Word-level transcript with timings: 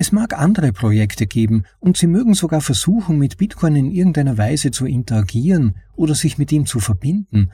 Es 0.00 0.12
mag 0.12 0.32
andere 0.32 0.72
Projekte 0.72 1.26
geben 1.26 1.64
und 1.78 1.98
Sie 1.98 2.06
mögen 2.06 2.32
sogar 2.32 2.62
versuchen, 2.62 3.18
mit 3.18 3.36
Bitcoin 3.36 3.76
in 3.76 3.90
irgendeiner 3.90 4.38
Weise 4.38 4.70
zu 4.70 4.86
interagieren 4.86 5.76
oder 5.94 6.14
sich 6.14 6.38
mit 6.38 6.50
ihm 6.52 6.64
zu 6.64 6.80
verbinden, 6.80 7.52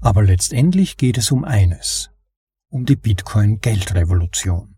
aber 0.00 0.22
letztendlich 0.22 0.96
geht 0.96 1.18
es 1.18 1.32
um 1.32 1.44
eines, 1.44 2.10
um 2.68 2.84
die 2.84 2.94
Bitcoin-Geldrevolution. 2.94 4.76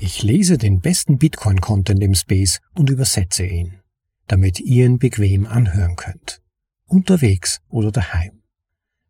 Ich 0.00 0.24
lese 0.24 0.58
den 0.58 0.80
besten 0.80 1.16
Bitcoin-Content 1.16 2.02
im 2.02 2.16
Space 2.16 2.58
und 2.74 2.90
übersetze 2.90 3.46
ihn, 3.46 3.78
damit 4.26 4.58
ihr 4.58 4.86
ihn 4.86 4.98
bequem 4.98 5.46
anhören 5.46 5.94
könnt. 5.94 6.42
Unterwegs 6.86 7.60
oder 7.68 7.92
daheim. 7.92 8.42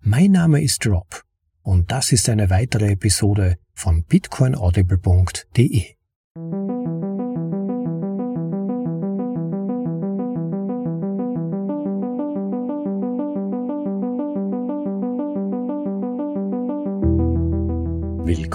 Mein 0.00 0.32
Name 0.32 0.62
ist 0.62 0.86
Rob 0.86 1.24
und 1.62 1.92
das 1.92 2.12
ist 2.12 2.28
eine 2.28 2.50
weitere 2.50 2.90
Episode 2.90 3.56
von 3.72 4.04
bitcoinaudible.de. 4.04 5.94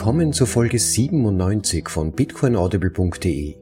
Willkommen 0.07 0.31
zur 0.31 0.47
Folge 0.47 0.79
97 0.79 1.89
von 1.89 2.13
bitcoinaudible.de, 2.13 3.55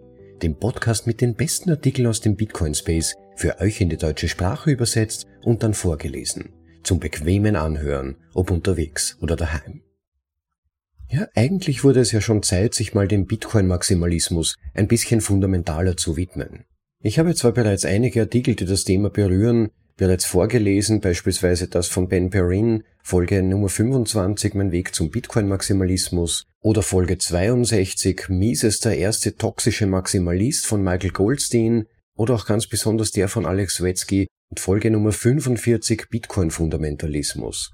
dem 0.43 0.55
Podcast 0.59 1.07
mit 1.07 1.19
den 1.19 1.33
besten 1.33 1.71
Artikeln 1.71 2.07
aus 2.07 2.21
dem 2.21 2.35
Bitcoin 2.35 2.75
Space 2.75 3.15
für 3.35 3.59
euch 3.61 3.81
in 3.81 3.89
die 3.89 3.97
deutsche 3.97 4.27
Sprache 4.27 4.69
übersetzt 4.69 5.25
und 5.41 5.63
dann 5.63 5.73
vorgelesen, 5.73 6.49
zum 6.83 6.99
bequemen 6.99 7.55
Anhören, 7.55 8.17
ob 8.35 8.51
unterwegs 8.51 9.17
oder 9.21 9.35
daheim. 9.35 9.81
Ja, 11.09 11.27
eigentlich 11.33 11.83
wurde 11.83 12.01
es 12.01 12.11
ja 12.11 12.21
schon 12.21 12.43
Zeit, 12.43 12.75
sich 12.75 12.93
mal 12.93 13.07
dem 13.07 13.25
Bitcoin-Maximalismus 13.25 14.55
ein 14.75 14.87
bisschen 14.87 15.21
fundamentaler 15.21 15.97
zu 15.97 16.15
widmen. 16.15 16.65
Ich 17.01 17.17
habe 17.17 17.33
zwar 17.33 17.53
bereits 17.53 17.85
einige 17.85 18.21
Artikel, 18.21 18.53
die 18.53 18.65
das 18.65 18.83
Thema 18.83 19.09
berühren, 19.09 19.71
bereits 19.97 20.25
vorgelesen, 20.25 21.01
beispielsweise 21.01 21.69
das 21.69 21.87
von 21.87 22.07
Ben 22.07 22.29
Perrin, 22.29 22.83
Folge 23.07 23.43
Nummer 23.43 23.69
25, 23.69 24.55
Mein 24.55 24.71
Weg 24.71 24.95
zum 24.95 25.11
Bitcoin-Maximalismus, 25.11 26.47
oder 26.61 26.81
Folge 26.81 27.19
62, 27.19 28.29
Mies 28.29 28.63
ist 28.63 28.83
der 28.83 28.97
erste 28.97 29.35
toxische 29.35 29.85
Maximalist 29.85 30.65
von 30.65 30.81
Michael 30.81 31.11
Goldstein, 31.11 31.85
oder 32.15 32.33
auch 32.33 32.47
ganz 32.47 32.65
besonders 32.65 33.11
der 33.11 33.27
von 33.27 33.45
Alex 33.45 33.83
Wetzky 33.83 34.25
und 34.49 34.59
Folge 34.59 34.89
Nummer 34.89 35.11
45, 35.11 36.09
Bitcoin-Fundamentalismus. 36.09 37.73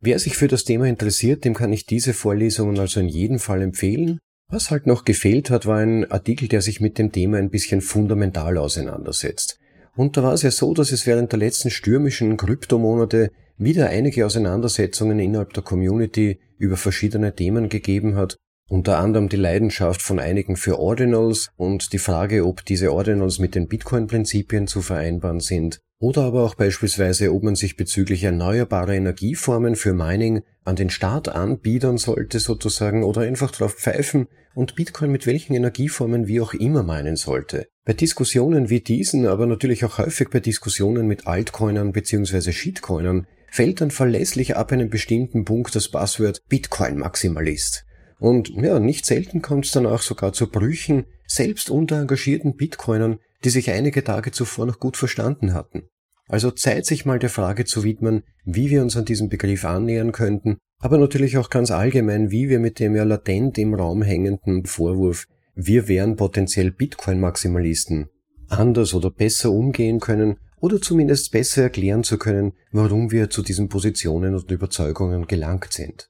Wer 0.00 0.18
sich 0.18 0.38
für 0.38 0.48
das 0.48 0.64
Thema 0.64 0.86
interessiert, 0.86 1.44
dem 1.44 1.52
kann 1.52 1.74
ich 1.74 1.84
diese 1.84 2.14
Vorlesungen 2.14 2.78
also 2.78 3.00
in 3.00 3.08
jedem 3.08 3.40
Fall 3.40 3.60
empfehlen. 3.60 4.20
Was 4.48 4.70
halt 4.70 4.86
noch 4.86 5.04
gefehlt 5.04 5.50
hat, 5.50 5.66
war 5.66 5.80
ein 5.80 6.10
Artikel, 6.10 6.48
der 6.48 6.62
sich 6.62 6.80
mit 6.80 6.96
dem 6.96 7.12
Thema 7.12 7.36
ein 7.36 7.50
bisschen 7.50 7.82
fundamental 7.82 8.56
auseinandersetzt. 8.56 9.58
Und 9.94 10.16
da 10.16 10.22
war 10.22 10.32
es 10.32 10.40
ja 10.40 10.50
so, 10.50 10.72
dass 10.72 10.92
es 10.92 11.06
während 11.06 11.30
der 11.32 11.40
letzten 11.40 11.68
stürmischen 11.68 12.38
Kryptomonate 12.38 13.32
wieder 13.64 13.88
einige 13.88 14.26
Auseinandersetzungen 14.26 15.18
innerhalb 15.18 15.52
der 15.54 15.62
Community 15.62 16.40
über 16.58 16.76
verschiedene 16.76 17.34
Themen 17.34 17.68
gegeben 17.68 18.16
hat, 18.16 18.36
unter 18.68 18.98
anderem 18.98 19.28
die 19.28 19.36
Leidenschaft 19.36 20.00
von 20.00 20.18
einigen 20.18 20.56
für 20.56 20.78
Ordinals 20.78 21.50
und 21.56 21.92
die 21.92 21.98
Frage, 21.98 22.46
ob 22.46 22.64
diese 22.64 22.92
Ordinals 22.92 23.38
mit 23.38 23.54
den 23.54 23.68
Bitcoin-Prinzipien 23.68 24.66
zu 24.66 24.80
vereinbaren 24.80 25.40
sind, 25.40 25.80
oder 25.98 26.22
aber 26.22 26.42
auch 26.42 26.56
beispielsweise, 26.56 27.32
ob 27.32 27.44
man 27.44 27.54
sich 27.54 27.76
bezüglich 27.76 28.24
erneuerbarer 28.24 28.94
Energieformen 28.94 29.76
für 29.76 29.92
Mining 29.92 30.42
an 30.64 30.74
den 30.74 30.90
Staat 30.90 31.28
anbiedern 31.28 31.96
sollte 31.96 32.40
sozusagen 32.40 33.04
oder 33.04 33.20
einfach 33.20 33.52
drauf 33.52 33.74
pfeifen 33.74 34.26
und 34.54 34.74
Bitcoin 34.74 35.12
mit 35.12 35.26
welchen 35.26 35.54
Energieformen 35.54 36.26
wie 36.26 36.40
auch 36.40 36.54
immer 36.54 36.82
meinen 36.82 37.16
sollte. 37.16 37.68
Bei 37.84 37.92
Diskussionen 37.92 38.68
wie 38.68 38.80
diesen, 38.80 39.26
aber 39.26 39.46
natürlich 39.46 39.84
auch 39.84 39.98
häufig 39.98 40.30
bei 40.30 40.40
Diskussionen 40.40 41.06
mit 41.06 41.26
Altcoinern 41.26 41.92
bzw. 41.92 42.50
Shitcoinern, 42.52 43.26
fällt 43.52 43.82
dann 43.82 43.90
verlässlich 43.90 44.56
ab 44.56 44.72
einem 44.72 44.88
bestimmten 44.88 45.44
Punkt 45.44 45.76
das 45.76 45.88
Passwort 45.88 46.42
Bitcoin-Maximalist. 46.48 47.84
Und 48.18 48.48
ja, 48.48 48.80
nicht 48.80 49.04
selten 49.04 49.42
kommt 49.42 49.66
es 49.66 49.72
dann 49.72 49.84
auch 49.84 50.00
sogar 50.00 50.32
zu 50.32 50.50
Brüchen, 50.50 51.04
selbst 51.26 51.68
unter 51.68 52.00
engagierten 52.00 52.56
Bitcoinern, 52.56 53.18
die 53.44 53.50
sich 53.50 53.70
einige 53.70 54.02
Tage 54.04 54.30
zuvor 54.30 54.64
noch 54.64 54.80
gut 54.80 54.96
verstanden 54.96 55.52
hatten. 55.52 55.82
Also 56.28 56.50
Zeit, 56.50 56.86
sich 56.86 57.04
mal 57.04 57.18
der 57.18 57.28
Frage 57.28 57.66
zu 57.66 57.84
widmen, 57.84 58.22
wie 58.44 58.70
wir 58.70 58.80
uns 58.80 58.96
an 58.96 59.04
diesem 59.04 59.28
Begriff 59.28 59.66
annähern 59.66 60.12
könnten, 60.12 60.56
aber 60.78 60.96
natürlich 60.96 61.36
auch 61.36 61.50
ganz 61.50 61.70
allgemein, 61.70 62.30
wie 62.30 62.48
wir 62.48 62.58
mit 62.58 62.78
dem 62.78 62.96
ja 62.96 63.04
latent 63.04 63.58
im 63.58 63.74
Raum 63.74 64.02
hängenden 64.02 64.64
Vorwurf 64.64 65.26
wir 65.54 65.86
wären 65.88 66.16
potenziell 66.16 66.70
Bitcoin-Maximalisten, 66.70 68.08
anders 68.48 68.94
oder 68.94 69.10
besser 69.10 69.50
umgehen 69.50 70.00
können 70.00 70.38
oder 70.62 70.80
zumindest 70.80 71.32
besser 71.32 71.64
erklären 71.64 72.04
zu 72.04 72.16
können, 72.16 72.52
warum 72.70 73.10
wir 73.10 73.28
zu 73.28 73.42
diesen 73.42 73.68
Positionen 73.68 74.34
und 74.34 74.50
Überzeugungen 74.50 75.26
gelangt 75.26 75.72
sind. 75.72 76.08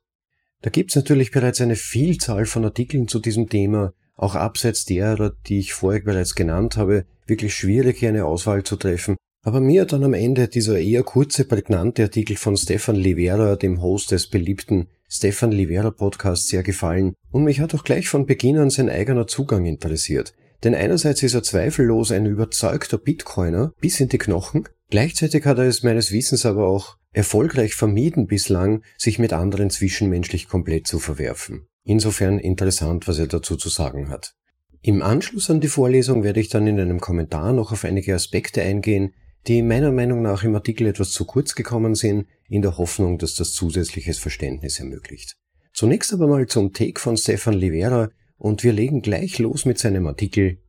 Da 0.60 0.70
gibt's 0.70 0.94
natürlich 0.94 1.32
bereits 1.32 1.60
eine 1.62 1.74
Vielzahl 1.74 2.44
von 2.44 2.64
Artikeln 2.64 3.08
zu 3.08 3.18
diesem 3.18 3.48
Thema, 3.48 3.94
auch 4.14 4.34
abseits 4.34 4.84
derer, 4.84 5.32
die 5.46 5.58
ich 5.58 5.72
vorher 5.72 6.02
bereits 6.02 6.34
genannt 6.34 6.76
habe, 6.76 7.06
wirklich 7.26 7.54
schwierig 7.54 7.98
hier 7.98 8.10
eine 8.10 8.26
Auswahl 8.26 8.62
zu 8.62 8.76
treffen, 8.76 9.16
aber 9.42 9.60
mir 9.60 9.82
hat 9.82 9.92
dann 9.92 10.04
am 10.04 10.14
Ende 10.14 10.46
dieser 10.46 10.78
eher 10.78 11.02
kurze, 11.02 11.46
prägnante 11.46 12.02
Artikel 12.02 12.36
von 12.36 12.56
Stefan 12.56 12.94
Livera, 12.94 13.56
dem 13.56 13.80
Host 13.80 14.12
des 14.12 14.28
beliebten 14.28 14.86
Stefan 15.08 15.50
Livera 15.50 15.90
Podcasts, 15.90 16.48
sehr 16.48 16.62
gefallen 16.62 17.14
und 17.30 17.44
mich 17.44 17.58
hat 17.58 17.74
auch 17.74 17.84
gleich 17.84 18.08
von 18.08 18.26
Beginn 18.26 18.58
an 18.58 18.70
sein 18.70 18.90
eigener 18.90 19.26
Zugang 19.26 19.64
interessiert. 19.64 20.34
Denn 20.64 20.74
einerseits 20.74 21.22
ist 21.22 21.34
er 21.34 21.42
zweifellos 21.42 22.12
ein 22.12 22.26
überzeugter 22.26 22.98
Bitcoiner 22.98 23.72
bis 23.80 24.00
in 24.00 24.08
die 24.08 24.18
Knochen, 24.18 24.68
gleichzeitig 24.90 25.44
hat 25.44 25.58
er 25.58 25.64
es 25.64 25.82
meines 25.82 26.12
Wissens 26.12 26.46
aber 26.46 26.66
auch 26.66 26.98
erfolgreich 27.12 27.74
vermieden 27.74 28.26
bislang, 28.26 28.82
sich 28.96 29.18
mit 29.18 29.32
anderen 29.32 29.70
zwischenmenschlich 29.70 30.48
komplett 30.48 30.86
zu 30.86 30.98
verwerfen. 30.98 31.66
Insofern 31.84 32.38
interessant, 32.38 33.08
was 33.08 33.18
er 33.18 33.26
dazu 33.26 33.56
zu 33.56 33.68
sagen 33.68 34.08
hat. 34.08 34.34
Im 34.82 35.02
Anschluss 35.02 35.50
an 35.50 35.60
die 35.60 35.68
Vorlesung 35.68 36.24
werde 36.24 36.40
ich 36.40 36.48
dann 36.48 36.66
in 36.66 36.80
einem 36.80 37.00
Kommentar 37.00 37.52
noch 37.52 37.72
auf 37.72 37.84
einige 37.84 38.14
Aspekte 38.14 38.62
eingehen, 38.62 39.14
die 39.46 39.62
meiner 39.62 39.92
Meinung 39.92 40.22
nach 40.22 40.44
im 40.44 40.54
Artikel 40.54 40.86
etwas 40.86 41.10
zu 41.10 41.24
kurz 41.24 41.54
gekommen 41.54 41.94
sind, 41.94 42.26
in 42.48 42.62
der 42.62 42.78
Hoffnung, 42.78 43.18
dass 43.18 43.34
das 43.34 43.52
zusätzliches 43.52 44.18
Verständnis 44.18 44.78
ermöglicht. 44.78 45.36
Zunächst 45.72 46.12
aber 46.12 46.28
mal 46.28 46.46
zum 46.46 46.72
Take 46.72 47.00
von 47.00 47.16
Stefan 47.16 47.54
Livera 47.54 48.10
und 48.42 48.64
wir 48.64 48.72
legen 48.72 49.02
gleich 49.02 49.38
los 49.38 49.66
mit 49.66 49.78
seinem 49.78 50.08
Artikel 50.08 50.60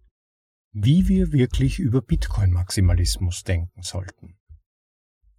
Wie 0.73 1.07
wir 1.07 1.31
wirklich 1.31 1.79
über 1.79 2.03
Bitcoin-Maximalismus 2.03 3.44
denken 3.44 3.81
sollten. 3.81 4.38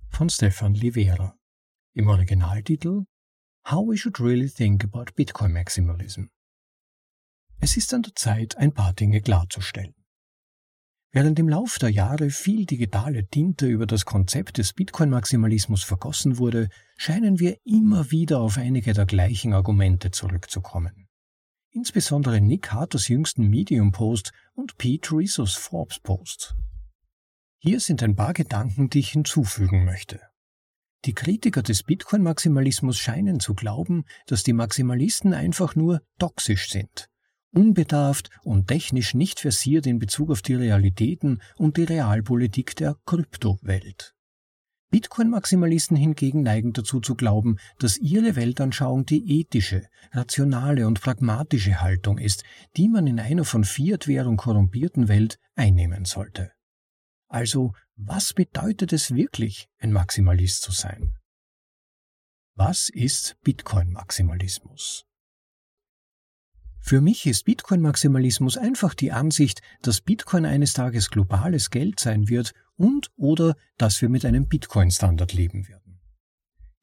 Von 0.09 0.29
Stefan 0.29 0.75
Livera. 0.75 1.39
Im 1.93 2.09
Originaltitel 2.09 3.05
How 3.71 3.87
we 3.89 3.97
should 3.97 4.19
really 4.19 4.51
think 4.51 4.83
about 4.83 5.13
Bitcoin 5.15 5.53
Maximalism. 5.53 6.25
Es 7.61 7.77
ist 7.77 7.95
an 7.95 8.03
der 8.03 8.17
Zeit, 8.17 8.57
ein 8.57 8.75
paar 8.75 8.95
Dinge 8.95 9.21
klarzustellen. 9.21 9.95
Während 11.13 11.39
im 11.39 11.49
Lauf 11.49 11.79
der 11.79 11.91
Jahre 11.91 12.31
viel 12.31 12.67
digitale 12.67 13.29
Tinte 13.29 13.69
über 13.69 13.87
das 13.87 14.05
Konzept 14.05 14.59
des 14.59 14.73
Bitcoin-Maximalismus 14.73 15.85
vergossen 15.85 16.39
wurde, 16.39 16.69
scheinen 16.97 17.39
wir 17.39 17.59
immer 17.65 18.11
wieder 18.11 18.41
auf 18.41 18.59
einige 18.59 18.93
der 18.93 19.07
gleichen 19.07 19.53
Argumente 19.53 20.11
zurückzukommen. 20.11 21.04
Insbesondere 21.75 22.41
Nick 22.41 22.73
Harters 22.73 23.09
jüngsten 23.09 23.49
Medium-Post 23.49 24.31
und 24.55 24.79
Pete 24.79 25.17
Rizos 25.17 25.55
Forbes-Post. 25.55 26.55
Hier 27.59 27.81
sind 27.81 28.03
ein 28.03 28.15
paar 28.15 28.33
Gedanken, 28.33 28.89
die 28.89 29.01
ich 29.01 29.11
hinzufügen 29.11 29.85
möchte. 29.85 30.21
Die 31.05 31.15
Kritiker 31.15 31.63
des 31.63 31.83
Bitcoin-Maximalismus 31.83 32.99
scheinen 32.99 33.41
zu 33.41 33.55
glauben, 33.55 34.05
dass 34.27 34.45
die 34.45 34.53
Maximalisten 34.53 35.35
einfach 35.35 35.75
nur 35.75 36.01
toxisch 36.19 36.71
sind 36.71 37.11
unbedarft 37.55 38.31
und 38.43 38.67
technisch 38.69 39.15
nicht 39.15 39.41
versiert 39.41 39.87
in 39.87 39.99
Bezug 39.99 40.31
auf 40.31 40.43
die 40.43 40.55
Realitäten 40.55 41.41
und 41.57 41.77
die 41.77 41.85
Realpolitik 41.85 42.77
der 42.77 42.97
Kryptowelt. 43.07 44.14
Bitcoin-Maximalisten 44.91 45.97
hingegen 45.97 46.43
neigen 46.43 46.73
dazu 46.73 47.01
zu 47.01 47.15
glauben, 47.15 47.57
dass 47.79 47.99
ihre 47.99 48.37
Weltanschauung 48.37 49.07
die 49.07 49.41
ethische, 49.41 49.89
rationale 50.13 50.87
und 50.87 51.01
pragmatische 51.01 51.81
Haltung 51.81 52.19
ist, 52.19 52.45
die 52.77 52.89
man 52.89 53.07
in 53.07 53.19
einer 53.19 53.45
von 53.45 53.65
Fiat-Währung 53.65 54.37
korrumpierten 54.37 55.09
Welt 55.09 55.39
einnehmen 55.57 56.05
sollte. 56.05 56.53
Also, 57.29 57.73
was 57.97 58.35
bedeutet 58.35 58.93
es 58.93 59.15
wirklich, 59.15 59.69
ein 59.79 59.93
Maximalist 59.93 60.63
zu 60.63 60.71
sein? 60.71 61.17
Was 62.55 62.89
ist 62.89 63.37
Bitcoin-Maximalismus? 63.43 65.07
Für 66.79 67.01
mich 67.01 67.27
ist 67.27 67.47
Bitcoin-Maximalismus 67.47 68.59
einfach 68.59 68.95
die 68.95 69.11
Ansicht, 69.11 69.63
dass 69.81 70.03
Bitcoin 70.03 70.45
eines 70.45 70.75
Tages 70.75 71.11
globales 71.11 71.71
Geld 71.71 71.99
sein 71.99 72.29
wird 72.29 72.53
und 72.77 73.11
oder 73.17 73.55
dass 73.79 74.01
wir 74.03 74.09
mit 74.09 74.25
einem 74.25 74.47
Bitcoin-Standard 74.47 75.33
leben 75.33 75.69
werden. 75.69 76.01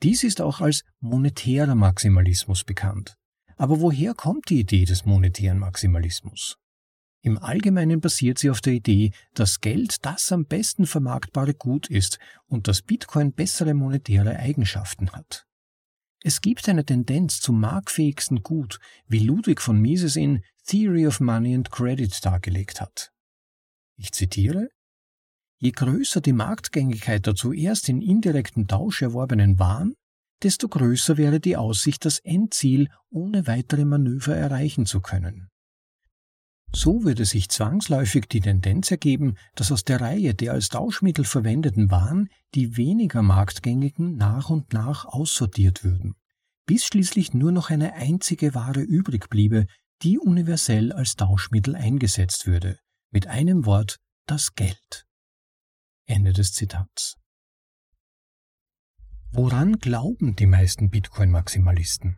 Dies 0.04 0.24
ist 0.24 0.42
auch 0.42 0.62
als 0.62 0.84
monetärer 1.00 1.76
Maximalismus 1.76 2.64
bekannt. 2.64 3.18
Aber 3.58 3.80
woher 3.80 4.16
kommt 4.16 4.50
die 4.50 4.60
Idee 4.60 4.86
des 4.86 5.06
monetären 5.06 5.60
Maximalismus? 5.60 6.58
Im 7.24 7.38
Allgemeinen 7.38 8.02
basiert 8.02 8.40
sie 8.40 8.50
auf 8.50 8.62
der 8.62 8.74
Idee, 8.74 9.12
dass 9.36 9.62
Geld 9.62 10.04
das 10.04 10.32
am 10.32 10.46
besten 10.46 10.88
vermarktbare 10.88 11.54
Gut 11.54 11.88
ist 11.88 12.18
und 12.48 12.68
dass 12.68 12.82
Bitcoin 12.82 13.34
bessere 13.34 13.76
monetäre 13.76 14.38
Eigenschaften 14.38 15.12
hat. 15.12 15.46
Es 16.24 16.42
gibt 16.42 16.68
eine 16.68 16.84
Tendenz 16.84 17.40
zum 17.40 17.60
marktfähigsten 17.60 18.42
Gut, 18.42 18.80
wie 19.08 19.20
Ludwig 19.20 19.62
von 19.62 19.80
Mises 19.80 20.16
in 20.16 20.44
Theory 20.66 21.06
of 21.06 21.20
Money 21.20 21.54
and 21.54 21.70
Credit 21.70 22.26
dargelegt 22.26 22.82
hat. 22.82 23.12
Ich 23.98 24.12
zitiere 24.12 24.70
Je 25.62 25.72
größer 25.72 26.22
die 26.22 26.34
Marktgängigkeit 26.34 27.28
der 27.28 27.36
zuerst 27.36 27.88
in 27.88 28.02
indirekten 28.02 28.68
Tausch 28.68 29.04
erworbenen 29.04 29.60
Waren, 29.60 29.94
desto 30.42 30.68
größer 30.68 31.18
wäre 31.18 31.40
die 31.40 31.56
Aussicht, 31.56 32.04
das 32.04 32.18
Endziel 32.18 32.90
ohne 33.12 33.46
weitere 33.46 33.86
Manöver 33.86 34.36
erreichen 34.36 34.88
zu 34.88 35.02
können. 35.02 35.50
So 36.74 37.04
würde 37.04 37.26
sich 37.26 37.50
zwangsläufig 37.50 38.28
die 38.28 38.40
Tendenz 38.40 38.90
ergeben, 38.90 39.36
dass 39.54 39.72
aus 39.72 39.84
der 39.84 40.02
Reihe 40.02 40.34
der 40.34 40.54
als 40.54 40.70
Tauschmittel 40.70 41.26
verwendeten 41.26 41.92
Waren 41.92 42.30
die 42.56 42.76
weniger 42.76 43.22
marktgängigen 43.22 44.16
nach 44.16 44.50
und 44.50 44.74
nach 44.74 45.06
aussortiert 45.06 45.84
würden, 45.84 46.16
bis 46.66 46.86
schließlich 46.86 47.36
nur 47.36 47.52
noch 47.52 47.70
eine 47.70 47.94
einzige 47.94 48.56
Ware 48.56 48.82
übrig 48.82 49.30
bliebe, 49.30 49.68
die 50.02 50.18
universell 50.18 50.92
als 50.92 51.18
Tauschmittel 51.18 51.76
eingesetzt 51.76 52.48
würde, 52.48 52.80
mit 53.12 53.28
einem 53.28 53.68
Wort 53.68 54.00
das 54.26 54.56
Geld. 54.56 55.06
Ende 56.06 56.34
des 56.34 56.54
Zitats. 56.54 57.18
Woran 59.32 59.80
glauben 59.80 60.36
die 60.36 60.46
meisten 60.46 60.90
Bitcoin-Maximalisten? 60.90 62.18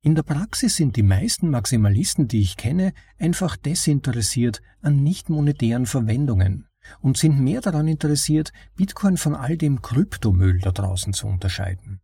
In 0.00 0.14
der 0.14 0.22
Praxis 0.22 0.76
sind 0.76 0.96
die 0.96 1.02
meisten 1.02 1.50
Maximalisten, 1.50 2.28
die 2.28 2.40
ich 2.40 2.56
kenne, 2.56 2.92
einfach 3.18 3.56
desinteressiert 3.56 4.60
an 4.82 5.02
nicht 5.02 5.30
monetären 5.30 5.86
Verwendungen 5.86 6.68
und 7.00 7.16
sind 7.16 7.40
mehr 7.40 7.60
daran 7.60 7.88
interessiert, 7.88 8.52
Bitcoin 8.76 9.16
von 9.16 9.34
all 9.34 9.56
dem 9.56 9.82
Kryptomüll 9.82 10.60
da 10.60 10.72
draußen 10.72 11.14
zu 11.14 11.26
unterscheiden. 11.26 12.00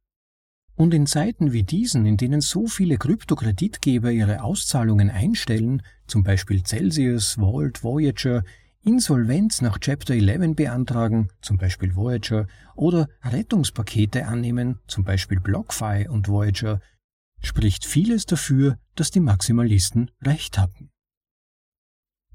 Und 0.77 0.95
in 0.95 1.07
Zeiten 1.07 1.53
wie 1.53 1.63
diesen, 1.63 2.07
in 2.07 2.17
denen 2.17 2.41
so 2.41 2.67
viele 2.67 2.97
Kryptokreditgeber 2.97 4.11
ihre 4.11 4.43
Auszahlungen 4.43 5.11
einstellen, 5.11 5.83
zum 6.07 6.23
Beispiel 6.23 6.63
Celsius, 6.63 7.35
Vault, 7.35 7.85
Voyager, 7.85 8.45
Insolvenz 8.83 9.61
nach 9.61 9.79
Chapter 9.79 10.15
11 10.15 10.57
beantragen, 10.57 11.29
zum 11.43 11.59
Beispiel 11.59 11.95
Voyager, 11.97 12.47
oder 12.75 13.09
Rettungspakete 13.23 14.27
annehmen, 14.27 14.79
zum 14.87 15.05
Beispiel 15.05 15.39
BlockFi 15.39 16.09
und 16.09 16.29
Voyager, 16.29 16.81
spricht 17.43 17.85
vieles 17.85 18.25
dafür, 18.25 18.79
dass 18.95 19.11
die 19.11 19.21
Maximalisten 19.21 20.11
recht 20.23 20.57
hatten. 20.57 20.91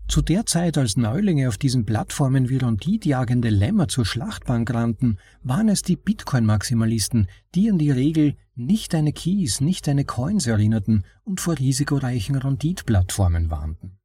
Zu 0.08 0.22
der 0.22 0.46
Zeit, 0.46 0.78
als 0.78 0.98
Neulinge 0.98 1.48
auf 1.48 1.58
diesen 1.58 1.84
Plattformen 1.84 2.48
wie 2.48 2.58
renditjagende 2.58 3.50
Lämmer 3.50 3.88
zur 3.88 4.06
Schlachtbank 4.06 4.72
rannten, 4.72 5.18
waren 5.42 5.68
es 5.68 5.82
die 5.82 5.96
Bitcoin-Maximalisten, 5.96 7.28
die 7.56 7.72
an 7.72 7.80
die 7.80 7.90
Regel 7.90 8.36
nicht 8.54 8.94
eine 8.94 9.14
Keys, 9.14 9.62
nicht 9.62 9.90
eine 9.90 10.06
Coins 10.06 10.46
erinnerten 10.46 11.06
und 11.24 11.42
vor 11.42 11.58
risikoreichen 11.58 12.36
Renditplattformen 12.36 13.50
warnten. 13.50 13.98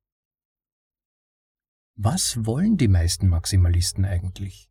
Was 2.03 2.47
wollen 2.47 2.79
die 2.79 2.89
meisten 2.89 3.29
Maximalisten 3.29 4.07
eigentlich? 4.07 4.71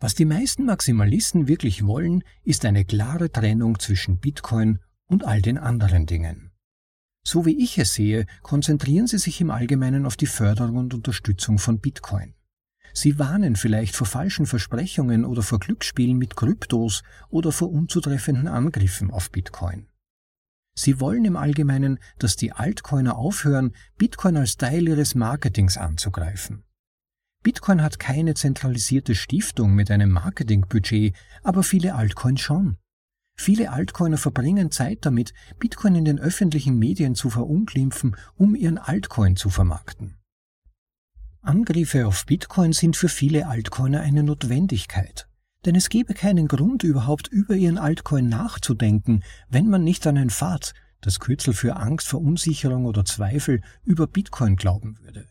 Was 0.00 0.14
die 0.14 0.26
meisten 0.26 0.66
Maximalisten 0.66 1.48
wirklich 1.48 1.86
wollen, 1.86 2.22
ist 2.42 2.66
eine 2.66 2.84
klare 2.84 3.32
Trennung 3.32 3.78
zwischen 3.78 4.18
Bitcoin 4.18 4.80
und 5.06 5.24
all 5.24 5.40
den 5.40 5.56
anderen 5.56 6.04
Dingen. 6.04 6.52
So 7.26 7.46
wie 7.46 7.56
ich 7.56 7.78
es 7.78 7.94
sehe, 7.94 8.26
konzentrieren 8.42 9.06
sie 9.06 9.16
sich 9.16 9.40
im 9.40 9.50
Allgemeinen 9.50 10.04
auf 10.04 10.18
die 10.18 10.26
Förderung 10.26 10.76
und 10.76 10.92
Unterstützung 10.92 11.56
von 11.56 11.80
Bitcoin. 11.80 12.34
Sie 12.92 13.18
warnen 13.18 13.56
vielleicht 13.56 13.96
vor 13.96 14.06
falschen 14.06 14.44
Versprechungen 14.44 15.24
oder 15.24 15.40
vor 15.40 15.58
Glücksspielen 15.58 16.18
mit 16.18 16.36
Kryptos 16.36 17.02
oder 17.30 17.50
vor 17.50 17.70
unzutreffenden 17.70 18.46
Angriffen 18.46 19.10
auf 19.10 19.30
Bitcoin. 19.30 19.86
Sie 20.76 21.00
wollen 21.00 21.24
im 21.24 21.36
Allgemeinen, 21.36 21.98
dass 22.18 22.36
die 22.36 22.52
Altcoiner 22.52 23.16
aufhören, 23.16 23.74
Bitcoin 23.96 24.36
als 24.36 24.56
Teil 24.56 24.88
ihres 24.88 25.14
Marketings 25.14 25.76
anzugreifen. 25.76 26.64
Bitcoin 27.44 27.82
hat 27.82 27.98
keine 27.98 28.34
zentralisierte 28.34 29.14
Stiftung 29.14 29.74
mit 29.74 29.90
einem 29.90 30.10
Marketingbudget, 30.10 31.14
aber 31.42 31.62
viele 31.62 31.94
Altcoins 31.94 32.40
schon. 32.40 32.78
Viele 33.36 33.70
Altcoiner 33.70 34.16
verbringen 34.16 34.70
Zeit 34.70 35.04
damit, 35.04 35.34
Bitcoin 35.58 35.94
in 35.96 36.04
den 36.04 36.18
öffentlichen 36.18 36.78
Medien 36.78 37.14
zu 37.14 37.30
verunglimpfen, 37.30 38.16
um 38.36 38.54
ihren 38.54 38.78
Altcoin 38.78 39.36
zu 39.36 39.50
vermarkten. 39.50 40.16
Angriffe 41.42 42.06
auf 42.06 42.24
Bitcoin 42.24 42.72
sind 42.72 42.96
für 42.96 43.08
viele 43.08 43.46
Altcoiner 43.46 44.00
eine 44.00 44.22
Notwendigkeit. 44.22 45.28
Denn 45.64 45.74
es 45.74 45.88
gäbe 45.88 46.14
keinen 46.14 46.48
Grund 46.48 46.82
überhaupt 46.82 47.28
über 47.28 47.54
ihren 47.54 47.78
Altcoin 47.78 48.28
nachzudenken, 48.28 49.22
wenn 49.48 49.68
man 49.68 49.82
nicht 49.82 50.06
an 50.06 50.18
ein 50.18 50.30
FAT, 50.30 50.74
das 51.00 51.20
Kürzel 51.20 51.54
für 51.54 51.76
Angst, 51.76 52.08
Verunsicherung 52.08 52.86
oder 52.86 53.04
Zweifel, 53.04 53.60
über 53.82 54.06
Bitcoin 54.06 54.56
glauben 54.56 54.98
würde. 55.00 55.28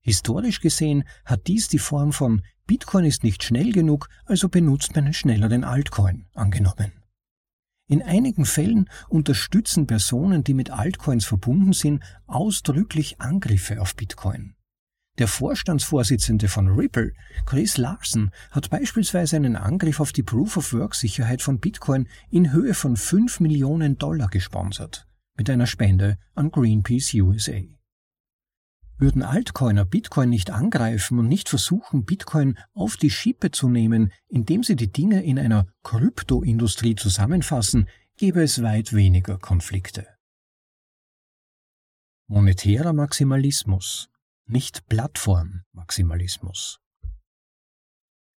Historisch 0.00 0.60
gesehen 0.60 1.04
hat 1.24 1.46
dies 1.46 1.68
die 1.68 1.78
Form 1.78 2.12
von 2.12 2.42
Bitcoin 2.66 3.04
ist 3.04 3.24
nicht 3.24 3.42
schnell 3.42 3.72
genug, 3.72 4.08
also 4.26 4.48
benutzt 4.48 4.94
man 4.94 5.06
einen 5.06 5.14
schnelleren 5.14 5.64
Altcoin 5.64 6.26
angenommen. 6.34 6.92
In 7.86 8.02
einigen 8.02 8.44
Fällen 8.44 8.90
unterstützen 9.08 9.86
Personen, 9.86 10.44
die 10.44 10.52
mit 10.52 10.70
Altcoins 10.70 11.24
verbunden 11.24 11.72
sind, 11.72 12.02
ausdrücklich 12.26 13.20
Angriffe 13.20 13.80
auf 13.80 13.96
Bitcoin. 13.96 14.54
Der 15.18 15.26
Vorstandsvorsitzende 15.26 16.46
von 16.46 16.68
Ripple, 16.68 17.12
Chris 17.44 17.76
Larsen, 17.76 18.30
hat 18.52 18.70
beispielsweise 18.70 19.34
einen 19.34 19.56
Angriff 19.56 19.98
auf 19.98 20.12
die 20.12 20.22
Proof-of-Work-Sicherheit 20.22 21.42
von 21.42 21.58
Bitcoin 21.58 22.08
in 22.30 22.52
Höhe 22.52 22.72
von 22.72 22.96
5 22.96 23.40
Millionen 23.40 23.98
Dollar 23.98 24.28
gesponsert, 24.28 25.08
mit 25.36 25.50
einer 25.50 25.66
Spende 25.66 26.18
an 26.36 26.52
Greenpeace 26.52 27.14
USA. 27.14 27.62
Würden 28.96 29.22
Altcoiner 29.22 29.84
Bitcoin 29.84 30.28
nicht 30.28 30.50
angreifen 30.50 31.18
und 31.18 31.26
nicht 31.26 31.48
versuchen, 31.48 32.04
Bitcoin 32.04 32.56
auf 32.72 32.96
die 32.96 33.10
Schippe 33.10 33.50
zu 33.50 33.68
nehmen, 33.68 34.12
indem 34.28 34.62
sie 34.62 34.76
die 34.76 34.92
Dinge 34.92 35.24
in 35.24 35.38
einer 35.38 35.66
Kryptoindustrie 35.82 36.94
zusammenfassen, 36.94 37.88
gäbe 38.16 38.42
es 38.42 38.62
weit 38.62 38.92
weniger 38.92 39.38
Konflikte. 39.38 40.06
Monetärer 42.28 42.92
Maximalismus, 42.92 44.10
nicht 44.48 44.88
Plattform-Maximalismus. 44.88 46.80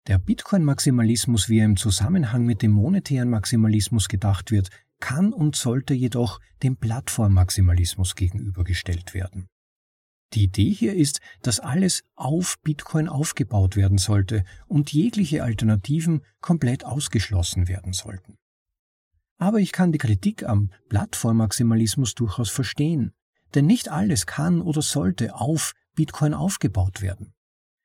Der 0.08 0.18
Bitcoin-Maximalismus, 0.18 1.48
wie 1.48 1.60
er 1.60 1.66
im 1.66 1.76
Zusammenhang 1.76 2.44
mit 2.44 2.62
dem 2.62 2.72
monetären 2.72 3.30
Maximalismus 3.30 4.08
gedacht 4.08 4.50
wird, 4.50 4.70
kann 4.98 5.32
und 5.32 5.54
sollte 5.54 5.94
jedoch 5.94 6.40
dem 6.62 6.76
Plattform-Maximalismus 6.76 8.16
gegenübergestellt 8.16 9.14
werden. 9.14 9.48
Die 10.32 10.44
Idee 10.44 10.72
hier 10.72 10.94
ist, 10.94 11.20
dass 11.42 11.60
alles 11.60 12.02
auf 12.14 12.56
Bitcoin 12.62 13.08
aufgebaut 13.08 13.76
werden 13.76 13.98
sollte 13.98 14.44
und 14.66 14.92
jegliche 14.92 15.44
Alternativen 15.44 16.24
komplett 16.40 16.84
ausgeschlossen 16.84 17.68
werden 17.68 17.92
sollten. 17.92 18.36
Aber 19.38 19.58
ich 19.58 19.72
kann 19.72 19.92
die 19.92 19.98
Kritik 19.98 20.44
am 20.44 20.70
Plattformmaximalismus 20.88 22.14
durchaus 22.14 22.50
verstehen, 22.50 23.12
denn 23.54 23.66
nicht 23.66 23.88
alles 23.88 24.26
kann 24.26 24.60
oder 24.60 24.82
sollte 24.82 25.34
auf 25.34 25.72
Bitcoin 26.00 26.32
aufgebaut 26.32 27.02
werden. 27.02 27.34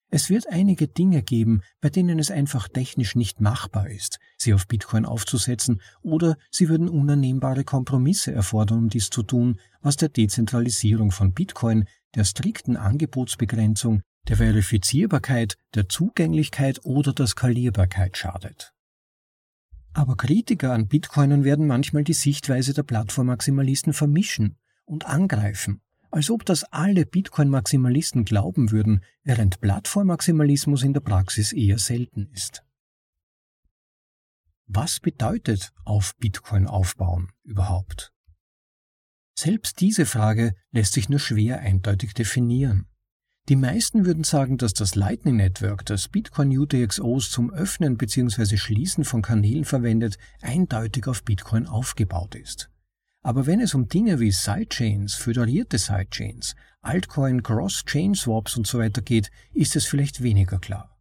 Es 0.09 0.29
wird 0.29 0.47
einige 0.47 0.87
Dinge 0.87 1.21
geben, 1.21 1.63
bei 1.81 1.89
denen 1.89 2.17
es 2.17 2.31
einfach 2.31 2.69
technisch 2.69 3.13
nicht 3.17 3.41
machbar 3.41 3.89
ist, 3.89 4.19
sie 4.37 4.53
auf 4.53 4.67
Bitcoin 4.67 5.03
aufzusetzen, 5.03 5.81
oder 6.01 6.37
sie 6.49 6.69
würden 6.69 6.87
unannehmbare 6.87 7.65
Kompromisse 7.65 8.31
erfordern, 8.31 8.77
um 8.77 8.89
dies 8.89 9.09
zu 9.09 9.21
tun, 9.21 9.59
was 9.81 9.97
der 9.97 10.07
Dezentralisierung 10.07 11.11
von 11.11 11.33
Bitcoin, 11.33 11.89
der 12.15 12.23
strikten 12.23 12.77
Angebotsbegrenzung, 12.77 14.01
der 14.29 14.37
Verifizierbarkeit, 14.37 15.57
der 15.73 15.89
Zugänglichkeit 15.89 16.85
oder 16.85 17.11
der 17.11 17.27
Skalierbarkeit 17.27 18.15
schadet. 18.15 18.71
Aber 19.91 20.15
Kritiker 20.15 20.71
an 20.71 20.87
Bitcoinern 20.87 21.43
werden 21.43 21.67
manchmal 21.67 22.05
die 22.05 22.13
Sichtweise 22.13 22.73
der 22.73 22.83
Plattformmaximalisten 22.83 23.91
vermischen 23.91 24.55
und 24.85 25.05
angreifen 25.05 25.81
als 26.15 26.29
ob 26.29 26.45
das 26.45 26.63
alle 26.71 27.05
Bitcoin-Maximalisten 27.05 28.23
glauben 28.23 28.71
würden, 28.71 29.03
während 29.25 29.59
Plattform-Maximalismus 29.59 30.81
in 30.83 30.93
der 30.93 31.01
Praxis 31.01 31.51
eher 31.51 31.77
selten 31.77 32.29
ist. 32.31 32.63
Was 34.65 35.01
bedeutet 35.01 35.73
auf 35.83 36.15
Bitcoin 36.15 36.67
aufbauen 36.67 37.33
überhaupt? 37.43 38.13
Selbst 39.37 39.81
diese 39.81 40.05
Frage 40.05 40.55
lässt 40.71 40.93
sich 40.93 41.09
nur 41.09 41.19
schwer 41.19 41.59
eindeutig 41.59 42.13
definieren. 42.13 42.87
Die 43.49 43.57
meisten 43.57 44.05
würden 44.05 44.23
sagen, 44.23 44.57
dass 44.57 44.73
das 44.73 44.95
Lightning 44.95 45.35
Network, 45.35 45.85
das 45.85 46.07
Bitcoin 46.07 46.57
UTXOs 46.57 47.29
zum 47.29 47.51
Öffnen 47.51 47.97
bzw. 47.97 48.55
Schließen 48.55 49.03
von 49.03 49.21
Kanälen 49.21 49.65
verwendet, 49.65 50.17
eindeutig 50.41 51.07
auf 51.07 51.25
Bitcoin 51.25 51.67
aufgebaut 51.67 52.35
ist. 52.35 52.69
Aber 53.25 53.47
wenn 53.47 53.59
es 53.59 53.73
um 53.73 53.87
Dinge 53.87 54.19
wie 54.19 54.29
Sidechains, 54.29 55.15
föderierte 55.15 55.79
Sidechains, 55.79 56.55
Altcoin, 56.81 57.41
Cross-Chain-Swaps 57.41 58.55
und 58.55 58.67
so 58.67 58.77
weiter 58.77 59.01
geht, 59.01 59.31
ist 59.51 59.75
es 59.75 59.85
vielleicht 59.85 60.21
weniger 60.21 60.59
klar. 60.59 60.95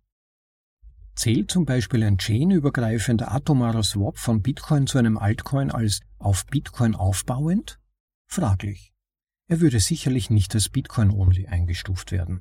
Zählt 1.16 1.50
zum 1.50 1.66
Beispiel 1.66 2.02
ein 2.02 2.16
chainübergreifender 2.16 3.31
atomarer 3.31 3.83
Swap 3.83 4.16
von 4.16 4.40
Bitcoin 4.40 4.87
zu 4.87 4.97
einem 4.97 5.19
Altcoin 5.19 5.71
als 5.71 6.00
auf 6.19 6.47
Bitcoin 6.47 6.95
aufbauend? 6.95 7.78
Fraglich. 8.26 8.95
Er 9.47 9.61
würde 9.61 9.78
sicherlich 9.78 10.31
nicht 10.31 10.54
als 10.54 10.71
Bitcoin-only 10.71 11.49
eingestuft 11.49 12.11
werden. 12.11 12.40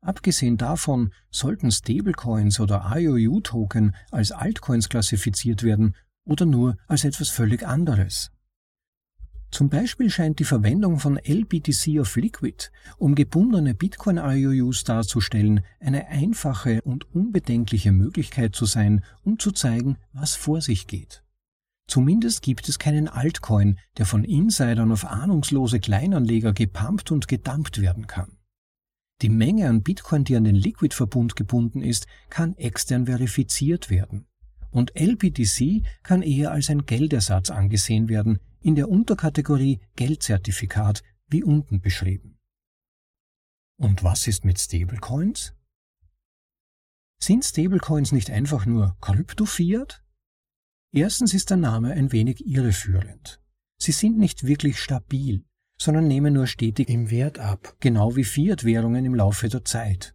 Abgesehen 0.00 0.56
davon 0.56 1.12
sollten 1.30 1.70
Stablecoins 1.70 2.58
oder 2.58 2.90
IOU-Token 2.96 3.94
als 4.10 4.32
Altcoins 4.32 4.88
klassifiziert 4.88 5.62
werden 5.62 5.94
oder 6.24 6.46
nur 6.46 6.78
als 6.86 7.04
etwas 7.04 7.28
völlig 7.28 7.66
anderes. 7.66 8.30
Zum 9.50 9.70
Beispiel 9.70 10.10
scheint 10.10 10.38
die 10.40 10.44
Verwendung 10.44 10.98
von 10.98 11.16
LBTC 11.16 12.00
of 12.00 12.16
Liquid, 12.16 12.70
um 12.98 13.14
gebundene 13.14 13.74
Bitcoin-IOUs 13.74 14.84
darzustellen, 14.84 15.62
eine 15.80 16.08
einfache 16.08 16.82
und 16.82 17.12
unbedenkliche 17.14 17.92
Möglichkeit 17.92 18.54
zu 18.54 18.66
sein, 18.66 19.02
um 19.24 19.38
zu 19.38 19.52
zeigen, 19.52 19.96
was 20.12 20.34
vor 20.34 20.60
sich 20.60 20.86
geht. 20.86 21.22
Zumindest 21.86 22.42
gibt 22.42 22.68
es 22.68 22.78
keinen 22.78 23.08
Altcoin, 23.08 23.78
der 23.96 24.04
von 24.04 24.22
Insidern 24.22 24.92
auf 24.92 25.06
ahnungslose 25.06 25.80
Kleinanleger 25.80 26.52
gepumpt 26.52 27.10
und 27.10 27.28
gedumpt 27.28 27.80
werden 27.80 28.06
kann. 28.06 28.36
Die 29.22 29.30
Menge 29.30 29.68
an 29.68 29.82
Bitcoin, 29.82 30.24
die 30.24 30.36
an 30.36 30.44
den 30.44 30.54
Liquid-Verbund 30.54 31.34
gebunden 31.34 31.82
ist, 31.82 32.06
kann 32.28 32.56
extern 32.58 33.06
verifiziert 33.06 33.88
werden. 33.88 34.26
Und 34.70 34.92
LBTC 34.94 35.82
kann 36.02 36.20
eher 36.20 36.52
als 36.52 36.68
ein 36.68 36.84
Geldersatz 36.84 37.50
angesehen 37.50 38.10
werden, 38.10 38.38
in 38.60 38.74
der 38.74 38.88
Unterkategorie 38.88 39.80
Geldzertifikat, 39.96 41.02
wie 41.28 41.44
unten 41.44 41.80
beschrieben. 41.80 42.38
Und 43.78 44.02
was 44.02 44.26
ist 44.26 44.44
mit 44.44 44.58
Stablecoins? 44.58 45.54
Sind 47.20 47.44
Stablecoins 47.44 48.12
nicht 48.12 48.30
einfach 48.30 48.66
nur 48.66 48.96
Kryptofiat? 49.00 50.02
Erstens 50.92 51.34
ist 51.34 51.50
der 51.50 51.56
Name 51.58 51.92
ein 51.92 52.12
wenig 52.12 52.46
irreführend. 52.46 53.40
Sie 53.78 53.92
sind 53.92 54.18
nicht 54.18 54.44
wirklich 54.44 54.80
stabil, 54.80 55.44
sondern 55.78 56.08
nehmen 56.08 56.34
nur 56.34 56.46
stetig 56.46 56.88
im 56.88 57.10
Wert 57.10 57.38
ab, 57.38 57.76
genau 57.80 58.16
wie 58.16 58.24
Fiat-Währungen 58.24 59.04
im 59.04 59.14
Laufe 59.14 59.48
der 59.48 59.64
Zeit. 59.64 60.14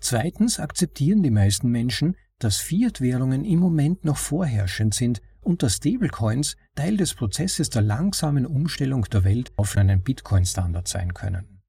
Zweitens 0.00 0.60
akzeptieren 0.60 1.22
die 1.22 1.30
meisten 1.30 1.68
Menschen, 1.70 2.16
dass 2.38 2.58
Fiat-Währungen 2.58 3.44
im 3.44 3.58
Moment 3.58 4.04
noch 4.04 4.16
vorherrschend 4.16 4.94
sind 4.94 5.20
und 5.40 5.62
dass 5.62 5.76
Stablecoins 5.76 6.56
Teil 6.74 6.96
des 6.96 7.14
Prozesses 7.14 7.70
der 7.70 7.82
langsamen 7.82 8.46
Umstellung 8.46 9.04
der 9.04 9.24
Welt 9.24 9.52
auf 9.56 9.76
einen 9.76 10.02
Bitcoin-Standard 10.02 10.88
sein 10.88 11.14
können. 11.14 11.62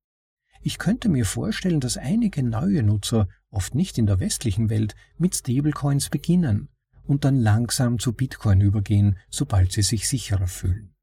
Ich 0.61 0.77
könnte 0.77 1.09
mir 1.09 1.25
vorstellen, 1.25 1.79
dass 1.79 1.97
einige 1.97 2.43
neue 2.43 2.83
Nutzer, 2.83 3.27
oft 3.49 3.73
nicht 3.73 3.97
in 3.97 4.05
der 4.05 4.19
westlichen 4.19 4.69
Welt, 4.69 4.95
mit 5.17 5.35
Stablecoins 5.35 6.09
beginnen 6.09 6.69
und 7.03 7.25
dann 7.25 7.35
langsam 7.35 7.97
zu 7.97 8.13
Bitcoin 8.13 8.61
übergehen, 8.61 9.17
sobald 9.29 9.71
sie 9.71 9.81
sich 9.81 10.07
sicherer 10.07 10.47
fühlen. 10.47 10.93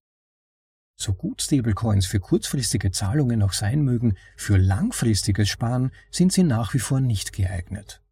So 1.01 1.15
gut 1.15 1.43
Stablecoins 1.43 2.07
für 2.07 2.21
kurzfristige 2.21 2.91
Zahlungen 2.91 3.43
auch 3.43 3.53
sein 3.53 3.83
mögen, 3.83 4.17
für 4.37 4.57
langfristiges 4.57 5.49
Sparen 5.49 5.91
sind 6.11 6.33
sie 6.33 6.43
nach 6.43 6.75
wie 6.75 6.81
vor 6.81 7.01
nicht 7.01 7.33
geeignet. 7.33 8.03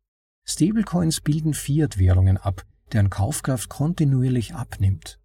Stablecoins 0.44 1.20
bilden 1.20 1.54
Fiat-Währungen 1.54 2.36
ab, 2.36 2.64
deren 2.92 3.10
Kaufkraft 3.10 3.68
kontinuierlich 3.68 4.54
abnimmt. 4.54 5.18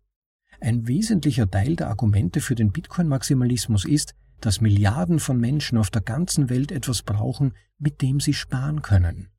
Ein 0.59 0.87
wesentlicher 0.87 1.49
Teil 1.49 1.75
der 1.75 1.89
Argumente 1.89 2.39
für 2.39 2.55
den 2.55 2.71
Bitcoin-Maximalismus 2.71 3.85
ist, 3.85 4.13
dass 4.41 4.61
Milliarden 4.61 5.19
von 5.19 5.39
Menschen 5.39 5.77
auf 5.77 5.89
der 5.89 6.01
ganzen 6.01 6.49
Welt 6.49 6.71
etwas 6.71 7.03
brauchen, 7.03 7.53
mit 7.79 8.01
dem 8.01 8.19
sie 8.19 8.33
sparen 8.33 8.81
können. 8.81 9.29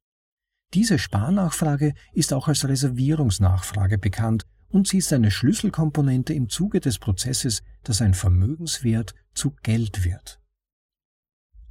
Diese 0.75 0.99
Sparnachfrage 0.99 1.95
ist 2.13 2.33
auch 2.33 2.49
als 2.49 2.67
Reservierungsnachfrage 2.67 3.99
bekannt 3.99 4.47
und 4.69 4.89
sie 4.89 4.99
ist 4.99 5.13
eine 5.13 5.31
Schlüsselkomponente 5.31 6.33
im 6.33 6.49
Zuge 6.49 6.81
des 6.81 6.99
Prozesses, 6.99 7.63
dass 7.85 8.01
ein 8.01 8.15
Vermögenswert 8.15 9.15
zu 9.35 9.55
Geld 9.63 10.05
wird. 10.05 10.42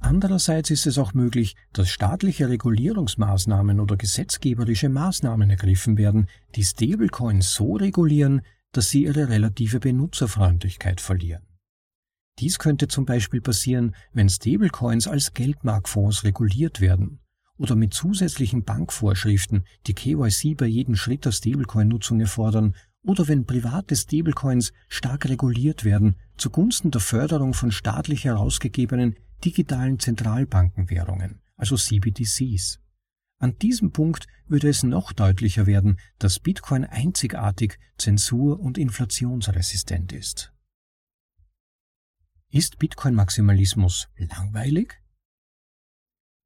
Andererseits 0.02 0.70
ist 0.70 0.86
es 0.86 0.98
auch 0.98 1.14
möglich, 1.14 1.54
dass 1.72 1.88
staatliche 1.88 2.48
Regulierungsmaßnahmen 2.48 3.78
oder 3.80 3.96
gesetzgeberische 3.96 4.88
Maßnahmen 4.88 5.48
ergriffen 5.48 5.96
werden, 5.96 6.26
die 6.56 6.64
Stablecoins 6.64 7.54
so 7.54 7.76
regulieren, 7.76 8.42
dass 8.72 8.90
sie 8.90 9.04
ihre 9.04 9.28
relative 9.28 9.78
Benutzerfreundlichkeit 9.78 11.00
verlieren. 11.00 11.46
Dies 12.40 12.58
könnte 12.58 12.88
zum 12.88 13.04
Beispiel 13.04 13.40
passieren, 13.40 13.94
wenn 14.12 14.28
Stablecoins 14.28 15.06
als 15.06 15.34
Geldmarktfonds 15.34 16.24
reguliert 16.24 16.80
werden 16.80 17.20
oder 17.56 17.76
mit 17.76 17.94
zusätzlichen 17.94 18.64
Bankvorschriften, 18.64 19.64
die 19.86 19.94
KYC 19.94 20.56
bei 20.56 20.66
jedem 20.66 20.96
Schritt 20.96 21.24
der 21.24 21.32
Stablecoin-Nutzung 21.32 22.20
erfordern 22.20 22.74
oder 23.04 23.28
wenn 23.28 23.46
private 23.46 23.94
Stablecoins 23.94 24.72
stark 24.88 25.28
reguliert 25.28 25.84
werden 25.84 26.16
zugunsten 26.36 26.90
der 26.90 27.00
Förderung 27.00 27.54
von 27.54 27.70
staatlich 27.70 28.24
herausgegebenen 28.24 29.16
digitalen 29.44 29.98
Zentralbankenwährungen, 29.98 31.40
also 31.56 31.76
CBDCs. 31.76 32.80
An 33.38 33.58
diesem 33.58 33.90
Punkt 33.90 34.28
würde 34.46 34.68
es 34.68 34.84
noch 34.84 35.12
deutlicher 35.12 35.66
werden, 35.66 35.98
dass 36.18 36.38
Bitcoin 36.38 36.84
einzigartig 36.84 37.78
zensur- 37.98 38.60
und 38.60 38.78
inflationsresistent 38.78 40.12
ist. 40.12 40.52
Ist 42.50 42.78
Bitcoin-Maximalismus 42.78 44.08
langweilig? 44.16 45.02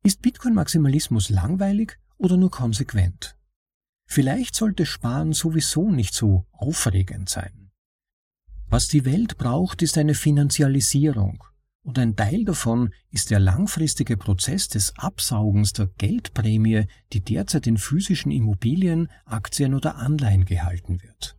Ist 0.03 0.23
Bitcoin-Maximalismus 0.23 1.31
langweilig 1.31 1.99
oder 2.17 2.37
nur 2.37 2.51
konsequent? 2.51 3.37
Vielleicht 4.09 4.55
sollte 4.55 4.87
Sparen 4.87 5.33
sowieso 5.33 5.91
nicht 5.91 6.15
so 6.15 6.47
aufregend 6.53 7.29
sein. 7.29 7.73
Was 8.69 8.89
die 8.89 9.05
Welt 9.05 9.37
braucht, 9.37 9.83
ist 9.83 9.99
eine 9.99 10.15
Finanzialisierung, 10.15 11.45
und 11.87 12.01
ein 12.01 12.17
Teil 12.17 12.45
davon 12.45 12.91
ist 13.13 13.31
der 13.31 13.39
langfristige 13.39 14.17
Prozess 14.17 14.67
des 14.67 14.93
Absaugens 14.97 15.73
der 15.73 15.87
Geldprämie, 15.87 16.87
die 17.13 17.21
derzeit 17.21 17.69
in 17.69 17.79
physischen 17.79 18.33
Immobilien, 18.33 19.09
Aktien 19.25 19.73
oder 19.73 19.95
Anleihen 19.95 20.45
gehalten 20.45 21.01
wird. 21.01 21.39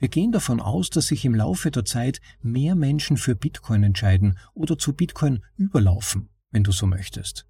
Wir 0.00 0.08
gehen 0.08 0.32
davon 0.32 0.60
aus, 0.60 0.88
dass 0.88 1.08
sich 1.08 1.26
im 1.26 1.34
Laufe 1.34 1.70
der 1.70 1.84
Zeit 1.84 2.22
mehr 2.40 2.74
Menschen 2.74 3.18
für 3.18 3.36
Bitcoin 3.36 3.82
entscheiden 3.82 4.38
oder 4.54 4.78
zu 4.78 4.94
Bitcoin 4.94 5.44
überlaufen, 5.56 6.30
wenn 6.50 6.64
du 6.64 6.72
so 6.72 6.86
möchtest. 6.86 7.46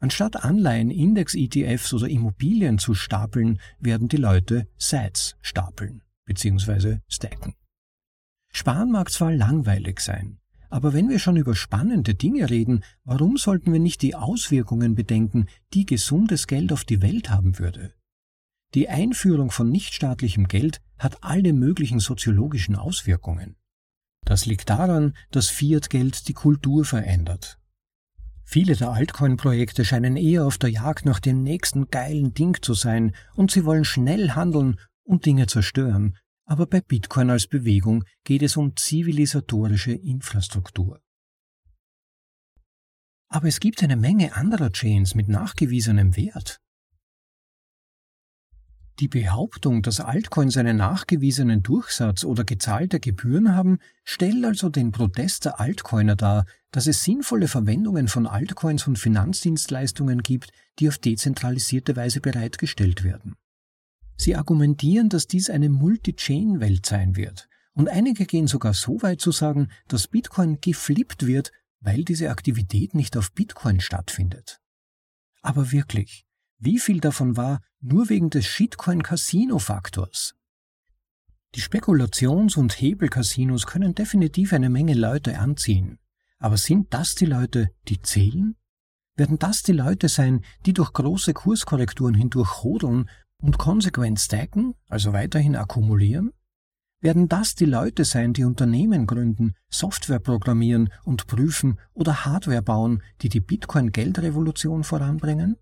Anstatt 0.00 0.44
Anleihen, 0.44 0.90
Index-ETFs 0.90 1.94
oder 1.94 2.08
Immobilien 2.08 2.78
zu 2.78 2.94
stapeln, 2.94 3.60
werden 3.78 4.08
die 4.08 4.18
Leute 4.18 4.66
Sets 4.76 5.36
stapeln 5.40 6.02
bzw. 6.24 6.98
stacken. 7.06 7.54
Sparen 8.52 8.90
mag 8.90 9.08
zwar 9.10 9.32
langweilig 9.32 10.00
sein, 10.00 10.40
aber 10.70 10.92
wenn 10.92 11.08
wir 11.08 11.18
schon 11.18 11.36
über 11.36 11.54
spannende 11.54 12.14
Dinge 12.14 12.50
reden, 12.50 12.84
warum 13.04 13.36
sollten 13.36 13.72
wir 13.72 13.80
nicht 13.80 14.02
die 14.02 14.14
Auswirkungen 14.14 14.94
bedenken, 14.94 15.46
die 15.74 15.86
gesundes 15.86 16.46
Geld 16.46 16.72
auf 16.72 16.84
die 16.84 17.02
Welt 17.02 17.30
haben 17.30 17.58
würde? 17.58 17.94
Die 18.74 18.88
Einführung 18.88 19.50
von 19.50 19.70
nichtstaatlichem 19.70 20.48
Geld 20.48 20.80
hat 20.98 21.22
alle 21.22 21.52
möglichen 21.52 22.00
soziologischen 22.00 22.76
Auswirkungen. 22.76 23.56
Das 24.24 24.44
liegt 24.44 24.68
daran, 24.70 25.14
dass 25.30 25.48
Fiat-Geld 25.48 26.28
die 26.28 26.32
Kultur 26.32 26.84
verändert. 26.84 27.58
Viele 28.42 28.76
der 28.76 28.90
Altcoin-Projekte 28.90 29.84
scheinen 29.84 30.16
eher 30.16 30.46
auf 30.46 30.58
der 30.58 30.70
Jagd 30.70 31.04
nach 31.04 31.20
dem 31.20 31.42
nächsten 31.42 31.90
geilen 31.90 32.34
Ding 32.34 32.62
zu 32.62 32.74
sein 32.74 33.14
und 33.34 33.50
sie 33.50 33.64
wollen 33.64 33.84
schnell 33.84 34.32
handeln 34.32 34.78
und 35.02 35.26
Dinge 35.26 35.46
zerstören, 35.46 36.16
aber 36.46 36.66
bei 36.66 36.80
Bitcoin 36.80 37.30
als 37.30 37.46
Bewegung 37.46 38.04
geht 38.24 38.42
es 38.42 38.56
um 38.56 38.74
zivilisatorische 38.76 39.92
Infrastruktur. 39.92 41.00
Aber 43.28 43.48
es 43.48 43.60
gibt 43.60 43.82
eine 43.82 43.96
Menge 43.96 44.34
anderer 44.34 44.70
Chains 44.70 45.14
mit 45.14 45.28
nachgewiesenem 45.28 46.16
Wert. 46.16 46.60
Die 48.98 49.08
Behauptung, 49.08 49.82
dass 49.82 50.00
Altcoins 50.00 50.56
einen 50.56 50.78
nachgewiesenen 50.78 51.62
Durchsatz 51.62 52.24
oder 52.24 52.44
gezahlte 52.44 52.98
Gebühren 52.98 53.54
haben, 53.54 53.78
stellt 54.04 54.42
also 54.42 54.70
den 54.70 54.90
Protest 54.90 55.44
der 55.44 55.60
Altcoiner 55.60 56.16
dar, 56.16 56.46
dass 56.70 56.86
es 56.86 57.04
sinnvolle 57.04 57.48
Verwendungen 57.48 58.08
von 58.08 58.26
Altcoins 58.26 58.86
und 58.86 58.98
Finanzdienstleistungen 58.98 60.22
gibt, 60.22 60.50
die 60.78 60.88
auf 60.88 60.96
dezentralisierte 60.96 61.94
Weise 61.94 62.22
bereitgestellt 62.22 63.04
werden. 63.04 63.36
Sie 64.16 64.34
argumentieren, 64.34 65.08
dass 65.08 65.26
dies 65.26 65.50
eine 65.50 65.68
Multi-Chain-Welt 65.68 66.86
sein 66.86 67.16
wird, 67.16 67.48
und 67.74 67.88
einige 67.88 68.24
gehen 68.24 68.46
sogar 68.46 68.72
so 68.72 69.02
weit 69.02 69.20
zu 69.20 69.32
sagen, 69.32 69.68
dass 69.86 70.08
Bitcoin 70.08 70.58
geflippt 70.60 71.26
wird, 71.26 71.52
weil 71.80 72.04
diese 72.04 72.30
Aktivität 72.30 72.94
nicht 72.94 73.16
auf 73.16 73.32
Bitcoin 73.32 73.80
stattfindet. 73.80 74.60
Aber 75.42 75.72
wirklich, 75.72 76.24
wie 76.58 76.78
viel 76.78 77.00
davon 77.00 77.36
war 77.36 77.60
nur 77.80 78.08
wegen 78.08 78.30
des 78.30 78.46
Shitcoin-Casino-Faktors? 78.46 80.34
Die 81.54 81.60
Spekulations- 81.60 82.56
und 82.56 82.80
Hebelcasinos 82.80 83.66
können 83.66 83.94
definitiv 83.94 84.52
eine 84.52 84.70
Menge 84.70 84.94
Leute 84.94 85.38
anziehen. 85.38 85.98
Aber 86.38 86.56
sind 86.56 86.92
das 86.92 87.14
die 87.14 87.26
Leute, 87.26 87.70
die 87.88 88.00
zählen? 88.00 88.56
Werden 89.16 89.38
das 89.38 89.62
die 89.62 89.72
Leute 89.72 90.08
sein, 90.08 90.44
die 90.66 90.72
durch 90.72 90.92
große 90.92 91.32
Kurskorrekturen 91.32 92.14
hindurch 92.14 92.62
hodeln 92.62 93.08
und 93.42 93.58
konsequent 93.58 94.20
stacken, 94.20 94.74
also 94.88 95.12
weiterhin 95.12 95.56
akkumulieren? 95.56 96.32
Werden 97.00 97.28
das 97.28 97.54
die 97.54 97.66
Leute 97.66 98.04
sein, 98.04 98.32
die 98.32 98.44
Unternehmen 98.44 99.06
gründen, 99.06 99.54
Software 99.68 100.18
programmieren 100.18 100.90
und 101.04 101.26
prüfen 101.26 101.78
oder 101.92 102.24
Hardware 102.24 102.62
bauen, 102.62 103.02
die 103.20 103.28
die 103.28 103.40
Bitcoin-Geldrevolution 103.40 104.82
voranbringen? 104.82 105.56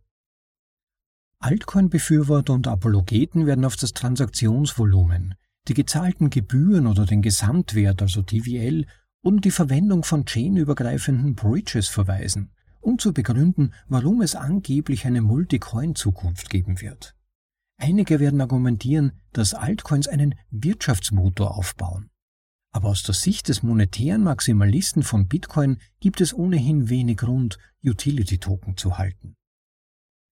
Altcoin-Befürworter 1.40 2.54
und 2.54 2.68
Apologeten 2.68 3.46
werden 3.46 3.64
auf 3.64 3.76
das 3.76 3.92
Transaktionsvolumen, 3.92 5.34
die 5.68 5.74
gezahlten 5.74 6.30
Gebühren 6.30 6.86
oder 6.86 7.04
den 7.04 7.20
Gesamtwert, 7.20 8.00
also 8.00 8.22
TVL, 8.22 8.86
und 9.20 9.44
die 9.44 9.50
Verwendung 9.50 10.04
von 10.04 10.24
chainübergreifenden 10.24 11.34
Bridges 11.34 11.88
verweisen, 11.88 12.52
um 12.80 12.98
zu 12.98 13.12
begründen, 13.12 13.74
warum 13.88 14.22
es 14.22 14.36
angeblich 14.36 15.04
eine 15.06 15.20
Multicoin-Zukunft 15.20 16.48
geben 16.48 16.80
wird. 16.80 17.14
Einige 17.76 18.20
werden 18.20 18.40
argumentieren, 18.40 19.20
dass 19.32 19.54
Altcoins 19.54 20.06
einen 20.06 20.34
Wirtschaftsmotor 20.50 21.56
aufbauen. 21.56 22.10
Aber 22.72 22.88
aus 22.88 23.02
der 23.02 23.14
Sicht 23.14 23.48
des 23.48 23.62
monetären 23.62 24.22
Maximalisten 24.22 25.02
von 25.02 25.28
Bitcoin 25.28 25.78
gibt 26.00 26.20
es 26.20 26.34
ohnehin 26.34 26.88
wenig 26.88 27.18
Grund, 27.18 27.58
Utility-Token 27.84 28.76
zu 28.76 28.98
halten. 28.98 29.36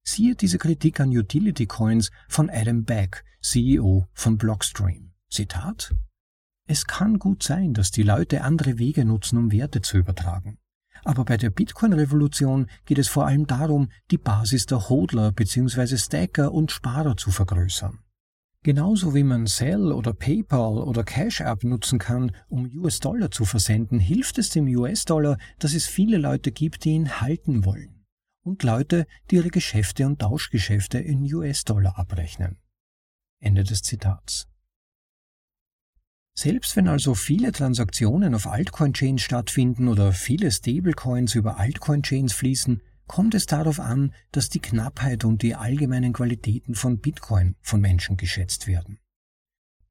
Siehe 0.05 0.35
diese 0.37 0.59
Kritik 0.59 1.01
an 1.01 1.11
Utility 1.11 1.67
Coins 1.67 2.11
von 2.29 2.51
Adam 2.51 2.85
Beck, 2.85 3.25
CEO 3.41 4.07
von 4.13 4.39
Blockstream. 4.39 5.13
Zitat 5.31 5.95
Es 6.67 6.87
kann 6.87 7.19
gut 7.19 7.43
sein, 7.43 7.75
dass 7.75 7.91
die 7.91 8.03
Leute 8.03 8.43
andere 8.43 8.79
Wege 8.79 9.05
nutzen, 9.05 9.39
um 9.39 9.51
Werte 9.51 9.83
zu 9.83 9.99
übertragen. 9.99 10.59
Aber 11.07 11.25
bei 11.25 11.37
der 11.37 11.51
Bitcoin-Revolution 11.51 12.67
geht 12.85 12.99
es 12.99 13.07
vor 13.07 13.29
allem 13.29 13.47
darum, 13.47 13.91
die 14.11 14.19
Basis 14.19 14.67
der 14.67 14.89
Hodler 14.89 15.31
bzw. 15.31 15.97
Stacker 15.97 16.51
und 16.51 16.73
Sparer 16.73 17.17
zu 17.17 17.31
vergrößern. 17.31 18.01
Genauso 18.65 19.15
wie 19.15 19.23
man 19.23 19.47
Cell 19.47 19.93
oder 19.93 20.13
PayPal 20.13 20.79
oder 20.79 21.05
Cash 21.05 21.43
App 21.43 21.63
nutzen 21.63 22.01
kann, 22.01 22.33
um 22.49 22.69
US-Dollar 22.75 23.31
zu 23.31 23.45
versenden, 23.45 24.01
hilft 24.01 24.39
es 24.39 24.51
dem 24.51 24.67
US-Dollar, 24.67 25.39
dass 25.61 25.75
es 25.75 25.87
viele 25.87 26.19
Leute 26.19 26.51
gibt, 26.51 26.83
die 26.85 26.91
ihn 26.91 27.21
halten 27.21 27.65
wollen. 27.65 28.05
Und 28.43 28.65
Leute, 28.65 29.07
die 29.31 29.37
ihre 29.37 29.51
Geschäfte 29.51 30.07
und 30.07 30.19
Tauschgeschäfte 30.19 30.99
in 30.99 31.33
US-Dollar 31.33 31.97
abrechnen. 31.97 32.59
Ende 33.39 33.63
des 33.63 33.83
Zitats. 33.83 34.49
Selbst 36.39 36.77
wenn 36.77 36.87
also 36.87 37.15
viele 37.15 37.51
Transaktionen 37.51 38.35
auf 38.35 38.47
Altcoin-Chains 38.47 39.23
stattfinden 39.23 39.89
oder 39.89 40.13
viele 40.13 40.51
Stablecoins 40.51 41.35
über 41.35 41.59
Altcoin-Chains 41.59 42.35
fließen, 42.35 42.83
kommt 43.07 43.35
es 43.35 43.47
darauf 43.47 43.81
an, 43.81 44.13
dass 44.33 44.51
die 44.51 44.61
Knappheit 44.61 45.25
und 45.25 45.41
die 45.41 45.55
allgemeinen 45.55 46.13
Qualitäten 46.13 46.75
von 46.75 46.99
Bitcoin 46.99 47.57
von 47.63 47.81
Menschen 47.81 48.19
geschätzt 48.19 48.67
werden. 48.67 48.99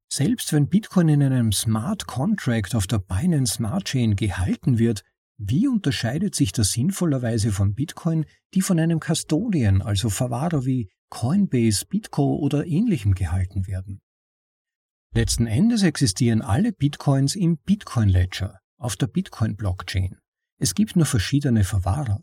Selbst 0.08 0.52
wenn 0.52 0.68
Bitcoin 0.68 1.08
in 1.08 1.22
einem 1.22 1.50
Smart 1.50 2.06
Contract 2.06 2.76
auf 2.76 2.86
der 2.86 2.98
Binance 2.98 3.54
Smart 3.54 3.86
Chain 3.86 4.14
gehalten 4.14 4.78
wird, 4.78 5.02
wie 5.38 5.66
unterscheidet 5.66 6.36
sich 6.36 6.52
das 6.52 6.70
sinnvollerweise 6.70 7.50
von 7.50 7.74
Bitcoin, 7.74 8.24
die 8.54 8.60
von 8.62 8.78
einem 8.78 9.00
Custodian, 9.00 9.82
also 9.82 10.10
Verwahrer 10.10 10.64
wie 10.64 10.90
Coinbase, 11.10 11.86
Bitco 11.86 12.36
oder 12.36 12.66
ähnlichem 12.66 13.14
gehalten 13.14 13.66
werden? 13.66 14.00
Letzten 15.14 15.46
Endes 15.46 15.82
existieren 15.82 16.42
alle 16.42 16.72
Bitcoins 16.72 17.34
im 17.36 17.58
Bitcoin 17.58 18.08
Ledger, 18.08 18.58
auf 18.78 18.96
der 18.96 19.06
Bitcoin 19.06 19.56
Blockchain. 19.56 20.18
Es 20.58 20.74
gibt 20.74 20.96
nur 20.96 21.06
verschiedene 21.06 21.64
Verwahrer. 21.64 22.20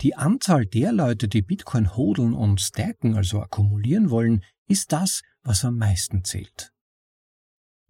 Die 0.00 0.14
Anzahl 0.14 0.66
der 0.66 0.92
Leute, 0.92 1.28
die 1.28 1.42
Bitcoin 1.42 1.96
hodeln 1.96 2.34
und 2.34 2.60
stacken, 2.60 3.16
also 3.16 3.40
akkumulieren 3.40 4.10
wollen, 4.10 4.44
ist 4.68 4.92
das, 4.92 5.22
was 5.42 5.64
am 5.64 5.76
meisten 5.76 6.24
zählt. 6.24 6.72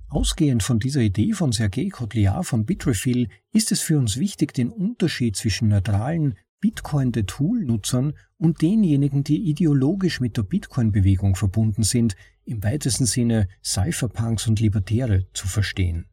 Ausgehend 0.09 0.63
von 0.63 0.79
dieser 0.79 1.01
Idee 1.01 1.33
von 1.33 1.51
Sergei 1.53 1.89
Kotliar 1.89 2.45
von 2.45 2.67
Bitrefill 2.67 3.29
ist 3.53 3.73
es 3.73 3.81
für 3.81 3.99
uns 3.99 4.17
wichtig, 4.17 4.53
den 4.53 4.71
Unterschied 4.71 5.35
zwischen 5.35 5.69
neutralen 5.69 6.39
Bitcoin 6.65 7.13
the 7.13 7.25
Tool-Nutzern 7.25 8.15
und 8.39 8.63
denjenigen, 8.63 9.23
die 9.23 9.51
ideologisch 9.51 10.21
mit 10.21 10.39
der 10.39 10.45
Bitcoin-Bewegung 10.45 11.37
verbunden 11.37 11.83
sind, 11.83 12.17
im 12.47 12.65
weitesten 12.65 13.05
Sinne 13.05 13.49
Cypherpunks 13.63 14.49
und 14.49 14.61
Libertäre 14.61 15.27
zu 15.35 15.47
verstehen. 15.47 16.07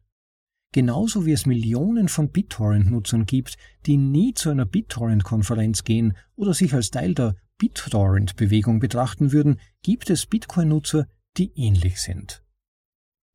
Genauso 0.70 1.24
wie 1.24 1.32
es 1.32 1.46
Millionen 1.46 2.08
von 2.08 2.28
BitTorrent-Nutzern 2.28 3.24
gibt, 3.24 3.56
die 3.86 3.96
nie 3.96 4.34
zu 4.34 4.50
einer 4.50 4.66
BitTorrent-Konferenz 4.66 5.84
gehen 5.84 6.18
oder 6.36 6.52
sich 6.52 6.74
als 6.74 6.90
Teil 6.90 7.14
der 7.14 7.34
BitTorrent-Bewegung 7.56 8.78
betrachten 8.78 9.32
würden, 9.32 9.58
gibt 9.82 10.10
es 10.10 10.26
Bitcoin-Nutzer, 10.26 11.08
die 11.38 11.50
ähnlich 11.54 11.98
sind. 11.98 12.44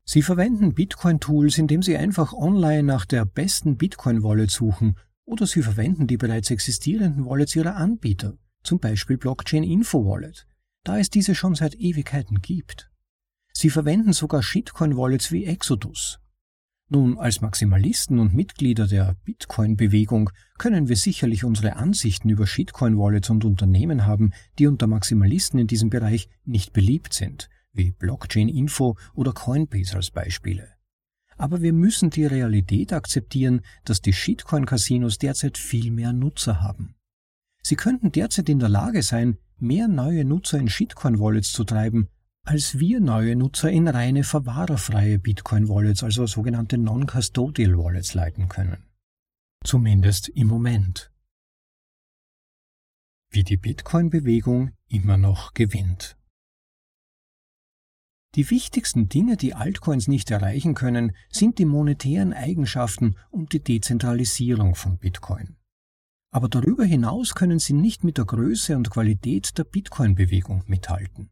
Sie 0.04 0.22
verwenden 0.22 0.72
Bitcoin-Tools, 0.72 1.58
indem 1.58 1.82
sie 1.82 1.96
einfach 1.96 2.32
online 2.32 2.84
nach 2.84 3.06
der 3.06 3.24
besten 3.24 3.76
Bitcoin-Wallet 3.76 4.52
suchen 4.52 4.94
oder 5.28 5.46
sie 5.46 5.62
verwenden 5.62 6.06
die 6.06 6.16
bereits 6.16 6.50
existierenden 6.50 7.26
Wallets 7.26 7.54
ihrer 7.54 7.76
Anbieter, 7.76 8.38
zum 8.62 8.80
Beispiel 8.80 9.18
Blockchain 9.18 9.62
Info 9.62 10.04
Wallet, 10.04 10.46
da 10.84 10.98
es 10.98 11.10
diese 11.10 11.34
schon 11.34 11.54
seit 11.54 11.74
Ewigkeiten 11.74 12.40
gibt. 12.40 12.90
Sie 13.52 13.70
verwenden 13.70 14.12
sogar 14.12 14.42
Shitcoin-Wallets 14.42 15.30
wie 15.30 15.44
Exodus. 15.44 16.18
Nun, 16.88 17.18
als 17.18 17.42
Maximalisten 17.42 18.18
und 18.18 18.34
Mitglieder 18.34 18.86
der 18.86 19.16
Bitcoin-Bewegung 19.24 20.30
können 20.56 20.88
wir 20.88 20.96
sicherlich 20.96 21.44
unsere 21.44 21.76
Ansichten 21.76 22.30
über 22.30 22.46
Shitcoin-Wallets 22.46 23.28
und 23.28 23.44
Unternehmen 23.44 24.06
haben, 24.06 24.32
die 24.58 24.66
unter 24.66 24.86
Maximalisten 24.86 25.60
in 25.60 25.66
diesem 25.66 25.90
Bereich 25.90 26.30
nicht 26.46 26.72
beliebt 26.72 27.12
sind, 27.12 27.50
wie 27.74 27.90
Blockchain 27.90 28.48
Info 28.48 28.96
oder 29.12 29.32
Coinbase 29.32 29.96
als 29.96 30.10
Beispiele. 30.10 30.77
Aber 31.38 31.62
wir 31.62 31.72
müssen 31.72 32.10
die 32.10 32.26
Realität 32.26 32.92
akzeptieren, 32.92 33.62
dass 33.84 34.02
die 34.02 34.12
Shitcoin-Casinos 34.12 35.18
derzeit 35.18 35.56
viel 35.56 35.90
mehr 35.90 36.12
Nutzer 36.12 36.60
haben. 36.60 36.94
Sie 37.62 37.76
könnten 37.76 38.12
derzeit 38.12 38.48
in 38.48 38.58
der 38.58 38.68
Lage 38.68 39.02
sein, 39.02 39.38
mehr 39.56 39.88
neue 39.88 40.24
Nutzer 40.24 40.58
in 40.58 40.68
Shitcoin-Wallets 40.68 41.52
zu 41.52 41.64
treiben, 41.64 42.08
als 42.44 42.78
wir 42.78 43.00
neue 43.00 43.36
Nutzer 43.36 43.70
in 43.70 43.88
reine 43.88 44.24
verwahrerfreie 44.24 45.18
Bitcoin-Wallets, 45.18 46.02
also 46.02 46.26
sogenannte 46.26 46.76
Non-Custodial 46.76 47.78
Wallets 47.78 48.14
leiten 48.14 48.48
können. 48.48 48.84
Zumindest 49.64 50.28
im 50.28 50.48
Moment. 50.48 51.12
Wie 53.30 53.44
die 53.44 53.58
Bitcoin-Bewegung 53.58 54.72
immer 54.88 55.18
noch 55.18 55.54
gewinnt. 55.54 56.17
Die 58.38 58.52
wichtigsten 58.52 59.08
Dinge, 59.08 59.36
die 59.36 59.54
Altcoins 59.54 60.06
nicht 60.06 60.30
erreichen 60.30 60.74
können, 60.74 61.10
sind 61.28 61.58
die 61.58 61.64
monetären 61.64 62.32
Eigenschaften 62.32 63.16
und 63.32 63.52
die 63.52 63.64
Dezentralisierung 63.64 64.76
von 64.76 64.96
Bitcoin. 64.96 65.56
Aber 66.30 66.48
darüber 66.48 66.84
hinaus 66.84 67.34
können 67.34 67.58
sie 67.58 67.72
nicht 67.72 68.04
mit 68.04 68.16
der 68.16 68.26
Größe 68.26 68.76
und 68.76 68.90
Qualität 68.90 69.58
der 69.58 69.64
Bitcoin-Bewegung 69.64 70.62
mithalten. 70.68 71.30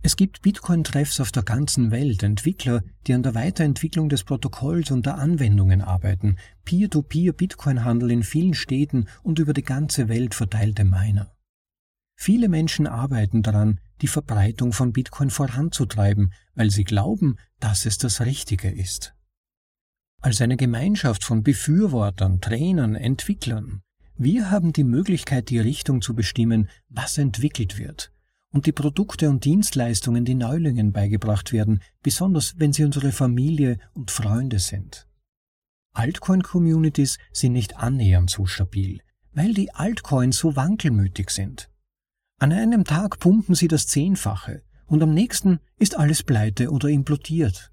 Es 0.00 0.14
gibt 0.14 0.42
Bitcoin-Treffs 0.42 1.18
auf 1.18 1.32
der 1.32 1.42
ganzen 1.42 1.90
Welt, 1.90 2.22
Entwickler, 2.22 2.84
die 3.08 3.14
an 3.14 3.24
der 3.24 3.34
Weiterentwicklung 3.34 4.08
des 4.08 4.22
Protokolls 4.22 4.92
und 4.92 5.04
der 5.04 5.18
Anwendungen 5.18 5.80
arbeiten, 5.80 6.36
Peer-to-Peer-Bitcoin-Handel 6.64 8.12
in 8.12 8.22
vielen 8.22 8.54
Städten 8.54 9.08
und 9.24 9.40
über 9.40 9.52
die 9.52 9.64
ganze 9.64 10.06
Welt 10.06 10.36
verteilte 10.36 10.84
Miner. 10.84 11.34
Viele 12.20 12.48
Menschen 12.48 12.88
arbeiten 12.88 13.44
daran, 13.44 13.78
die 14.02 14.08
Verbreitung 14.08 14.72
von 14.72 14.92
Bitcoin 14.92 15.30
voranzutreiben, 15.30 16.32
weil 16.56 16.68
sie 16.68 16.82
glauben, 16.82 17.36
dass 17.60 17.86
es 17.86 17.96
das 17.96 18.22
Richtige 18.22 18.68
ist. 18.68 19.14
Als 20.20 20.40
eine 20.40 20.56
Gemeinschaft 20.56 21.22
von 21.22 21.44
Befürwortern, 21.44 22.40
Trainern, 22.40 22.96
Entwicklern. 22.96 23.82
Wir 24.16 24.50
haben 24.50 24.72
die 24.72 24.82
Möglichkeit, 24.82 25.48
die 25.48 25.60
Richtung 25.60 26.02
zu 26.02 26.16
bestimmen, 26.16 26.68
was 26.88 27.18
entwickelt 27.18 27.78
wird 27.78 28.12
und 28.50 28.66
die 28.66 28.72
Produkte 28.72 29.30
und 29.30 29.44
Dienstleistungen, 29.44 30.24
die 30.24 30.34
Neulingen 30.34 30.90
beigebracht 30.90 31.52
werden, 31.52 31.80
besonders 32.02 32.58
wenn 32.58 32.72
sie 32.72 32.84
unsere 32.84 33.12
Familie 33.12 33.78
und 33.94 34.10
Freunde 34.10 34.58
sind. 34.58 35.06
Altcoin-Communities 35.92 37.18
sind 37.32 37.52
nicht 37.52 37.76
annähernd 37.76 38.28
so 38.28 38.46
stabil, 38.46 39.02
weil 39.32 39.54
die 39.54 39.72
Altcoins 39.72 40.36
so 40.36 40.56
wankelmütig 40.56 41.30
sind. 41.30 41.70
An 42.40 42.52
einem 42.52 42.84
Tag 42.84 43.18
pumpen 43.18 43.56
sie 43.56 43.66
das 43.66 43.88
Zehnfache 43.88 44.62
und 44.86 45.02
am 45.02 45.12
nächsten 45.12 45.58
ist 45.76 45.96
alles 45.96 46.22
pleite 46.22 46.70
oder 46.70 46.88
implodiert. 46.88 47.72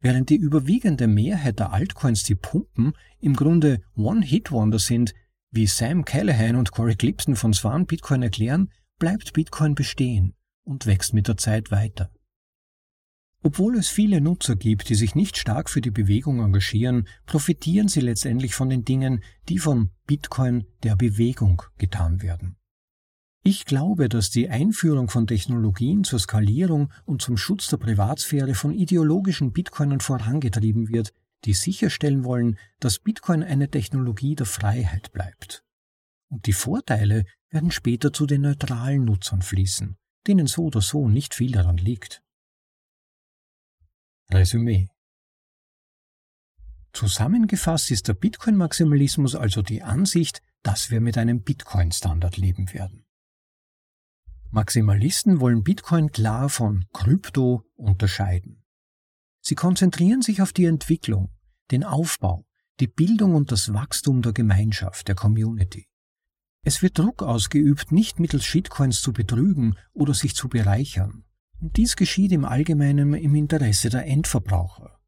Während 0.00 0.28
die 0.28 0.36
überwiegende 0.36 1.06
Mehrheit 1.06 1.58
der 1.58 1.72
Altcoins, 1.72 2.22
die 2.22 2.34
pumpen, 2.34 2.92
im 3.18 3.34
Grunde 3.34 3.80
One-Hit-Wonder 3.96 4.78
sind, 4.78 5.14
wie 5.50 5.66
Sam 5.66 6.04
Callahan 6.04 6.56
und 6.56 6.70
Corey 6.70 6.96
Clipson 6.96 7.34
von 7.34 7.54
Swan 7.54 7.86
Bitcoin 7.86 8.22
erklären, 8.22 8.70
bleibt 8.98 9.32
Bitcoin 9.32 9.74
bestehen 9.74 10.34
und 10.64 10.84
wächst 10.84 11.14
mit 11.14 11.26
der 11.26 11.38
Zeit 11.38 11.70
weiter. 11.70 12.10
Obwohl 13.42 13.78
es 13.78 13.88
viele 13.88 14.20
Nutzer 14.20 14.56
gibt, 14.56 14.90
die 14.90 14.96
sich 14.96 15.14
nicht 15.14 15.38
stark 15.38 15.70
für 15.70 15.80
die 15.80 15.90
Bewegung 15.90 16.40
engagieren, 16.40 17.08
profitieren 17.24 17.88
sie 17.88 18.00
letztendlich 18.00 18.54
von 18.54 18.68
den 18.68 18.84
Dingen, 18.84 19.22
die 19.48 19.58
von 19.58 19.92
Bitcoin 20.06 20.66
der 20.82 20.94
Bewegung 20.94 21.62
getan 21.78 22.20
werden. 22.20 22.57
Ich 23.42 23.64
glaube, 23.64 24.08
dass 24.08 24.30
die 24.30 24.48
Einführung 24.48 25.08
von 25.08 25.26
Technologien 25.26 26.04
zur 26.04 26.18
Skalierung 26.18 26.92
und 27.04 27.22
zum 27.22 27.36
Schutz 27.36 27.68
der 27.68 27.76
Privatsphäre 27.78 28.54
von 28.54 28.72
ideologischen 28.72 29.52
Bitcoinern 29.52 30.00
vorangetrieben 30.00 30.88
wird, 30.88 31.12
die 31.44 31.54
sicherstellen 31.54 32.24
wollen, 32.24 32.58
dass 32.80 32.98
Bitcoin 32.98 33.42
eine 33.42 33.70
Technologie 33.70 34.34
der 34.34 34.46
Freiheit 34.46 35.12
bleibt. 35.12 35.64
Und 36.28 36.46
die 36.46 36.52
Vorteile 36.52 37.24
werden 37.50 37.70
später 37.70 38.12
zu 38.12 38.26
den 38.26 38.42
neutralen 38.42 39.04
Nutzern 39.04 39.42
fließen, 39.42 39.96
denen 40.26 40.46
so 40.46 40.64
oder 40.64 40.80
so 40.80 41.08
nicht 41.08 41.34
viel 41.34 41.52
daran 41.52 41.78
liegt. 41.78 42.22
Resümee 44.30 44.88
Zusammengefasst 46.92 47.90
ist 47.90 48.08
der 48.08 48.14
Bitcoin-Maximalismus 48.14 49.34
also 49.34 49.62
die 49.62 49.82
Ansicht, 49.82 50.42
dass 50.62 50.90
wir 50.90 51.00
mit 51.00 51.16
einem 51.16 51.42
Bitcoin-Standard 51.42 52.36
leben 52.36 52.72
werden. 52.72 53.07
Maximalisten 54.50 55.40
wollen 55.40 55.62
Bitcoin 55.62 56.10
klar 56.10 56.48
von 56.48 56.86
Krypto 56.92 57.64
unterscheiden. 57.74 58.64
Sie 59.40 59.54
konzentrieren 59.54 60.22
sich 60.22 60.40
auf 60.40 60.52
die 60.52 60.64
Entwicklung, 60.64 61.30
den 61.70 61.84
Aufbau, 61.84 62.46
die 62.80 62.86
Bildung 62.86 63.34
und 63.34 63.52
das 63.52 63.72
Wachstum 63.74 64.22
der 64.22 64.32
Gemeinschaft, 64.32 65.08
der 65.08 65.14
Community. 65.14 65.88
Es 66.62 66.82
wird 66.82 66.98
Druck 66.98 67.22
ausgeübt, 67.22 67.92
nicht 67.92 68.20
mittels 68.20 68.44
Shitcoins 68.44 69.02
zu 69.02 69.12
betrügen 69.12 69.76
oder 69.92 70.14
sich 70.14 70.34
zu 70.34 70.48
bereichern. 70.48 71.24
Und 71.60 71.76
dies 71.76 71.96
geschieht 71.96 72.32
im 72.32 72.44
Allgemeinen 72.44 73.14
im 73.14 73.34
Interesse 73.34 73.90
der 73.90 74.06
Endverbraucher. 74.06 74.98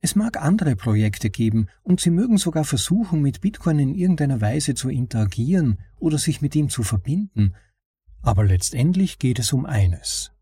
Es 0.00 0.14
mag 0.16 0.36
andere 0.36 0.76
Projekte 0.76 1.30
geben 1.30 1.68
und 1.82 2.00
sie 2.00 2.10
mögen 2.10 2.36
sogar 2.36 2.64
versuchen, 2.64 3.22
mit 3.22 3.40
Bitcoin 3.40 3.78
in 3.78 3.94
irgendeiner 3.94 4.40
Weise 4.40 4.74
zu 4.74 4.90
interagieren 4.90 5.80
oder 5.96 6.18
sich 6.18 6.42
mit 6.42 6.54
ihm 6.54 6.68
zu 6.68 6.82
verbinden, 6.82 7.54
aber 8.24 8.44
letztendlich 8.44 9.18
geht 9.18 9.38
es 9.38 9.52
um 9.52 9.66
eines, 9.66 10.32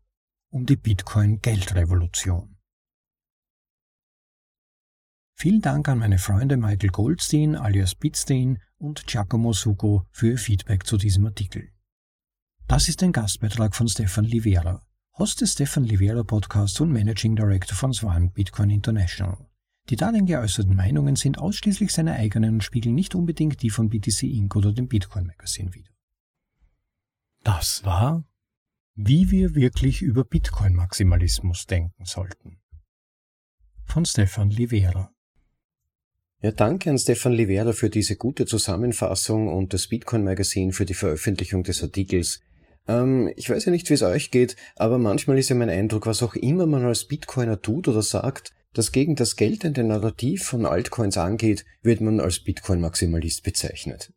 um 0.49 0.65
die 0.65 0.77
Bitcoin-Geldrevolution. 0.77 2.55
Vielen 5.35 5.61
Dank 5.61 5.89
an 5.89 5.99
meine 5.99 6.17
Freunde 6.17 6.55
Michael 6.55 6.91
Goldstein 6.91 7.55
alias 7.55 7.95
Bitstein 7.95 8.61
und 8.77 9.05
Giacomo 9.05 9.51
Sugo 9.51 10.05
für 10.11 10.31
ihr 10.31 10.37
Feedback 10.37 10.85
zu 10.85 10.95
diesem 10.95 11.25
Artikel. 11.25 11.73
Das 12.67 12.87
ist 12.87 13.03
ein 13.03 13.11
Gastbeitrag 13.11 13.75
von 13.75 13.89
Stefan 13.89 14.23
Livera, 14.23 14.81
Host 15.17 15.41
des 15.41 15.51
Stefan 15.51 15.83
Livera 15.83 16.23
Podcasts 16.23 16.79
und 16.79 16.91
Managing 16.91 17.35
Director 17.35 17.75
von 17.75 17.91
Swan 17.91 18.31
Bitcoin 18.31 18.69
International. 18.69 19.49
Die 19.89 19.97
darin 19.97 20.25
geäußerten 20.25 20.73
Meinungen 20.73 21.17
sind 21.17 21.37
ausschließlich 21.37 21.91
seine 21.91 22.13
eigenen 22.13 22.55
und 22.55 22.63
spiegeln 22.63 22.95
nicht 22.95 23.13
unbedingt 23.13 23.61
die 23.61 23.69
von 23.69 23.89
BTC 23.89 24.23
Inc. 24.23 24.55
oder 24.55 24.71
dem 24.71 24.87
Bitcoin 24.87 25.27
Magazine 25.27 25.73
wider. 25.73 25.92
Das 27.43 27.83
war, 27.83 28.23
wie 28.95 29.29
wir 29.29 29.53
wirklich 29.53 30.01
über 30.01 30.23
Bitcoin-Maximalismus 30.23 31.65
denken 31.65 32.05
sollten. 32.05 32.61
Von 33.85 34.05
Stefan 34.05 34.49
Livera. 34.49 35.11
Ja, 36.41 36.51
danke 36.51 36.89
an 36.89 36.97
Stefan 36.97 37.33
Livera 37.33 37.73
für 37.73 37.89
diese 37.89 38.15
gute 38.15 38.45
Zusammenfassung 38.45 39.49
und 39.49 39.73
das 39.73 39.87
Bitcoin 39.87 40.23
Magazine 40.23 40.71
für 40.71 40.85
die 40.85 40.93
Veröffentlichung 40.93 41.63
des 41.63 41.83
Artikels. 41.83 42.39
Ähm, 42.87 43.31
ich 43.35 43.49
weiß 43.49 43.65
ja 43.65 43.71
nicht, 43.71 43.89
wie 43.89 43.93
es 43.93 44.03
euch 44.03 44.31
geht, 44.31 44.55
aber 44.75 44.97
manchmal 44.97 45.37
ist 45.37 45.49
ja 45.49 45.55
mein 45.55 45.69
Eindruck, 45.69 46.05
was 46.05 46.23
auch 46.23 46.35
immer 46.35 46.65
man 46.65 46.85
als 46.85 47.07
Bitcoiner 47.07 47.61
tut 47.61 47.89
oder 47.89 48.01
sagt, 48.01 48.53
das 48.73 48.91
gegen 48.91 49.15
das 49.15 49.35
geltende 49.35 49.83
Narrativ 49.83 50.43
von 50.43 50.65
Altcoins 50.65 51.17
angeht, 51.17 51.65
wird 51.81 51.99
man 51.99 52.19
als 52.19 52.39
Bitcoin-Maximalist 52.39 53.43
bezeichnet. 53.43 54.13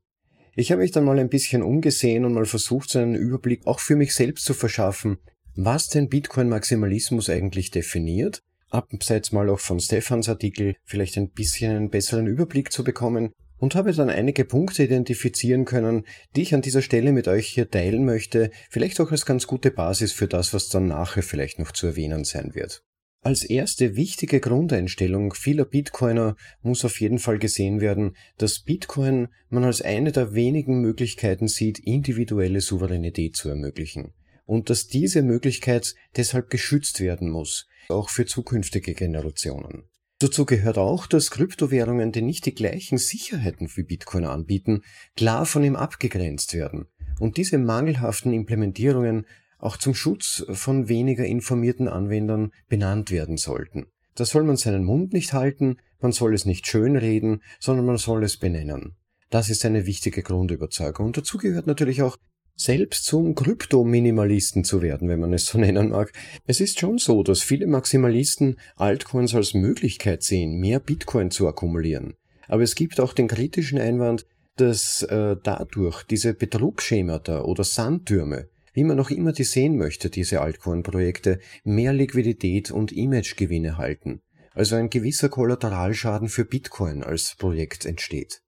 Ich 0.58 0.72
habe 0.72 0.80
mich 0.80 0.90
dann 0.90 1.04
mal 1.04 1.18
ein 1.18 1.28
bisschen 1.28 1.62
umgesehen 1.62 2.24
und 2.24 2.32
mal 2.32 2.46
versucht, 2.46 2.88
so 2.88 2.98
einen 2.98 3.14
Überblick 3.14 3.66
auch 3.66 3.78
für 3.78 3.94
mich 3.94 4.14
selbst 4.14 4.46
zu 4.46 4.54
verschaffen, 4.54 5.18
was 5.54 5.88
denn 5.88 6.08
Bitcoin-Maximalismus 6.08 7.28
eigentlich 7.28 7.70
definiert, 7.70 8.42
abseits 8.70 9.32
mal 9.32 9.50
auch 9.50 9.60
von 9.60 9.80
Stefans 9.80 10.30
Artikel 10.30 10.74
vielleicht 10.82 11.18
ein 11.18 11.28
bisschen 11.28 11.76
einen 11.76 11.90
besseren 11.90 12.26
Überblick 12.26 12.72
zu 12.72 12.84
bekommen. 12.84 13.32
Und 13.58 13.74
habe 13.74 13.92
dann 13.92 14.10
einige 14.10 14.44
Punkte 14.44 14.84
identifizieren 14.84 15.64
können, 15.64 16.04
die 16.34 16.42
ich 16.42 16.54
an 16.54 16.60
dieser 16.60 16.82
Stelle 16.82 17.12
mit 17.12 17.26
euch 17.26 17.46
hier 17.46 17.70
teilen 17.70 18.04
möchte, 18.04 18.50
vielleicht 18.68 19.00
auch 19.00 19.10
als 19.12 19.24
ganz 19.24 19.46
gute 19.46 19.70
Basis 19.70 20.12
für 20.12 20.28
das, 20.28 20.52
was 20.52 20.68
dann 20.68 20.88
nachher 20.88 21.22
vielleicht 21.22 21.58
noch 21.58 21.72
zu 21.72 21.86
erwähnen 21.86 22.24
sein 22.24 22.54
wird. 22.54 22.82
Als 23.26 23.42
erste 23.42 23.96
wichtige 23.96 24.38
Grundeinstellung 24.38 25.34
vieler 25.34 25.64
Bitcoiner 25.64 26.36
muss 26.62 26.84
auf 26.84 27.00
jeden 27.00 27.18
Fall 27.18 27.40
gesehen 27.40 27.80
werden, 27.80 28.16
dass 28.38 28.60
Bitcoin 28.60 29.26
man 29.48 29.64
als 29.64 29.82
eine 29.82 30.12
der 30.12 30.34
wenigen 30.34 30.80
Möglichkeiten 30.80 31.48
sieht, 31.48 31.80
individuelle 31.80 32.60
Souveränität 32.60 33.34
zu 33.34 33.48
ermöglichen. 33.48 34.12
Und 34.44 34.70
dass 34.70 34.86
diese 34.86 35.22
Möglichkeit 35.22 35.96
deshalb 36.16 36.50
geschützt 36.50 37.00
werden 37.00 37.28
muss, 37.28 37.66
auch 37.88 38.10
für 38.10 38.26
zukünftige 38.26 38.94
Generationen. 38.94 39.88
Dazu 40.20 40.46
gehört 40.46 40.78
auch, 40.78 41.08
dass 41.08 41.32
Kryptowährungen, 41.32 42.12
die 42.12 42.22
nicht 42.22 42.46
die 42.46 42.54
gleichen 42.54 42.96
Sicherheiten 42.96 43.68
wie 43.74 43.82
Bitcoin 43.82 44.24
anbieten, 44.24 44.82
klar 45.16 45.46
von 45.46 45.64
ihm 45.64 45.74
abgegrenzt 45.74 46.54
werden. 46.54 46.86
Und 47.18 47.38
diese 47.38 47.58
mangelhaften 47.58 48.32
Implementierungen 48.32 49.26
auch 49.58 49.76
zum 49.76 49.94
Schutz 49.94 50.44
von 50.50 50.88
weniger 50.88 51.24
informierten 51.24 51.88
Anwendern 51.88 52.52
benannt 52.68 53.10
werden 53.10 53.36
sollten. 53.36 53.86
Da 54.14 54.24
soll 54.24 54.44
man 54.44 54.56
seinen 54.56 54.84
Mund 54.84 55.12
nicht 55.12 55.32
halten, 55.32 55.76
man 56.00 56.12
soll 56.12 56.34
es 56.34 56.46
nicht 56.46 56.66
schönreden, 56.66 57.42
sondern 57.60 57.86
man 57.86 57.98
soll 57.98 58.24
es 58.24 58.36
benennen. 58.36 58.96
Das 59.30 59.50
ist 59.50 59.64
eine 59.64 59.86
wichtige 59.86 60.22
Grundüberzeugung. 60.22 61.06
Und 61.06 61.16
dazu 61.16 61.38
gehört 61.38 61.66
natürlich 61.66 62.02
auch, 62.02 62.16
selbst 62.58 63.04
zum 63.04 63.34
Kryptominimalisten 63.34 64.64
zu 64.64 64.80
werden, 64.80 65.08
wenn 65.08 65.20
man 65.20 65.32
es 65.34 65.46
so 65.46 65.58
nennen 65.58 65.90
mag. 65.90 66.12
Es 66.46 66.60
ist 66.60 66.80
schon 66.80 66.98
so, 66.98 67.22
dass 67.22 67.42
viele 67.42 67.66
Maximalisten 67.66 68.58
Altcoins 68.76 69.34
als 69.34 69.54
Möglichkeit 69.54 70.22
sehen, 70.22 70.58
mehr 70.58 70.80
Bitcoin 70.80 71.30
zu 71.30 71.46
akkumulieren. 71.46 72.14
Aber 72.48 72.62
es 72.62 72.74
gibt 72.74 73.00
auch 73.00 73.12
den 73.12 73.28
kritischen 73.28 73.78
Einwand, 73.78 74.26
dass 74.56 75.02
äh, 75.02 75.36
dadurch 75.42 76.02
diese 76.04 76.32
Betrugsschemata 76.32 77.42
oder 77.42 77.62
Sandtürme 77.62 78.48
wie 78.76 78.84
man 78.84 79.00
auch 79.00 79.08
immer 79.08 79.32
die 79.32 79.44
sehen 79.44 79.78
möchte, 79.78 80.10
diese 80.10 80.42
Altcoin-Projekte, 80.42 81.40
mehr 81.64 81.94
Liquidität 81.94 82.70
und 82.70 82.92
Imagegewinne 82.92 83.78
halten. 83.78 84.20
Also 84.52 84.76
ein 84.76 84.90
gewisser 84.90 85.30
Kollateralschaden 85.30 86.28
für 86.28 86.44
Bitcoin 86.44 87.02
als 87.02 87.36
Projekt 87.38 87.86
entsteht. 87.86 88.42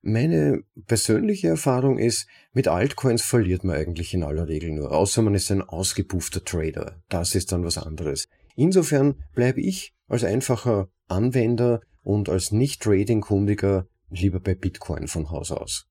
Meine 0.00 0.62
persönliche 0.86 1.48
Erfahrung 1.48 1.98
ist, 1.98 2.28
mit 2.52 2.68
Altcoins 2.68 3.22
verliert 3.22 3.64
man 3.64 3.74
eigentlich 3.74 4.14
in 4.14 4.22
aller 4.22 4.46
Regel 4.46 4.70
nur, 4.70 4.92
außer 4.92 5.22
man 5.22 5.34
ist 5.34 5.50
ein 5.50 5.62
ausgepuffter 5.62 6.44
Trader. 6.44 7.02
Das 7.08 7.34
ist 7.34 7.50
dann 7.50 7.64
was 7.64 7.76
anderes. 7.76 8.28
Insofern 8.54 9.16
bleibe 9.34 9.60
ich 9.60 9.92
als 10.06 10.22
einfacher 10.22 10.88
Anwender 11.08 11.80
und 12.04 12.28
als 12.28 12.52
Nicht-Trading-Kundiger 12.52 13.88
lieber 14.08 14.38
bei 14.38 14.54
Bitcoin 14.54 15.08
von 15.08 15.30
Haus 15.30 15.50
aus. 15.50 15.88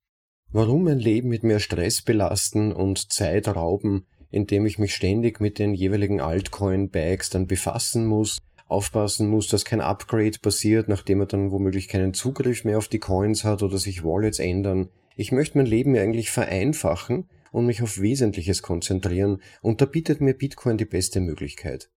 Warum 0.55 0.83
mein 0.83 0.99
Leben 0.99 1.29
mit 1.29 1.41
mehr 1.41 1.59
Stress 1.59 2.03
belasten 2.03 2.71
und 2.71 3.11
Zeit 3.11 3.47
rauben, 3.47 4.05
indem 4.29 4.67
ich 4.67 4.77
mich 4.77 4.93
ständig 4.93 5.39
mit 5.39 5.57
den 5.57 5.73
jeweiligen 5.73 6.21
Altcoin-Bags 6.21 7.31
dann 7.31 7.47
befassen 7.47 8.05
muss, 8.05 8.37
aufpassen 8.67 9.27
muss, 9.27 9.47
dass 9.47 9.65
kein 9.65 9.81
Upgrade 9.81 10.37
passiert, 10.39 10.89
nachdem 10.89 11.21
er 11.21 11.25
dann 11.25 11.49
womöglich 11.49 11.87
keinen 11.87 12.13
Zugriff 12.13 12.65
mehr 12.65 12.77
auf 12.77 12.87
die 12.87 12.99
Coins 12.99 13.43
hat 13.43 13.63
oder 13.63 13.79
sich 13.79 14.03
Wallets 14.03 14.37
ändern. 14.37 14.89
Ich 15.15 15.31
möchte 15.31 15.57
mein 15.57 15.65
Leben 15.65 15.97
eigentlich 15.97 16.29
vereinfachen 16.29 17.27
und 17.51 17.65
mich 17.65 17.81
auf 17.81 17.99
Wesentliches 17.99 18.61
konzentrieren, 18.61 19.41
und 19.63 19.81
da 19.81 19.85
bietet 19.85 20.21
mir 20.21 20.35
Bitcoin 20.35 20.77
die 20.77 20.85
beste 20.85 21.19
Möglichkeit. 21.19 21.89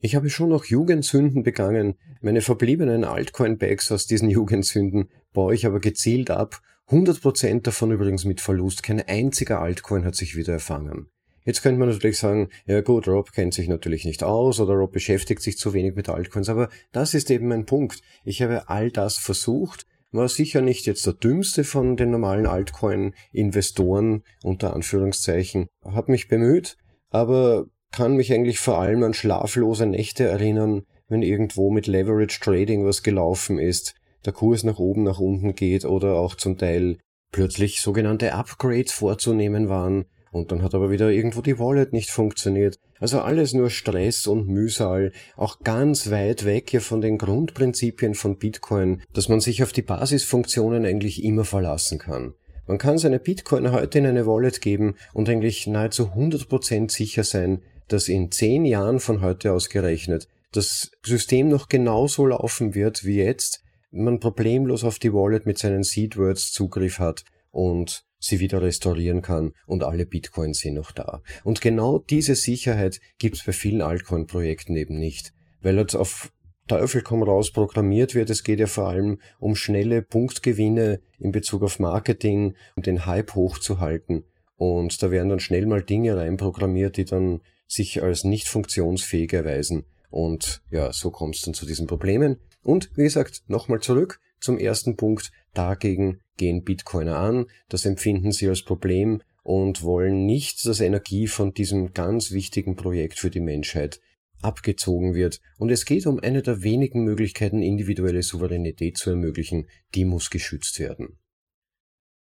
Ich 0.00 0.16
habe 0.16 0.30
schon 0.30 0.48
noch 0.48 0.64
Jugendsünden 0.64 1.44
begangen, 1.44 1.94
meine 2.22 2.40
verbliebenen 2.40 3.04
Altcoin-Bags 3.04 3.92
aus 3.92 4.08
diesen 4.08 4.30
Jugendsünden 4.30 5.10
baue 5.32 5.54
ich 5.54 5.64
aber 5.64 5.78
gezielt 5.78 6.32
ab 6.32 6.60
100% 6.90 7.62
davon 7.62 7.92
übrigens 7.92 8.24
mit 8.24 8.40
Verlust. 8.40 8.82
Kein 8.82 9.00
einziger 9.00 9.60
Altcoin 9.60 10.04
hat 10.04 10.16
sich 10.16 10.36
wieder 10.36 10.54
erfangen. 10.54 11.08
Jetzt 11.44 11.62
könnte 11.62 11.78
man 11.78 11.88
natürlich 11.88 12.18
sagen, 12.18 12.48
ja 12.66 12.80
gut, 12.80 13.08
Rob 13.08 13.32
kennt 13.32 13.54
sich 13.54 13.68
natürlich 13.68 14.04
nicht 14.04 14.22
aus 14.22 14.60
oder 14.60 14.74
Rob 14.74 14.92
beschäftigt 14.92 15.40
sich 15.40 15.56
zu 15.56 15.72
wenig 15.72 15.94
mit 15.94 16.08
Altcoins, 16.08 16.48
aber 16.48 16.68
das 16.92 17.14
ist 17.14 17.30
eben 17.30 17.48
mein 17.48 17.64
Punkt. 17.64 18.02
Ich 18.24 18.42
habe 18.42 18.68
all 18.68 18.90
das 18.90 19.16
versucht, 19.16 19.86
war 20.12 20.28
sicher 20.28 20.60
nicht 20.60 20.86
jetzt 20.86 21.06
der 21.06 21.14
dümmste 21.14 21.64
von 21.64 21.96
den 21.96 22.10
normalen 22.10 22.46
Altcoin-Investoren, 22.46 24.22
unter 24.42 24.74
Anführungszeichen, 24.74 25.68
habe 25.84 26.12
mich 26.12 26.28
bemüht, 26.28 26.76
aber 27.08 27.66
kann 27.92 28.16
mich 28.16 28.32
eigentlich 28.32 28.58
vor 28.58 28.78
allem 28.78 29.02
an 29.02 29.14
schlaflose 29.14 29.86
Nächte 29.86 30.24
erinnern, 30.24 30.82
wenn 31.08 31.22
irgendwo 31.22 31.70
mit 31.70 31.86
Leverage 31.86 32.38
Trading 32.40 32.84
was 32.84 33.02
gelaufen 33.02 33.58
ist, 33.58 33.94
der 34.24 34.32
Kurs 34.32 34.64
nach 34.64 34.78
oben, 34.78 35.02
nach 35.02 35.18
unten 35.18 35.54
geht 35.54 35.84
oder 35.84 36.16
auch 36.16 36.34
zum 36.34 36.58
Teil 36.58 36.98
plötzlich 37.32 37.80
sogenannte 37.80 38.34
Upgrades 38.34 38.92
vorzunehmen 38.92 39.68
waren 39.68 40.06
Und 40.32 40.52
dann 40.52 40.62
hat 40.62 40.74
aber 40.74 40.90
wieder 40.90 41.10
irgendwo 41.10 41.40
die 41.42 41.58
Wallet 41.58 41.92
nicht 41.92 42.10
funktioniert. 42.10 42.78
Also 43.00 43.20
alles 43.20 43.52
nur 43.52 43.70
Stress 43.70 44.26
und 44.26 44.46
Mühsal, 44.46 45.12
auch 45.36 45.60
ganz 45.60 46.10
weit 46.10 46.44
weg 46.44 46.70
hier 46.70 46.80
von 46.80 47.00
den 47.00 47.18
Grundprinzipien 47.18 48.14
von 48.14 48.36
Bitcoin, 48.36 49.02
dass 49.12 49.28
man 49.28 49.40
sich 49.40 49.62
auf 49.62 49.72
die 49.72 49.82
Basisfunktionen 49.82 50.84
eigentlich 50.84 51.24
immer 51.24 51.44
verlassen 51.44 51.98
kann. 51.98 52.34
Man 52.66 52.78
kann 52.78 52.98
seine 52.98 53.18
Bitcoin 53.18 53.72
heute 53.72 53.98
in 53.98 54.06
eine 54.06 54.26
Wallet 54.26 54.60
geben 54.60 54.94
und 55.12 55.28
eigentlich 55.28 55.66
nahezu 55.66 56.10
100% 56.10 56.90
sicher 56.92 57.24
sein, 57.24 57.62
dass 57.88 58.08
in 58.08 58.30
zehn 58.30 58.64
Jahren 58.64 59.00
von 59.00 59.22
heute 59.22 59.52
aus 59.52 59.68
gerechnet 59.68 60.28
das 60.52 60.90
System 61.04 61.48
noch 61.48 61.68
genauso 61.68 62.26
laufen 62.26 62.74
wird 62.74 63.04
wie 63.04 63.18
jetzt, 63.18 63.62
man 63.90 64.20
problemlos 64.20 64.84
auf 64.84 64.98
die 64.98 65.12
Wallet 65.12 65.46
mit 65.46 65.58
seinen 65.58 65.82
Seedwords 65.82 66.52
Zugriff 66.52 66.98
hat 66.98 67.24
und 67.50 68.04
sie 68.18 68.38
wieder 68.38 68.62
restaurieren 68.62 69.22
kann 69.22 69.52
und 69.66 69.82
alle 69.82 70.06
Bitcoins 70.06 70.60
sind 70.60 70.74
noch 70.74 70.92
da. 70.92 71.22
Und 71.42 71.60
genau 71.60 71.98
diese 71.98 72.34
Sicherheit 72.34 73.00
gibt's 73.18 73.44
bei 73.44 73.52
vielen 73.52 73.82
Altcoin-Projekten 73.82 74.76
eben 74.76 74.98
nicht, 74.98 75.32
weil 75.62 75.78
jetzt 75.78 75.94
auf 75.94 76.30
Teufel 76.68 77.02
komm 77.02 77.24
raus 77.24 77.50
programmiert 77.50 78.14
wird. 78.14 78.30
Es 78.30 78.44
geht 78.44 78.60
ja 78.60 78.68
vor 78.68 78.86
allem 78.86 79.18
um 79.40 79.56
schnelle 79.56 80.02
Punktgewinne 80.02 81.00
in 81.18 81.32
Bezug 81.32 81.64
auf 81.64 81.80
Marketing, 81.80 82.54
um 82.76 82.84
den 82.84 83.06
Hype 83.06 83.34
hochzuhalten. 83.34 84.22
Und 84.56 85.02
da 85.02 85.10
werden 85.10 85.30
dann 85.30 85.40
schnell 85.40 85.66
mal 85.66 85.82
Dinge 85.82 86.16
reinprogrammiert, 86.16 86.96
die 86.96 87.06
dann 87.06 87.40
sich 87.66 88.02
als 88.04 88.22
nicht 88.22 88.46
funktionsfähig 88.46 89.32
erweisen. 89.32 89.84
Und 90.10 90.62
ja, 90.70 90.92
so 90.92 91.10
kommt 91.10 91.34
es 91.34 91.42
dann 91.42 91.54
zu 91.54 91.66
diesen 91.66 91.88
Problemen. 91.88 92.36
Und 92.62 92.90
wie 92.94 93.04
gesagt, 93.04 93.42
nochmal 93.48 93.80
zurück 93.80 94.20
zum 94.40 94.58
ersten 94.58 94.96
Punkt. 94.96 95.30
Dagegen 95.54 96.20
gehen 96.36 96.62
Bitcoiner 96.62 97.18
an, 97.18 97.46
das 97.68 97.84
empfinden 97.84 98.32
sie 98.32 98.48
als 98.48 98.62
Problem 98.62 99.22
und 99.42 99.82
wollen 99.82 100.26
nicht, 100.26 100.64
dass 100.66 100.80
Energie 100.80 101.26
von 101.26 101.52
diesem 101.52 101.92
ganz 101.92 102.30
wichtigen 102.30 102.76
Projekt 102.76 103.18
für 103.18 103.30
die 103.30 103.40
Menschheit 103.40 104.00
abgezogen 104.42 105.14
wird. 105.14 105.40
Und 105.58 105.70
es 105.70 105.84
geht 105.84 106.06
um 106.06 106.18
eine 106.18 106.42
der 106.42 106.62
wenigen 106.62 107.04
Möglichkeiten, 107.04 107.62
individuelle 107.62 108.22
Souveränität 108.22 108.96
zu 108.96 109.10
ermöglichen, 109.10 109.68
die 109.94 110.04
muss 110.04 110.30
geschützt 110.30 110.78
werden. 110.78 111.18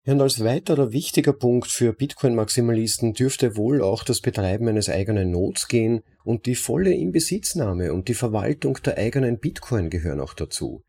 Und 0.07 0.23
als 0.23 0.43
weiterer 0.43 0.93
wichtiger 0.93 1.35
Punkt 1.35 1.69
für 1.69 1.93
Bitcoin-Maximalisten 1.93 3.13
dürfte 3.13 3.57
wohl 3.57 3.83
auch 3.83 4.05
das 4.05 4.21
Betreiben 4.21 4.67
eines 4.69 4.89
eigenen 4.89 5.31
Nodes 5.31 5.69
gehen 5.69 6.03
und 6.25 6.47
die 6.47 6.55
volle 6.55 6.95
Inbesitznahme 6.95 7.93
und 7.93 8.09
die 8.09 8.15
Verwaltung 8.15 8.79
der 8.85 8.97
eigenen 8.97 9.39
Bitcoin 9.39 9.91
gehören 9.91 10.21
auch 10.21 10.33
dazu. 10.33 10.83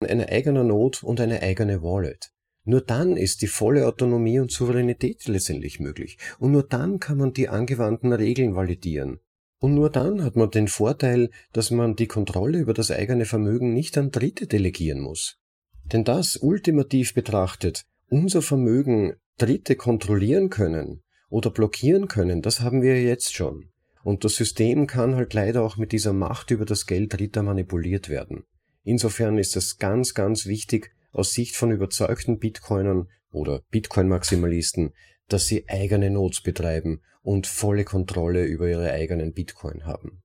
Eine 0.00 0.28
eigene 0.28 0.64
Node 0.64 0.98
und 1.02 1.20
eine 1.20 1.40
eigene 1.42 1.82
Wallet. 1.82 2.30
Nur 2.64 2.80
dann 2.80 3.16
ist 3.16 3.42
die 3.42 3.46
volle 3.46 3.86
Autonomie 3.86 4.40
und 4.40 4.50
Souveränität 4.50 5.26
letztendlich 5.28 5.80
möglich. 5.80 6.18
Und 6.38 6.52
nur 6.52 6.66
dann 6.66 6.98
kann 6.98 7.18
man 7.18 7.32
die 7.32 7.48
angewandten 7.48 8.12
Regeln 8.12 8.56
validieren. 8.56 9.20
Und 9.60 9.74
nur 9.74 9.90
dann 9.90 10.24
hat 10.24 10.36
man 10.36 10.50
den 10.50 10.68
Vorteil, 10.68 11.30
dass 11.52 11.70
man 11.70 11.94
die 11.94 12.06
Kontrolle 12.06 12.58
über 12.58 12.74
das 12.74 12.90
eigene 12.90 13.24
Vermögen 13.24 13.72
nicht 13.72 13.96
an 13.98 14.10
Dritte 14.10 14.46
delegieren 14.46 15.00
muss. 15.00 15.38
Denn 15.84 16.04
das 16.04 16.36
ultimativ 16.36 17.14
betrachtet 17.14 17.86
unser 18.14 18.42
Vermögen 18.42 19.14
Dritte 19.38 19.74
kontrollieren 19.74 20.48
können 20.48 21.02
oder 21.28 21.50
blockieren 21.50 22.06
können, 22.06 22.42
das 22.42 22.60
haben 22.60 22.80
wir 22.80 23.02
jetzt 23.02 23.34
schon. 23.34 23.70
Und 24.04 24.22
das 24.22 24.36
System 24.36 24.86
kann 24.86 25.16
halt 25.16 25.34
leider 25.34 25.62
auch 25.64 25.76
mit 25.78 25.90
dieser 25.90 26.12
Macht 26.12 26.52
über 26.52 26.64
das 26.64 26.86
Geld 26.86 27.12
Dritter 27.12 27.42
manipuliert 27.42 28.08
werden. 28.08 28.44
Insofern 28.84 29.36
ist 29.36 29.56
es 29.56 29.78
ganz, 29.78 30.14
ganz 30.14 30.46
wichtig 30.46 30.92
aus 31.10 31.32
Sicht 31.32 31.56
von 31.56 31.72
überzeugten 31.72 32.38
Bitcoinern 32.38 33.08
oder 33.32 33.62
Bitcoin-Maximalisten, 33.72 34.92
dass 35.26 35.46
sie 35.46 35.68
eigene 35.68 36.08
Nodes 36.10 36.40
betreiben 36.40 37.00
und 37.22 37.48
volle 37.48 37.84
Kontrolle 37.84 38.44
über 38.44 38.68
ihre 38.68 38.92
eigenen 38.92 39.32
Bitcoin 39.32 39.86
haben. 39.86 40.22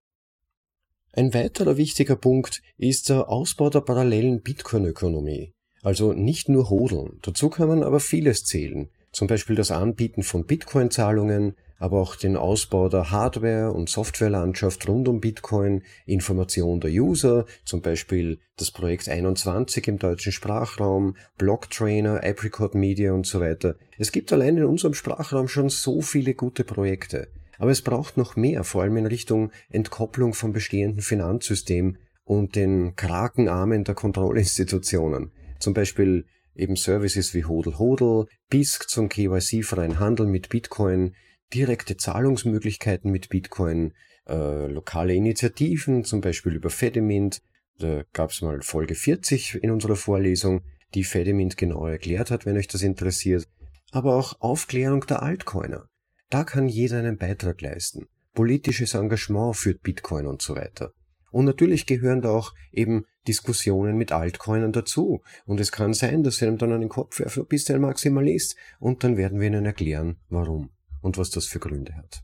Ein 1.14 1.34
weiterer 1.34 1.78
wichtiger 1.78 2.18
Punkt 2.18 2.62
ist 2.78 3.10
der 3.10 3.30
Ausbau 3.30 3.72
der 3.72 3.82
parallelen 3.82 4.44
Bitcoin-Ökonomie. 4.44 5.56
Also 5.82 6.14
nicht 6.14 6.50
nur 6.50 6.70
hodeln, 6.70 7.20
dazu 7.22 7.50
kann 7.50 7.70
man 7.70 7.84
aber 7.84 8.00
vieles 8.00 8.44
zählen, 8.44 8.90
zum 9.12 9.28
Beispiel 9.28 9.56
das 9.56 9.72
Anbieten 9.72 10.24
von 10.24 10.46
Bitcoin-Zahlungen, 10.46 11.56
aber 11.80 12.02
auch 12.02 12.18
den 12.18 12.36
Ausbau 12.36 12.90
der 12.90 13.10
Hardware- 13.10 13.72
und 13.72 13.90
Softwarelandschaft 13.90 14.88
rund 14.90 15.08
um 15.08 15.22
Bitcoin, 15.22 15.84
Information 16.06 16.82
der 16.82 16.92
User, 16.92 17.46
zum 17.64 17.82
Beispiel 17.82 18.40
das 18.58 18.72
Projekt 18.72 19.08
21 19.08 19.88
im 19.88 19.98
deutschen 19.98 20.34
Sprachraum, 20.34 21.16
Blocktrainer, 21.38 22.22
Apricot 22.24 22.76
Media 22.76 23.14
und 23.14 23.26
so 23.26 23.40
weiter. 23.40 23.76
Es 23.98 24.12
gibt 24.12 24.34
allein 24.34 24.58
in 24.58 24.66
unserem 24.66 24.94
Sprachraum 24.94 25.48
schon 25.48 25.70
so 25.70 26.02
viele 26.02 26.34
gute 26.34 26.66
Projekte. 26.66 27.30
Aber 27.58 27.72
es 27.72 27.82
braucht 27.82 28.18
noch 28.18 28.36
mehr, 28.36 28.64
vor 28.64 28.84
allem 28.84 28.98
in 28.98 29.06
Richtung 29.06 29.52
Entkopplung 29.70 30.34
vom 30.34 30.54
bestehenden 30.54 31.02
Finanzsystem 31.02 31.98
und 32.26 32.56
den 32.56 32.96
Krakenarmen 32.96 33.86
der 33.86 33.96
Kontrollinstitutionen. 33.96 35.32
Zum 35.60 35.74
Beispiel 35.74 36.26
eben 36.56 36.76
Services 36.76 37.34
wie 37.34 37.46
Hodel 37.46 37.78
Hodel, 37.78 38.26
BISC 38.50 38.90
zum 38.90 39.10
KYC-freien 39.10 40.00
Handel 40.00 40.26
mit 40.26 40.50
Bitcoin, 40.50 41.16
direkte 41.54 41.98
Zahlungsmöglichkeiten 41.98 43.12
mit 43.12 43.30
Bitcoin, 43.30 43.94
äh, 44.28 44.68
lokale 44.68 45.14
Initiativen, 45.14 46.04
zum 46.04 46.22
Beispiel 46.22 46.56
über 46.56 46.70
Fedimint. 46.70 47.42
Da 47.78 48.04
gab 48.14 48.32
es 48.32 48.42
mal 48.42 48.62
Folge 48.62 48.96
40 48.96 49.64
in 49.64 49.72
unserer 49.72 49.96
Vorlesung, 49.96 50.62
die 50.94 51.04
Fedimint 51.04 51.58
genau 51.58 51.88
erklärt 51.88 52.30
hat, 52.30 52.46
wenn 52.46 52.58
euch 52.58 52.68
das 52.68 52.82
interessiert. 52.82 53.48
Aber 53.92 54.16
auch 54.16 54.40
Aufklärung 54.42 55.06
der 55.08 55.24
Altcoiner. 55.24 55.88
Da 56.30 56.44
kann 56.44 56.68
jeder 56.68 57.00
einen 57.00 57.18
Beitrag 57.18 57.62
leisten. 57.62 58.08
Politisches 58.34 58.94
Engagement 58.94 59.56
führt 59.56 59.82
Bitcoin 59.82 60.28
und 60.28 60.42
so 60.42 60.56
weiter. 60.56 60.94
Und 61.32 61.46
natürlich 61.46 61.86
gehören 61.86 62.22
da 62.22 62.30
auch 62.30 62.54
eben 62.72 63.06
Diskussionen 63.28 63.98
mit 63.98 64.12
Altcoinern 64.12 64.72
dazu. 64.72 65.22
Und 65.46 65.60
es 65.60 65.72
kann 65.72 65.94
sein, 65.94 66.24
dass 66.24 66.38
sie 66.38 66.48
einem 66.48 66.58
dann 66.58 66.72
an 66.72 66.82
den 66.82 66.90
Kopf 66.90 67.20
werfen, 67.20 67.44
du 67.44 67.46
bist 67.46 67.70
ein 67.72 67.82
Maximalist. 67.82 68.56
Und 68.80 69.04
dann 69.04 69.18
werden 69.18 69.40
wir 69.40 69.48
ihnen 69.48 69.66
erklären, 69.66 70.18
warum 70.30 70.70
und 71.02 71.18
was 71.18 71.30
das 71.30 71.46
für 71.46 71.60
Gründe 71.60 71.96
hat. 71.96 72.24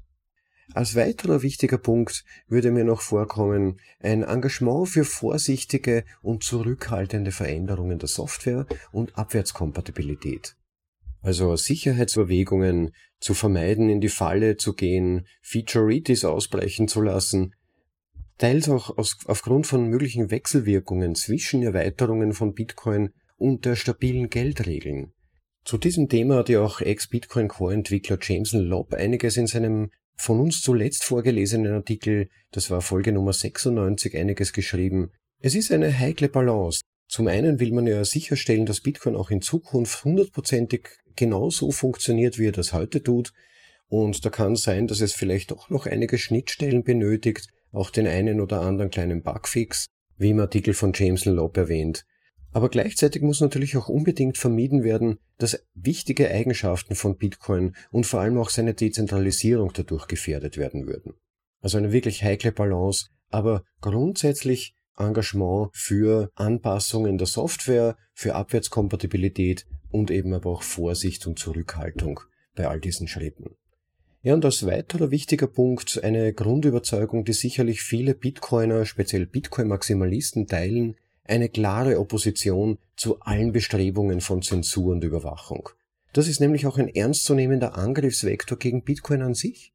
Als 0.73 0.95
weiterer 0.95 1.43
wichtiger 1.43 1.77
Punkt 1.77 2.25
würde 2.47 2.71
mir 2.71 2.83
noch 2.83 3.01
vorkommen, 3.01 3.79
ein 3.99 4.23
Engagement 4.23 4.89
für 4.89 5.05
vorsichtige 5.05 6.03
und 6.21 6.43
zurückhaltende 6.43 7.31
Veränderungen 7.31 7.99
der 7.99 8.09
Software 8.09 8.65
und 8.91 9.17
Abwärtskompatibilität. 9.17 10.55
Also 11.21 11.55
Sicherheitsüberwägungen 11.55 12.93
zu 13.19 13.33
vermeiden, 13.33 13.89
in 13.89 14.01
die 14.01 14.09
Falle 14.09 14.57
zu 14.57 14.73
gehen, 14.73 15.25
Featureitis 15.41 16.25
ausbrechen 16.25 16.87
zu 16.87 17.01
lassen, 17.01 17.54
teils 18.37 18.69
auch 18.69 18.97
aus, 18.97 19.17
aufgrund 19.25 19.67
von 19.67 19.87
möglichen 19.87 20.31
Wechselwirkungen 20.31 21.15
zwischen 21.15 21.63
Erweiterungen 21.63 22.33
von 22.33 22.53
Bitcoin 22.53 23.09
und 23.37 23.65
der 23.65 23.75
stabilen 23.75 24.29
Geldregeln. 24.29 25.13
Zu 25.63 25.77
diesem 25.77 26.09
Thema 26.09 26.35
hat 26.37 26.49
ja 26.49 26.61
auch 26.61 26.81
Ex-Bitcoin 26.81 27.47
Core-Entwickler 27.47 28.19
Jameson 28.21 28.61
Lobb 28.61 28.93
einiges 28.93 29.37
in 29.37 29.47
seinem 29.47 29.89
von 30.17 30.39
uns 30.39 30.61
zuletzt 30.61 31.03
vorgelesenen 31.03 31.73
Artikel, 31.73 32.29
das 32.51 32.69
war 32.69 32.81
Folge 32.81 33.11
Nummer 33.11 33.33
96, 33.33 34.15
einiges 34.15 34.53
geschrieben. 34.53 35.11
Es 35.39 35.55
ist 35.55 35.71
eine 35.71 35.97
heikle 35.97 36.29
Balance. 36.29 36.81
Zum 37.07 37.27
einen 37.27 37.59
will 37.59 37.71
man 37.71 37.85
ja 37.85 38.03
sicherstellen, 38.05 38.65
dass 38.65 38.81
Bitcoin 38.81 39.15
auch 39.15 39.29
in 39.29 39.41
Zukunft 39.41 40.05
hundertprozentig 40.05 40.87
genauso 41.15 41.71
funktioniert, 41.71 42.39
wie 42.39 42.47
er 42.47 42.51
das 42.51 42.73
heute 42.73 43.03
tut. 43.03 43.33
Und 43.87 44.25
da 44.25 44.29
kann 44.29 44.55
sein, 44.55 44.87
dass 44.87 45.01
es 45.01 45.13
vielleicht 45.13 45.51
doch 45.51 45.69
noch 45.69 45.85
einige 45.85 46.17
Schnittstellen 46.17 46.83
benötigt, 46.83 47.49
auch 47.75 47.89
den 47.89 48.07
einen 48.07 48.41
oder 48.41 48.61
anderen 48.61 48.91
kleinen 48.91 49.21
Bugfix, 49.21 49.87
wie 50.17 50.31
im 50.31 50.39
Artikel 50.39 50.73
von 50.73 50.93
Jameson 50.93 51.35
Lobb 51.35 51.57
erwähnt. 51.57 52.05
Aber 52.51 52.69
gleichzeitig 52.69 53.21
muss 53.21 53.41
natürlich 53.41 53.75
auch 53.75 53.89
unbedingt 53.89 54.37
vermieden 54.37 54.83
werden, 54.83 55.19
dass 55.37 55.61
wichtige 55.73 56.31
Eigenschaften 56.31 56.95
von 56.95 57.17
Bitcoin 57.17 57.75
und 57.91 58.05
vor 58.05 58.21
allem 58.21 58.37
auch 58.37 58.49
seine 58.49 58.73
Dezentralisierung 58.73 59.73
dadurch 59.73 60.07
gefährdet 60.07 60.57
werden 60.57 60.87
würden. 60.87 61.15
Also 61.59 61.77
eine 61.77 61.91
wirklich 61.91 62.23
heikle 62.23 62.53
Balance, 62.53 63.07
aber 63.29 63.63
grundsätzlich 63.81 64.73
Engagement 64.97 65.71
für 65.73 66.29
Anpassungen 66.35 67.17
der 67.17 67.27
Software, 67.27 67.97
für 68.13 68.35
Abwärtskompatibilität 68.35 69.65
und 69.91 70.09
eben 70.09 70.33
aber 70.33 70.49
auch 70.49 70.63
Vorsicht 70.63 71.27
und 71.27 71.37
Zurückhaltung 71.37 72.21
bei 72.55 72.67
all 72.67 72.79
diesen 72.79 73.09
Schritten. 73.09 73.57
Ja, 74.25 74.33
und 74.33 74.43
als 74.43 74.65
weiterer 74.65 75.11
wichtiger 75.11 75.45
Punkt 75.45 76.03
eine 76.03 76.33
Grundüberzeugung, 76.33 77.25
die 77.25 77.33
sicherlich 77.33 77.83
viele 77.83 78.15
Bitcoiner, 78.15 78.83
speziell 78.83 79.27
Bitcoin-Maximalisten 79.27 80.47
teilen, 80.47 80.95
eine 81.25 81.47
klare 81.47 81.99
Opposition 81.99 82.79
zu 82.95 83.19
allen 83.19 83.51
Bestrebungen 83.51 84.21
von 84.21 84.41
Zensur 84.41 84.93
und 84.93 85.03
Überwachung. 85.03 85.69
Das 86.11 86.27
ist 86.27 86.39
nämlich 86.39 86.65
auch 86.65 86.79
ein 86.79 86.87
ernstzunehmender 86.87 87.77
Angriffsvektor 87.77 88.57
gegen 88.57 88.81
Bitcoin 88.81 89.21
an 89.21 89.35
sich. 89.35 89.73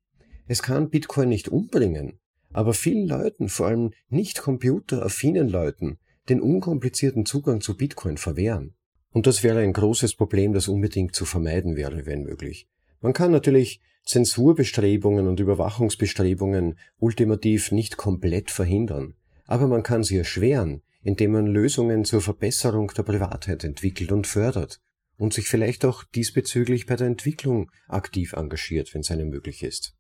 Es 0.49 0.65
kann 0.65 0.91
Bitcoin 0.91 1.29
nicht 1.29 1.49
umbringen, 1.49 2.19
aber 2.53 2.75
vielen 2.75 3.07
Leuten, 3.07 3.49
vor 3.49 3.69
allem 3.69 3.93
nicht 4.09 4.43
computeraffinen 4.43 5.49
Leuten, 5.49 6.01
den 6.29 6.41
unkomplizierten 6.41 7.25
Zugang 7.25 7.61
zu 7.61 7.77
Bitcoin 7.77 8.17
verwehren. 8.17 8.75
Und 9.13 9.29
das 9.29 9.45
wäre 9.45 9.61
ein 9.61 9.75
großes 9.75 10.17
Problem, 10.17 10.53
das 10.53 10.67
unbedingt 10.67 11.15
zu 11.15 11.25
vermeiden 11.25 11.77
wäre, 11.77 12.05
wenn 12.05 12.25
möglich. 12.25 12.67
Man 13.01 13.13
kann 13.13 13.31
natürlich 13.31 13.81
Zensurbestrebungen 14.11 15.29
und 15.29 15.39
Überwachungsbestrebungen 15.39 16.77
ultimativ 16.99 17.71
nicht 17.71 17.97
komplett 17.97 18.51
verhindern, 18.51 19.15
aber 19.47 19.69
man 19.69 19.85
kann 19.85 20.03
sie 20.03 20.17
erschweren, 20.17 20.83
indem 21.05 21.31
man 21.31 21.47
Lösungen 21.47 22.05
zur 22.05 22.21
Verbesserung 22.21 22.91
der 22.97 23.05
Privatheit 23.05 23.63
entwickelt 23.63 24.11
und 24.11 24.27
fördert 24.27 24.81
und 25.17 25.33
sich 25.33 25.47
vielleicht 25.47 25.85
auch 25.85 26.03
diesbezüglich 26.03 26.87
bei 26.87 26.97
der 26.97 27.07
Entwicklung 27.07 27.71
aktiv 27.87 28.33
engagiert, 28.33 28.93
wenn 28.95 29.03
es 29.03 29.13
einem 29.13 29.29
möglich 29.29 29.63
ist. 29.63 29.95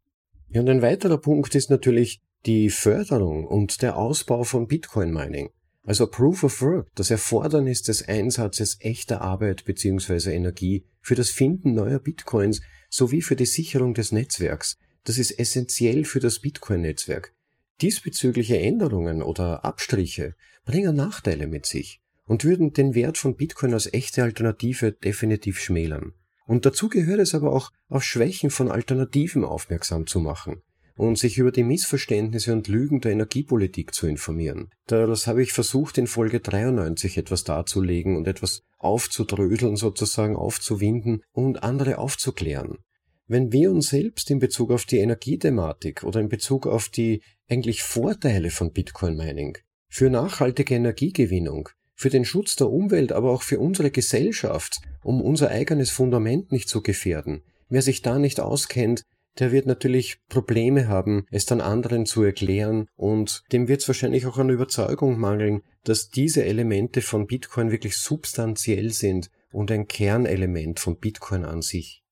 Ja, 0.48 0.60
und 0.60 0.68
ein 0.68 0.82
weiterer 0.82 1.18
Punkt 1.18 1.54
ist 1.54 1.70
natürlich 1.70 2.20
die 2.46 2.68
Förderung 2.68 3.46
und 3.46 3.80
der 3.80 3.96
Ausbau 3.96 4.42
von 4.42 4.66
Bitcoin 4.66 5.12
Mining. 5.12 5.50
Also 5.90 6.06
Proof 6.06 6.44
of 6.44 6.62
Work, 6.62 6.86
das 6.94 7.10
Erfordernis 7.10 7.82
des 7.82 8.06
Einsatzes 8.06 8.76
echter 8.78 9.22
Arbeit 9.22 9.64
bzw. 9.64 10.32
Energie 10.32 10.84
für 11.00 11.16
das 11.16 11.30
Finden 11.30 11.74
neuer 11.74 11.98
Bitcoins 11.98 12.60
sowie 12.88 13.22
für 13.22 13.34
die 13.34 13.44
Sicherung 13.44 13.92
des 13.92 14.12
Netzwerks. 14.12 14.78
Das 15.02 15.18
ist 15.18 15.36
essentiell 15.36 16.04
für 16.04 16.20
das 16.20 16.38
Bitcoin-Netzwerk. 16.38 17.34
Diesbezügliche 17.80 18.56
Änderungen 18.56 19.20
oder 19.20 19.64
Abstriche 19.64 20.36
bringen 20.64 20.94
Nachteile 20.94 21.48
mit 21.48 21.66
sich 21.66 22.00
und 22.24 22.44
würden 22.44 22.72
den 22.72 22.94
Wert 22.94 23.18
von 23.18 23.34
Bitcoin 23.34 23.74
als 23.74 23.92
echte 23.92 24.22
Alternative 24.22 24.92
definitiv 24.92 25.58
schmälern. 25.58 26.12
Und 26.46 26.66
dazu 26.66 26.88
gehört 26.88 27.18
es 27.18 27.34
aber 27.34 27.52
auch, 27.52 27.72
auf 27.88 28.04
Schwächen 28.04 28.50
von 28.50 28.70
Alternativen 28.70 29.44
aufmerksam 29.44 30.06
zu 30.06 30.20
machen 30.20 30.62
und 31.00 31.16
sich 31.16 31.38
über 31.38 31.50
die 31.50 31.64
Missverständnisse 31.64 32.52
und 32.52 32.68
Lügen 32.68 33.00
der 33.00 33.12
Energiepolitik 33.12 33.94
zu 33.94 34.06
informieren. 34.06 34.68
Das 34.86 35.26
habe 35.26 35.42
ich 35.42 35.54
versucht 35.54 35.96
in 35.96 36.06
Folge 36.06 36.40
93 36.40 37.16
etwas 37.16 37.42
darzulegen 37.42 38.18
und 38.18 38.28
etwas 38.28 38.64
aufzudrödeln, 38.76 39.76
sozusagen 39.76 40.36
aufzuwinden 40.36 41.22
und 41.32 41.62
andere 41.62 41.96
aufzuklären. 41.96 42.80
Wenn 43.26 43.50
wir 43.50 43.70
uns 43.70 43.88
selbst 43.88 44.30
in 44.30 44.40
Bezug 44.40 44.70
auf 44.70 44.84
die 44.84 44.98
Energiethematik 44.98 46.04
oder 46.04 46.20
in 46.20 46.28
Bezug 46.28 46.66
auf 46.66 46.90
die 46.90 47.22
eigentlich 47.48 47.82
Vorteile 47.82 48.50
von 48.50 48.70
Bitcoin 48.70 49.16
Mining 49.16 49.56
für 49.88 50.10
nachhaltige 50.10 50.74
Energiegewinnung, 50.74 51.70
für 51.94 52.10
den 52.10 52.26
Schutz 52.26 52.56
der 52.56 52.68
Umwelt, 52.68 53.12
aber 53.12 53.30
auch 53.30 53.42
für 53.42 53.58
unsere 53.58 53.90
Gesellschaft, 53.90 54.82
um 55.02 55.22
unser 55.22 55.48
eigenes 55.48 55.90
Fundament 55.90 56.52
nicht 56.52 56.68
zu 56.68 56.82
gefährden, 56.82 57.42
wer 57.70 57.80
sich 57.80 58.02
da 58.02 58.18
nicht 58.18 58.38
auskennt, 58.38 59.02
der 59.40 59.52
wird 59.52 59.66
natürlich 59.66 60.18
Probleme 60.28 60.88
haben, 60.88 61.26
es 61.30 61.46
dann 61.46 61.60
anderen 61.60 62.06
zu 62.06 62.22
erklären 62.22 62.86
und 62.94 63.42
dem 63.52 63.68
wird 63.68 63.80
es 63.80 63.88
wahrscheinlich 63.88 64.26
auch 64.26 64.38
an 64.38 64.50
Überzeugung 64.50 65.18
mangeln, 65.18 65.62
dass 65.84 66.10
diese 66.10 66.44
Elemente 66.44 67.00
von 67.00 67.26
Bitcoin 67.26 67.70
wirklich 67.70 67.96
substanziell 67.96 68.90
sind 68.92 69.30
und 69.50 69.70
ein 69.70 69.88
Kernelement 69.88 70.78
von 70.78 70.98
Bitcoin 70.98 71.44
an 71.44 71.62
sich. 71.62 72.04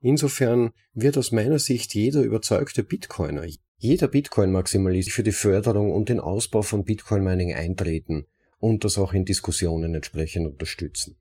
Insofern 0.00 0.72
wird 0.92 1.16
aus 1.16 1.32
meiner 1.32 1.58
Sicht 1.58 1.94
jeder 1.94 2.20
überzeugte 2.20 2.84
Bitcoiner, 2.84 3.46
jeder 3.78 4.08
Bitcoin-Maximalist 4.08 5.10
für 5.10 5.22
die 5.22 5.32
Förderung 5.32 5.92
und 5.92 6.08
den 6.08 6.20
Ausbau 6.20 6.62
von 6.62 6.84
Bitcoin-Mining 6.84 7.54
eintreten 7.54 8.26
und 8.58 8.84
das 8.84 8.98
auch 8.98 9.12
in 9.14 9.24
Diskussionen 9.24 9.94
entsprechend 9.94 10.46
unterstützen. 10.46 11.16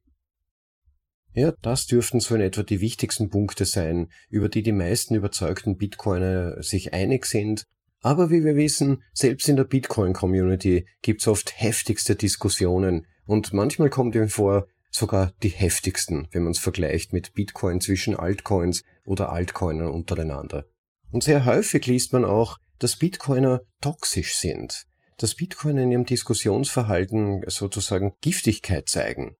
Ja, 1.36 1.54
das 1.62 1.86
dürften 1.86 2.22
so 2.22 2.34
in 2.36 2.42
etwa 2.42 2.64
die 2.64 2.80
wichtigsten 2.80 3.30
Punkte 3.30 3.66
sein, 3.66 4.08
über 4.30 4.48
die 4.48 4.64
die 4.64 4.72
meisten 4.72 5.16
überzeugten 5.16 5.76
Bitcoiner 5.76 6.64
sich 6.64 6.94
einig 6.94 7.26
sind. 7.26 7.66
Aber 8.00 8.30
wie 8.30 8.46
wir 8.46 8.56
wissen, 8.56 9.04
selbst 9.14 9.50
in 9.50 9.58
der 9.58 9.66
Bitcoin-Community 9.66 10.88
gibt's 11.02 11.28
oft 11.28 11.60
heftigste 11.60 12.16
Diskussionen 12.16 13.06
und 13.26 13.52
manchmal 13.52 13.90
kommt 13.90 14.16
ihm 14.16 14.30
vor, 14.30 14.68
sogar 14.92 15.34
die 15.44 15.50
heftigsten, 15.50 16.30
wenn 16.32 16.44
man 16.44 16.52
es 16.52 16.60
vergleicht 16.60 17.12
mit 17.12 17.34
Bitcoin 17.34 17.82
zwischen 17.82 18.16
Altcoins 18.16 18.84
oder 19.04 19.34
Altcoinern 19.34 19.90
untereinander. 19.90 20.66
Und 21.12 21.26
sehr 21.26 21.44
häufig 21.44 21.86
liest 21.86 22.14
man 22.14 22.24
auch, 22.24 22.60
dass 22.80 22.96
Bitcoiner 22.96 23.60
toxisch 23.82 24.38
sind, 24.38 24.86
dass 25.18 25.36
Bitcoiner 25.36 25.84
in 25.84 25.92
ihrem 25.92 26.06
Diskussionsverhalten 26.06 27.44
sozusagen 27.48 28.14
Giftigkeit 28.22 28.88
zeigen. 28.88 29.36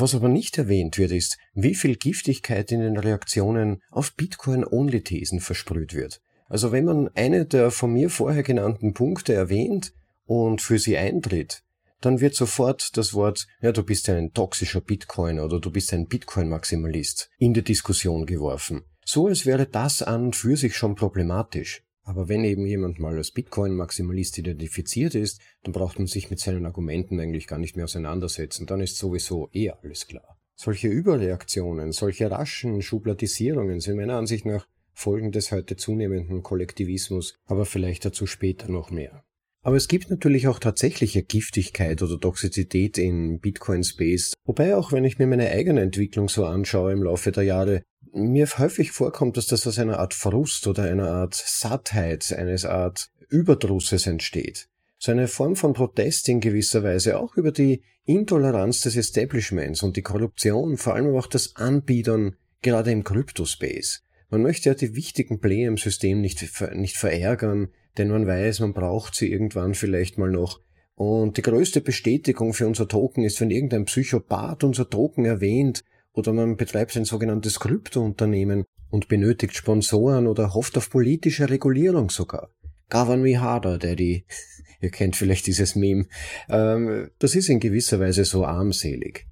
Was 0.00 0.14
aber 0.14 0.28
nicht 0.28 0.56
erwähnt 0.58 0.96
wird, 0.96 1.10
ist, 1.10 1.38
wie 1.54 1.74
viel 1.74 1.96
Giftigkeit 1.96 2.70
in 2.70 2.82
den 2.82 2.96
Reaktionen 2.96 3.82
auf 3.90 4.14
Bitcoin-Only-Thesen 4.14 5.40
versprüht 5.40 5.92
wird. 5.92 6.20
Also 6.48 6.70
wenn 6.70 6.84
man 6.84 7.10
eine 7.16 7.46
der 7.46 7.72
von 7.72 7.92
mir 7.92 8.08
vorher 8.08 8.44
genannten 8.44 8.94
Punkte 8.94 9.34
erwähnt 9.34 9.92
und 10.24 10.62
für 10.62 10.78
sie 10.78 10.96
eintritt, 10.96 11.64
dann 12.00 12.20
wird 12.20 12.36
sofort 12.36 12.96
das 12.96 13.12
Wort, 13.12 13.48
ja, 13.60 13.72
du 13.72 13.82
bist 13.82 14.08
ein 14.08 14.32
toxischer 14.32 14.80
Bitcoin 14.80 15.40
oder 15.40 15.58
du 15.58 15.72
bist 15.72 15.92
ein 15.92 16.06
Bitcoin-Maximalist 16.06 17.28
in 17.38 17.52
die 17.52 17.64
Diskussion 17.64 18.24
geworfen. 18.24 18.84
So 19.04 19.26
als 19.26 19.46
wäre 19.46 19.66
das 19.66 20.02
an 20.02 20.26
und 20.26 20.36
für 20.36 20.56
sich 20.56 20.76
schon 20.76 20.94
problematisch. 20.94 21.82
Aber 22.08 22.26
wenn 22.26 22.42
eben 22.42 22.64
jemand 22.64 22.98
mal 22.98 23.18
als 23.18 23.32
Bitcoin-Maximalist 23.32 24.38
identifiziert 24.38 25.14
ist, 25.14 25.42
dann 25.62 25.74
braucht 25.74 25.98
man 25.98 26.06
sich 26.06 26.30
mit 26.30 26.40
seinen 26.40 26.64
Argumenten 26.64 27.20
eigentlich 27.20 27.46
gar 27.46 27.58
nicht 27.58 27.76
mehr 27.76 27.84
auseinandersetzen. 27.84 28.64
Dann 28.66 28.80
ist 28.80 28.96
sowieso 28.96 29.50
eh 29.52 29.68
alles 29.68 30.06
klar. 30.06 30.38
Solche 30.54 30.88
Überreaktionen, 30.88 31.92
solche 31.92 32.30
raschen 32.30 32.80
Schubladisierungen 32.80 33.80
sind 33.80 33.98
meiner 33.98 34.16
Ansicht 34.16 34.46
nach 34.46 34.66
Folgen 34.94 35.32
des 35.32 35.52
heute 35.52 35.76
zunehmenden 35.76 36.42
Kollektivismus, 36.42 37.38
aber 37.44 37.66
vielleicht 37.66 38.06
dazu 38.06 38.26
später 38.26 38.70
noch 38.70 38.90
mehr. 38.90 39.22
Aber 39.62 39.76
es 39.76 39.88
gibt 39.88 40.08
natürlich 40.10 40.48
auch 40.48 40.58
tatsächliche 40.58 41.22
Giftigkeit 41.22 42.00
oder 42.02 42.18
Toxizität 42.18 42.96
in 42.96 43.40
Bitcoin 43.40 43.82
Space, 43.82 44.34
wobei 44.44 44.76
auch 44.76 44.92
wenn 44.92 45.04
ich 45.04 45.18
mir 45.18 45.26
meine 45.26 45.50
eigene 45.50 45.80
Entwicklung 45.80 46.28
so 46.28 46.46
anschaue 46.46 46.92
im 46.92 47.02
Laufe 47.02 47.32
der 47.32 47.42
Jahre, 47.42 47.82
mir 48.12 48.46
häufig 48.46 48.92
vorkommt, 48.92 49.36
dass 49.36 49.46
das 49.46 49.66
aus 49.66 49.78
einer 49.78 49.98
Art 49.98 50.14
Frust 50.14 50.66
oder 50.66 50.84
einer 50.84 51.10
Art 51.10 51.34
Sattheit, 51.34 52.32
eines 52.32 52.64
Art 52.64 53.10
Überdrusses 53.28 54.06
entsteht. 54.06 54.68
So 54.98 55.12
eine 55.12 55.28
Form 55.28 55.54
von 55.54 55.74
Protest 55.74 56.28
in 56.28 56.40
gewisser 56.40 56.82
Weise 56.82 57.18
auch 57.18 57.36
über 57.36 57.52
die 57.52 57.82
Intoleranz 58.04 58.80
des 58.80 58.96
Establishments 58.96 59.82
und 59.82 59.96
die 59.96 60.02
Korruption, 60.02 60.76
vor 60.76 60.94
allem 60.94 61.14
auch 61.14 61.26
das 61.26 61.54
Anbiedern 61.56 62.36
gerade 62.62 62.90
im 62.90 63.04
Kryptospace. 63.04 64.02
Man 64.30 64.42
möchte 64.42 64.70
ja 64.70 64.74
die 64.74 64.96
wichtigen 64.96 65.40
Player 65.40 65.68
im 65.68 65.76
System 65.76 66.20
nicht, 66.20 66.44
nicht 66.74 66.96
verärgern, 66.96 67.68
denn 67.98 68.08
man 68.08 68.26
weiß, 68.26 68.60
man 68.60 68.72
braucht 68.72 69.14
sie 69.14 69.30
irgendwann 69.30 69.74
vielleicht 69.74 70.18
mal 70.18 70.30
noch. 70.30 70.60
Und 70.94 71.36
die 71.36 71.42
größte 71.42 71.80
Bestätigung 71.80 72.54
für 72.54 72.66
unser 72.66 72.88
Token 72.88 73.22
ist, 73.24 73.40
wenn 73.40 73.50
irgendein 73.50 73.84
Psychopath 73.84 74.64
unser 74.64 74.90
Token 74.90 75.24
erwähnt 75.24 75.84
oder 76.12 76.32
man 76.32 76.56
betreibt 76.56 76.96
ein 76.96 77.04
sogenanntes 77.04 77.60
Kryptounternehmen 77.60 78.64
und 78.90 79.08
benötigt 79.08 79.56
Sponsoren 79.56 80.26
oder 80.26 80.54
hofft 80.54 80.76
auf 80.76 80.90
politische 80.90 81.48
Regulierung 81.48 82.10
sogar. 82.10 82.50
Govern 82.90 83.22
me 83.22 83.40
harder, 83.40 83.78
Daddy. 83.78 84.24
Ihr 84.80 84.90
kennt 84.90 85.16
vielleicht 85.16 85.46
dieses 85.46 85.74
Meme. 85.76 86.06
Ähm, 86.48 87.10
das 87.18 87.34
ist 87.34 87.48
in 87.48 87.60
gewisser 87.60 88.00
Weise 88.00 88.24
so 88.24 88.44
armselig. 88.44 89.26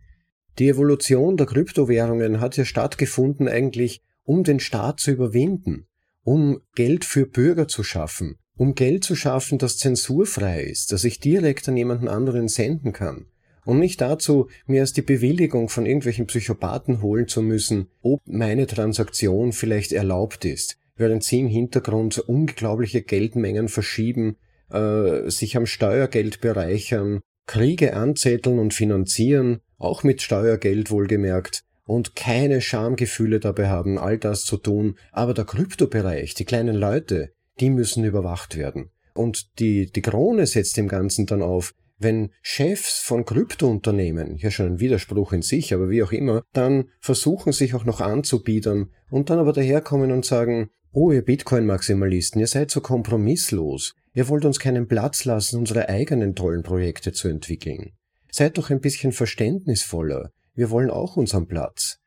Die 0.59 0.69
Evolution 0.69 1.37
der 1.37 1.47
Kryptowährungen 1.47 2.41
hat 2.41 2.57
ja 2.57 2.65
stattgefunden 2.65 3.49
eigentlich, 3.49 4.03
um 4.25 4.45
den 4.45 4.61
Staat 4.61 5.01
zu 5.01 5.11
überwinden, 5.11 5.87
um 6.23 6.61
Geld 6.75 7.05
für 7.05 7.27
Bürger 7.27 7.69
zu 7.69 7.83
schaffen, 7.83 8.39
um 8.57 8.75
Geld 8.75 9.05
zu 9.05 9.15
schaffen, 9.15 9.59
das 9.59 9.79
zensurfrei 9.79 10.63
ist, 10.63 10.93
das 10.93 11.05
ich 11.05 11.21
direkt 11.21 11.69
an 11.69 11.77
jemanden 11.77 12.09
anderen 12.09 12.49
senden 12.49 12.93
kann 12.93 13.27
und 13.67 13.81
nicht 13.81 14.01
dazu, 14.01 14.49
mir 14.67 14.79
erst 14.79 14.97
die 14.97 15.03
Bewilligung 15.03 15.69
von 15.69 15.85
irgendwelchen 15.85 16.27
Psychopathen 16.27 17.03
holen 17.03 17.29
zu 17.29 17.43
müssen, 17.43 17.89
ob 18.01 18.23
meine 18.25 18.67
Transaktion 18.67 19.53
vielleicht 19.53 19.93
erlaubt 19.93 20.45
ist, 20.45 20.79
während 20.97 21.25
sie 21.25 21.41
im 21.41 21.49
Hintergrund 21.49 22.19
unglaubliche 22.19 23.03
Geldmengen 23.03 23.69
verschieben, 23.69 24.37
äh, 24.71 25.29
sich 25.29 25.57
am 25.57 25.67
Steuergeld 25.67 26.41
bereichern, 26.41 27.21
Kriege 27.47 27.95
anzetteln 27.95 28.59
und 28.59 28.73
finanzieren, 28.73 29.61
auch 29.79 30.03
mit 30.03 30.23
Steuergeld 30.23 30.91
wohlgemerkt, 30.91 31.63
und 31.85 32.17
keine 32.17 32.61
Schamgefühle 32.61 33.39
dabei 33.39 33.69
haben, 33.69 33.97
all 33.97 34.19
das 34.19 34.43
zu 34.43 34.57
tun, 34.57 34.97
aber 35.13 35.35
der 35.35 35.45
Kryptobereich, 35.45 36.35
die 36.35 36.45
kleinen 36.45 36.75
Leute, 36.75 37.31
die 37.61 37.71
müssen 37.71 38.05
überwacht 38.05 38.57
werden. 38.57 38.91
Und 39.15 39.59
die, 39.59 39.91
die 39.91 40.03
Krone 40.03 40.47
setzt 40.47 40.77
dem 40.77 40.89
Ganzen 40.89 41.27
dann 41.27 41.43
auf, 41.43 41.73
wenn 41.99 42.31
Chefs 42.43 42.99
von 42.99 43.25
Kryptounternehmen, 43.25 44.37
ja 44.37 44.51
schon 44.51 44.67
ein 44.67 44.81
Widerspruch 44.81 45.33
in 45.33 45.43
sich, 45.43 45.73
aber 45.73 45.89
wie 45.89 46.03
auch 46.03 46.13
immer, 46.13 46.43
dann 46.53 46.91
versuchen 47.01 47.53
sich 47.53 47.75
auch 47.75 47.85
noch 47.85 48.01
anzubiedern 48.01 48.91
und 49.11 49.31
dann 49.31 49.39
aber 49.39 49.53
daherkommen 49.53 50.13
und 50.13 50.25
sagen, 50.27 50.69
oh 50.93 51.11
ihr 51.11 51.23
Bitcoin-Maximalisten, 51.23 52.41
ihr 52.41 52.47
seid 52.47 52.71
so 52.71 52.81
kompromisslos, 52.81 53.95
ihr 54.13 54.29
wollt 54.29 54.45
uns 54.45 54.59
keinen 54.59 54.89
Platz 54.89 55.25
lassen, 55.25 55.59
unsere 55.59 55.89
eigenen 55.89 56.35
tollen 56.35 56.63
Projekte 56.63 57.13
zu 57.13 57.29
entwickeln. 57.29 57.93
Seid 58.31 58.59
doch 58.59 58.71
ein 58.71 58.81
bisschen 58.81 59.13
verständnisvoller, 59.13 60.31
wir 60.55 60.71
wollen 60.71 60.91
auch 60.91 61.17
unseren 61.17 61.47
Platz. 61.47 61.99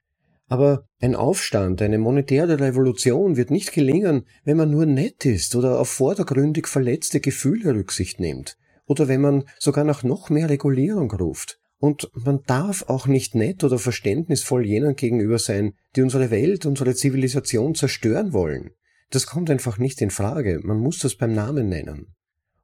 Aber 0.49 0.83
ein 0.99 1.15
Aufstand, 1.15 1.81
eine 1.81 1.99
monetäre 1.99 2.59
Revolution 2.59 3.37
wird 3.37 3.51
nicht 3.51 3.71
gelingen, 3.71 4.25
wenn 4.43 4.57
man 4.57 4.71
nur 4.71 4.85
nett 4.85 5.23
ist 5.25 5.55
oder 5.55 5.79
auf 5.79 5.89
vordergründig 5.89 6.67
verletzte 6.67 7.21
Gefühle 7.21 7.73
Rücksicht 7.75 8.19
nimmt 8.19 8.57
oder 8.89 9.07
wenn 9.07 9.21
man 9.21 9.43
sogar 9.59 9.85
nach 9.85 10.03
noch 10.03 10.29
mehr 10.29 10.49
Regulierung 10.49 11.11
ruft 11.11 11.59
Und 11.77 12.09
man 12.13 12.41
darf 12.45 12.83
auch 12.89 13.05
nicht 13.05 13.35
nett 13.35 13.63
oder 13.63 13.77
verständnisvoll 13.77 14.65
jenen 14.65 14.95
gegenüber 14.95 15.37
sein, 15.37 15.73
die 15.95 16.01
unsere 16.01 16.31
Welt, 16.31 16.65
unsere 16.65 16.95
Zivilisation 16.95 17.75
zerstören 17.75 18.33
wollen. 18.33 18.71
Das 19.11 19.27
kommt 19.27 19.49
einfach 19.49 19.77
nicht 19.77 20.01
in 20.01 20.09
Frage. 20.09 20.59
Man 20.63 20.79
muss 20.79 20.99
das 20.99 21.15
beim 21.15 21.33
Namen 21.33 21.69
nennen. 21.69 22.15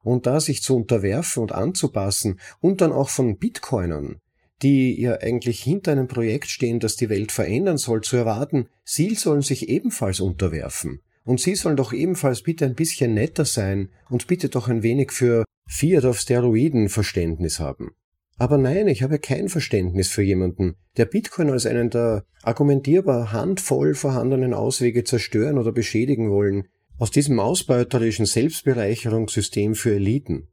Und 0.04 0.26
da 0.26 0.40
sich 0.40 0.62
zu 0.64 0.76
unterwerfen 0.76 1.44
und 1.44 1.52
anzupassen 1.52 2.40
und 2.60 2.82
dann 2.82 2.92
auch 2.92 3.10
von 3.10 3.38
Bitcoinern, 3.38 4.20
die 4.62 5.00
ja 5.00 5.20
eigentlich 5.20 5.62
hinter 5.62 5.92
einem 5.92 6.08
Projekt 6.08 6.48
stehen, 6.48 6.80
das 6.80 6.96
die 6.96 7.10
Welt 7.10 7.32
verändern 7.32 7.78
soll, 7.78 8.02
zu 8.02 8.16
erwarten, 8.16 8.68
sie 8.84 9.16
sollen 9.16 9.42
sich 9.42 9.70
ebenfalls 9.70 10.20
unterwerfen. 10.20 11.02
Und 11.24 11.42
sie 11.42 11.56
sollen 11.56 11.76
doch 11.76 11.92
ebenfalls 11.92 12.44
bitte 12.44 12.66
ein 12.66 12.76
bisschen 12.76 13.14
netter 13.16 13.46
sein 13.46 13.90
und 14.10 14.28
bitte 14.28 14.50
doch 14.50 14.68
ein 14.68 14.84
wenig 14.84 15.12
für 15.12 15.44
Fiat 15.68 16.06
auf 16.06 16.20
Steroiden 16.20 16.90
Verständnis 16.90 17.60
haben. 17.60 17.92
Aber 18.38 18.58
nein, 18.58 18.88
ich 18.88 19.02
habe 19.02 19.18
kein 19.18 19.50
Verständnis 19.50 20.10
für 20.10 20.22
jemanden, 20.22 20.76
der 20.98 21.06
Bitcoin 21.06 21.50
als 21.50 21.66
einen 21.66 21.90
der 21.90 22.26
argumentierbar 22.44 23.32
handvoll 23.32 23.96
vorhandenen 23.96 24.54
Auswege 24.54 25.04
zerstören 25.04 25.58
oder 25.58 25.72
beschädigen 25.72 26.30
wollen, 26.30 26.68
aus 26.98 27.12
diesem 27.12 27.40
ausbeuterischen 27.40 28.26
Selbstbereicherungssystem 28.26 29.76
für 29.76 29.96
Eliten. 29.96 30.50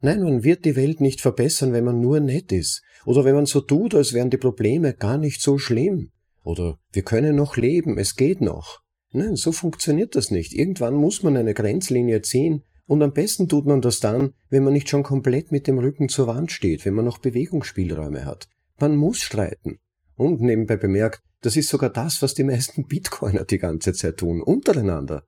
Nein, 0.00 0.22
man 0.22 0.42
wird 0.42 0.64
die 0.64 0.74
Welt 0.74 1.00
nicht 1.00 1.20
verbessern, 1.20 1.72
wenn 1.72 1.84
man 1.84 2.00
nur 2.00 2.18
nett 2.18 2.50
ist, 2.50 2.82
oder 3.04 3.24
wenn 3.24 3.34
man 3.34 3.46
so 3.46 3.60
tut, 3.60 3.94
als 3.94 4.12
wären 4.12 4.30
die 4.30 4.36
Probleme 4.36 4.94
gar 4.94 5.18
nicht 5.18 5.40
so 5.40 5.58
schlimm, 5.58 6.10
oder 6.44 6.78
wir 6.92 7.02
können 7.02 7.36
noch 7.36 7.56
leben, 7.56 7.98
es 7.98 8.16
geht 8.16 8.40
noch. 8.40 8.80
Nein, 9.12 9.36
so 9.36 9.52
funktioniert 9.52 10.16
das 10.16 10.30
nicht. 10.30 10.52
Irgendwann 10.52 10.94
muss 10.94 11.22
man 11.22 11.36
eine 11.36 11.54
Grenzlinie 11.54 12.22
ziehen, 12.22 12.64
und 12.86 13.02
am 13.02 13.12
besten 13.12 13.48
tut 13.48 13.66
man 13.66 13.80
das 13.80 14.00
dann, 14.00 14.34
wenn 14.50 14.64
man 14.64 14.72
nicht 14.72 14.88
schon 14.88 15.02
komplett 15.02 15.52
mit 15.52 15.66
dem 15.66 15.78
Rücken 15.78 16.08
zur 16.08 16.26
Wand 16.26 16.50
steht, 16.50 16.84
wenn 16.84 16.94
man 16.94 17.04
noch 17.04 17.18
Bewegungsspielräume 17.18 18.24
hat. 18.24 18.48
Man 18.78 18.96
muss 18.96 19.18
streiten. 19.18 19.78
Und 20.16 20.40
nebenbei 20.40 20.76
bemerkt, 20.76 21.22
das 21.42 21.56
ist 21.56 21.68
sogar 21.68 21.90
das, 21.90 22.22
was 22.22 22.34
die 22.34 22.44
meisten 22.44 22.86
Bitcoiner 22.88 23.44
die 23.44 23.58
ganze 23.58 23.92
Zeit 23.92 24.18
tun, 24.18 24.42
untereinander. 24.42 25.24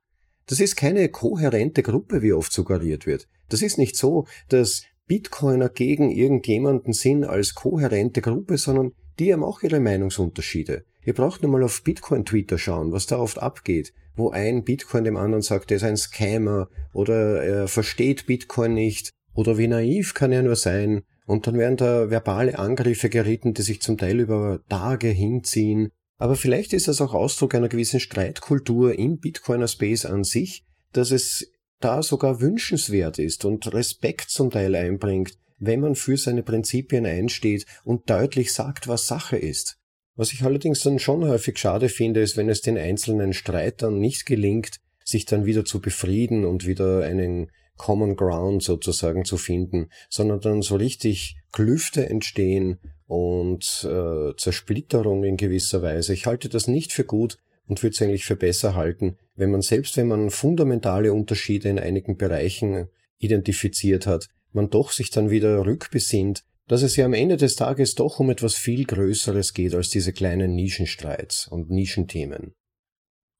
Das 0.47 0.59
ist 0.59 0.75
keine 0.75 1.09
kohärente 1.09 1.81
Gruppe, 1.81 2.21
wie 2.21 2.33
oft 2.33 2.51
suggeriert 2.51 3.05
wird. 3.07 3.27
Das 3.49 3.61
ist 3.61 3.77
nicht 3.77 3.95
so, 3.95 4.27
dass 4.49 4.83
Bitcoiner 5.07 5.69
gegen 5.69 6.11
irgendjemanden 6.11 6.93
sind 6.93 7.23
als 7.23 7.53
kohärente 7.53 8.21
Gruppe, 8.21 8.57
sondern 8.57 8.93
die 9.19 9.31
haben 9.31 9.43
auch 9.43 9.61
ihre 9.61 9.79
Meinungsunterschiede. 9.79 10.83
Ihr 11.05 11.13
braucht 11.13 11.43
nur 11.43 11.51
mal 11.51 11.63
auf 11.63 11.83
Bitcoin-Twitter 11.83 12.57
schauen, 12.57 12.91
was 12.91 13.05
da 13.05 13.17
oft 13.17 13.39
abgeht 13.39 13.93
wo 14.15 14.31
ein 14.31 14.63
Bitcoin 14.63 15.03
dem 15.03 15.17
anderen 15.17 15.41
sagt, 15.41 15.71
er 15.71 15.77
ist 15.77 15.83
ein 15.83 15.97
Scammer 15.97 16.69
oder 16.93 17.43
er 17.43 17.67
versteht 17.67 18.25
Bitcoin 18.25 18.73
nicht 18.73 19.11
oder 19.33 19.57
wie 19.57 19.67
naiv 19.67 20.13
kann 20.13 20.31
er 20.31 20.43
nur 20.43 20.55
sein. 20.55 21.03
Und 21.25 21.47
dann 21.47 21.57
werden 21.57 21.77
da 21.77 22.09
verbale 22.09 22.57
Angriffe 22.57 23.09
geritten, 23.09 23.53
die 23.53 23.63
sich 23.63 23.81
zum 23.81 23.97
Teil 23.97 24.19
über 24.19 24.59
Tage 24.69 25.07
hinziehen. 25.07 25.89
Aber 26.17 26.35
vielleicht 26.35 26.71
ist 26.71 26.87
das 26.87 27.01
auch 27.01 27.13
Ausdruck 27.13 27.55
einer 27.55 27.67
gewissen 27.67 27.99
Streitkultur 27.99 28.97
im 28.97 29.17
Bitcoiner 29.17 29.67
Space 29.67 30.05
an 30.05 30.23
sich, 30.23 30.63
dass 30.93 31.11
es 31.11 31.51
da 31.85 32.01
sogar 32.01 32.41
wünschenswert 32.41 33.19
ist 33.19 33.45
und 33.45 33.71
Respekt 33.71 34.31
zum 34.31 34.49
Teil 34.49 34.75
einbringt, 34.75 35.37
wenn 35.59 35.81
man 35.81 35.93
für 35.93 36.17
seine 36.17 36.41
Prinzipien 36.41 37.05
einsteht 37.05 37.67
und 37.83 38.09
deutlich 38.09 38.53
sagt, 38.53 38.87
was 38.87 39.05
Sache 39.05 39.37
ist. 39.37 39.77
Was 40.15 40.33
ich 40.33 40.41
allerdings 40.41 40.81
dann 40.81 40.97
schon 40.97 41.27
häufig 41.27 41.59
schade 41.59 41.89
finde, 41.89 42.21
ist, 42.21 42.37
wenn 42.37 42.49
es 42.49 42.61
den 42.61 42.79
einzelnen 42.79 43.33
Streitern 43.33 43.99
nicht 43.99 44.25
gelingt, 44.25 44.77
sich 45.03 45.25
dann 45.25 45.45
wieder 45.45 45.63
zu 45.63 45.79
befrieden 45.79 46.43
und 46.43 46.65
wieder 46.65 47.03
einen 47.03 47.51
Common 47.77 48.15
Ground 48.15 48.63
sozusagen 48.63 49.23
zu 49.23 49.37
finden, 49.37 49.89
sondern 50.09 50.39
dann 50.39 50.61
so 50.63 50.77
richtig 50.77 51.37
Klüfte 51.51 52.09
entstehen 52.09 52.79
und 53.05 53.87
äh, 53.87 54.35
Zersplitterung 54.37 55.23
in 55.23 55.37
gewisser 55.37 55.83
Weise. 55.83 56.13
Ich 56.13 56.25
halte 56.25 56.49
das 56.49 56.67
nicht 56.67 56.93
für 56.93 57.05
gut 57.05 57.37
und 57.67 57.81
würde 57.81 57.93
es 57.93 58.01
eigentlich 58.01 58.25
für 58.25 58.35
besser 58.35 58.75
halten, 58.75 59.17
wenn 59.35 59.51
man 59.51 59.61
selbst 59.61 59.97
wenn 59.97 60.07
man 60.07 60.29
fundamentale 60.29 61.13
Unterschiede 61.13 61.69
in 61.69 61.79
einigen 61.79 62.17
Bereichen 62.17 62.87
identifiziert 63.17 64.07
hat, 64.07 64.27
man 64.51 64.69
doch 64.69 64.91
sich 64.91 65.09
dann 65.09 65.29
wieder 65.29 65.65
rückbesinnt 65.65 66.43
dass 66.67 66.81
es 66.81 66.95
ja 66.95 67.05
am 67.05 67.13
Ende 67.13 67.37
des 67.37 67.55
Tages 67.55 67.95
doch 67.95 68.19
um 68.19 68.29
etwas 68.29 68.55
viel 68.55 68.85
Größeres 68.85 69.53
geht 69.53 69.75
als 69.75 69.89
diese 69.89 70.13
kleinen 70.13 70.55
Nischenstreits 70.55 71.47
und 71.47 71.69
Nischenthemen. 71.69 72.55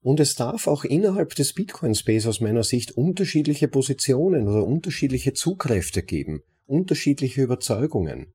Und 0.00 0.20
es 0.20 0.36
darf 0.36 0.68
auch 0.68 0.84
innerhalb 0.84 1.34
des 1.34 1.52
Bitcoin-Space 1.52 2.26
aus 2.26 2.40
meiner 2.40 2.62
Sicht 2.62 2.92
unterschiedliche 2.92 3.66
Positionen 3.66 4.46
oder 4.46 4.64
unterschiedliche 4.64 5.32
Zugkräfte 5.32 6.04
geben, 6.04 6.42
unterschiedliche 6.66 7.42
Überzeugungen. 7.42 8.32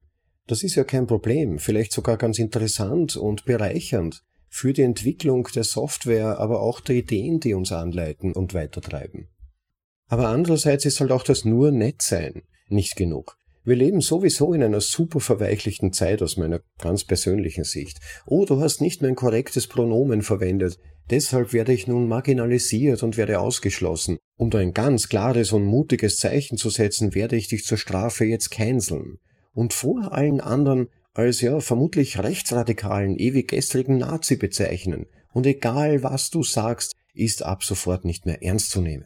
Das 0.48 0.64
ist 0.64 0.76
ja 0.76 0.84
kein 0.84 1.08
Problem, 1.08 1.60
vielleicht 1.60 1.94
sogar 1.94 2.18
ganz 2.18 2.40
interessant 2.40 3.16
und 3.16 3.46
bereichernd 3.46 4.24
für 4.54 4.74
die 4.74 4.82
Entwicklung 4.82 5.48
der 5.56 5.64
Software, 5.64 6.40
aber 6.40 6.62
auch 6.62 6.82
der 6.82 6.98
Ideen, 6.98 7.40
die 7.40 7.54
uns 7.54 7.72
anleiten 7.72 8.34
und 8.34 8.54
weitertreiben. 8.54 9.30
Aber 10.08 10.28
andererseits 10.28 10.86
ist 10.86 11.00
halt 11.00 11.12
auch 11.12 11.24
das 11.24 11.46
nur 11.46 11.72
Nettsein 11.72 12.44
nicht 12.68 12.98
genug. 12.98 13.38
Wir 13.64 13.76
leben 13.76 14.02
sowieso 14.02 14.54
in 14.54 14.62
einer 14.62 14.82
super 14.82 15.20
verweichlichten 15.20 15.94
Zeit 15.94 16.22
aus 16.22 16.36
meiner 16.36 16.62
ganz 16.80 17.06
persönlichen 17.06 17.64
Sicht. 17.64 18.00
Oh, 18.26 18.46
du 18.46 18.60
hast 18.60 18.82
nicht 18.82 19.02
mein 19.02 19.16
korrektes 19.16 19.68
Pronomen 19.68 20.22
verwendet. 20.22 20.78
Deshalb 21.10 21.54
werde 21.54 21.72
ich 21.72 21.88
nun 21.88 22.08
marginalisiert 22.08 23.04
und 23.04 23.18
werde 23.18 23.40
ausgeschlossen. 23.40 24.18
Um 24.36 24.50
da 24.50 24.58
ein 24.58 24.74
ganz 24.74 25.10
klares 25.10 25.54
und 25.54 25.64
mutiges 25.64 26.18
Zeichen 26.18 26.58
zu 26.58 26.70
setzen, 26.70 27.16
werde 27.16 27.36
ich 27.36 27.48
dich 27.48 27.64
zur 27.64 27.78
Strafe 27.78 28.26
jetzt 28.26 28.52
canceln. 28.52 29.20
Und 29.54 29.74
vor 29.74 30.12
allen 30.12 30.42
anderen 30.42 30.90
als 31.14 31.42
ja 31.42 31.60
vermutlich 31.60 32.20
rechtsradikalen, 32.20 33.18
ewig 33.18 33.50
gestrigen 33.50 33.98
Nazi 33.98 34.36
bezeichnen. 34.38 35.08
Und 35.34 35.46
egal 35.46 36.04
was 36.04 36.30
du 36.30 36.44
sagst, 36.44 36.94
ist 37.14 37.44
ab 37.44 37.64
sofort 37.64 38.06
nicht 38.06 38.26
mehr 38.26 38.44
ernst 38.44 38.72
zu 38.72 38.82
nehmen. 38.82 39.06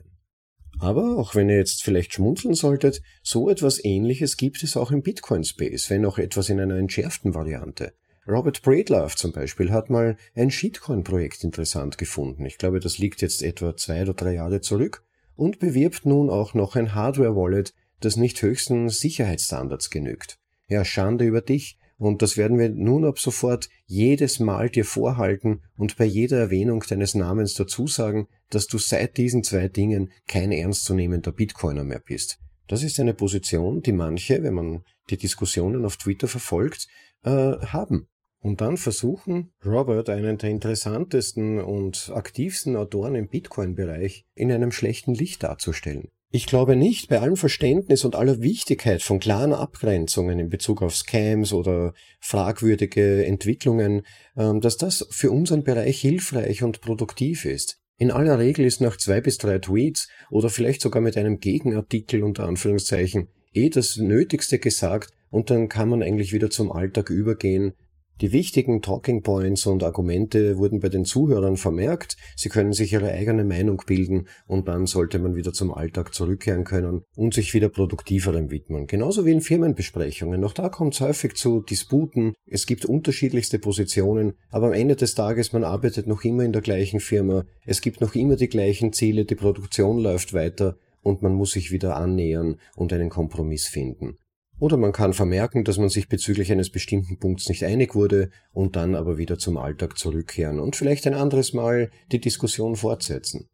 Aber 0.80 1.18
auch 1.18 1.36
wenn 1.36 1.50
ihr 1.50 1.58
jetzt 1.58 1.84
vielleicht 1.84 2.14
schmunzeln 2.14 2.54
solltet, 2.54 3.02
so 3.24 3.50
etwas 3.50 3.84
ähnliches 3.84 4.38
gibt 4.38 4.62
es 4.64 4.76
auch 4.76 4.92
im 4.92 5.02
Bitcoin-Space, 5.02 5.90
wenn 5.90 6.06
auch 6.06 6.18
etwas 6.18 6.50
in 6.50 6.60
einer 6.60 6.76
entschärften 6.76 7.34
Variante. 7.34 7.94
Robert 8.28 8.62
Breedlove 8.64 9.16
zum 9.16 9.32
Beispiel 9.32 9.72
hat 9.72 9.90
mal 9.90 10.18
ein 10.34 10.52
Shitcoin-Projekt 10.52 11.44
interessant 11.44 11.98
gefunden. 11.98 12.46
Ich 12.46 12.58
glaube, 12.58 12.80
das 12.80 12.98
liegt 12.98 13.22
jetzt 13.22 13.44
etwa 13.44 13.78
zwei 13.78 14.02
oder 14.02 14.16
drei 14.16 14.34
Jahre 14.34 14.62
zurück 14.62 15.04
und 15.36 15.60
bewirbt 15.60 16.06
nun 16.06 16.30
auch 16.30 16.54
noch 16.54 16.76
ein 16.76 16.96
Hardware-Wallet, 16.96 17.74
das 18.00 18.18
nicht 18.18 18.42
höchsten 18.42 18.90
Sicherheitsstandards 18.90 19.90
genügt. 19.90 20.40
Ja, 20.68 20.84
Schande 20.84 21.26
über 21.26 21.42
dich, 21.42 21.78
und 21.98 22.22
das 22.22 22.38
werden 22.38 22.60
wir 22.60 22.70
nun 22.70 23.06
ab 23.06 23.20
sofort 23.20 23.70
jedes 23.86 24.40
Mal 24.40 24.70
dir 24.70 24.86
vorhalten 24.86 25.62
und 25.78 25.98
bei 25.98 26.06
jeder 26.06 26.38
Erwähnung 26.38 26.84
deines 26.88 27.16
Namens 27.16 27.54
dazu 27.54 27.88
sagen, 27.88 28.28
dass 28.50 28.68
du 28.68 28.78
seit 28.78 29.18
diesen 29.18 29.44
zwei 29.44 29.68
Dingen 29.68 30.12
kein 30.28 30.52
ernstzunehmender 30.52 31.32
Bitcoiner 31.32 31.84
mehr 31.84 32.02
bist. 32.06 32.40
Das 32.68 32.84
ist 32.84 33.00
eine 33.00 33.14
Position, 33.14 33.82
die 33.82 33.92
manche, 33.92 34.44
wenn 34.44 34.56
man 34.56 34.84
die 35.10 35.18
Diskussionen 35.18 35.86
auf 35.86 35.98
Twitter 35.98 36.28
verfolgt, 36.28 36.88
äh, 37.24 37.30
haben. 37.30 38.08
Und 38.40 38.62
dann 38.62 38.78
versuchen, 38.78 39.54
Robert, 39.66 40.10
einen 40.10 40.38
der 40.38 40.52
interessantesten 40.52 41.60
und 41.60 42.12
aktivsten 42.14 42.76
Autoren 42.76 43.16
im 43.16 43.28
Bitcoin-Bereich, 43.28 44.26
in 44.36 44.52
einem 44.52 44.72
schlechten 44.72 45.16
Licht 45.16 45.44
darzustellen. 45.44 46.10
Ich 46.36 46.48
glaube 46.48 46.76
nicht, 46.76 47.08
bei 47.08 47.22
allem 47.22 47.38
Verständnis 47.38 48.04
und 48.04 48.14
aller 48.14 48.42
Wichtigkeit 48.42 49.02
von 49.02 49.22
klaren 49.22 49.54
Abgrenzungen 49.54 50.38
in 50.38 50.50
Bezug 50.50 50.82
auf 50.82 50.94
Scams 50.94 51.54
oder 51.54 51.94
fragwürdige 52.20 53.26
Entwicklungen, 53.26 54.02
ähm, 54.36 54.60
dass 54.60 54.76
das 54.76 55.08
für 55.12 55.32
unseren 55.32 55.64
Bereich 55.64 56.02
hilfreich 56.02 56.62
und 56.62 56.82
produktiv 56.82 57.46
ist. 57.46 57.80
In 57.98 58.12
aller 58.12 58.38
Regel 58.38 58.66
ist 58.66 58.82
nach 58.82 58.98
zwei 58.98 59.22
bis 59.22 59.38
drei 59.38 59.60
Tweets 59.60 60.10
oder 60.30 60.50
vielleicht 60.50 60.82
sogar 60.82 61.02
mit 61.02 61.16
einem 61.16 61.40
Gegenartikel 61.40 62.22
unter 62.22 62.46
Anführungszeichen 62.46 63.30
eh 63.54 63.70
das 63.70 63.96
Nötigste 63.96 64.60
gesagt 64.60 65.14
und 65.30 65.50
dann 65.50 65.70
kann 65.70 65.88
man 65.88 66.04
eigentlich 66.04 66.34
wieder 66.34 66.50
zum 66.50 66.70
Alltag 66.70 67.12
übergehen, 67.12 67.76
die 68.22 68.32
wichtigen 68.32 68.82
Talking 68.82 69.24
Points 69.24 69.66
und 69.66 69.84
Argumente 69.84 70.58
wurden 70.58 70.80
bei 70.80 70.90
den 70.90 71.04
Zuhörern 71.04 71.58
vermerkt, 71.58 72.16
sie 72.38 72.50
können 72.50 72.72
sich 72.72 72.94
ihre 72.94 73.12
eigene 73.12 73.44
Meinung 73.44 73.82
bilden 73.86 74.28
und 74.48 74.68
dann 74.68 74.86
sollte 74.86 75.20
man 75.20 75.36
wieder 75.36 75.52
zum 75.52 75.74
Alltag 75.74 76.14
zurückkehren 76.14 76.64
können 76.64 77.02
und 77.16 77.34
sich 77.34 77.54
wieder 77.54 77.70
produktiverem 77.70 78.52
widmen. 78.52 78.88
Genauso 78.88 79.26
wie 79.26 79.32
in 79.32 79.42
Firmenbesprechungen. 79.42 80.44
Auch 80.46 80.54
da 80.54 80.70
kommt 80.70 80.94
es 80.94 81.02
häufig 81.02 81.36
zu 81.36 81.62
Disputen, 81.62 82.34
es 82.46 82.66
gibt 82.66 82.86
unterschiedlichste 82.86 83.60
Positionen, 83.60 84.34
aber 84.50 84.68
am 84.68 84.74
Ende 84.74 84.96
des 84.96 85.14
Tages 85.16 85.52
man 85.52 85.64
arbeitet 85.64 86.08
noch 86.08 86.24
immer 86.24 86.44
in 86.44 86.54
der 86.54 86.62
gleichen 86.62 87.02
Firma, 87.02 87.44
es 87.66 87.82
gibt 87.82 88.00
noch 88.00 88.16
immer 88.16 88.38
die 88.38 88.48
gleichen 88.48 88.94
Ziele, 88.94 89.26
die 89.26 89.36
Produktion 89.36 90.00
läuft 90.00 90.34
weiter 90.34 90.78
und 91.02 91.22
man 91.22 91.34
muss 91.34 91.52
sich 91.52 91.72
wieder 91.72 91.98
annähern 91.98 92.56
und 92.76 92.92
einen 92.92 93.10
Kompromiss 93.10 93.68
finden. 93.68 94.18
Oder 94.60 94.78
man 94.78 94.94
kann 94.94 95.14
vermerken, 95.14 95.66
dass 95.66 95.78
man 95.78 95.90
sich 95.90 96.08
bezüglich 96.08 96.52
eines 96.52 96.70
bestimmten 96.70 97.18
Punkts 97.20 97.50
nicht 97.50 97.64
einig 97.64 97.94
wurde 97.94 98.30
und 98.54 98.76
dann 98.76 98.96
aber 98.96 99.18
wieder 99.18 99.38
zum 99.38 99.58
Alltag 99.58 99.98
zurückkehren 99.98 100.60
und 100.60 100.76
vielleicht 100.76 101.06
ein 101.08 101.14
anderes 101.14 101.54
Mal 101.54 101.92
die 102.12 102.22
Diskussion 102.22 102.76
fortsetzen. 102.76 103.50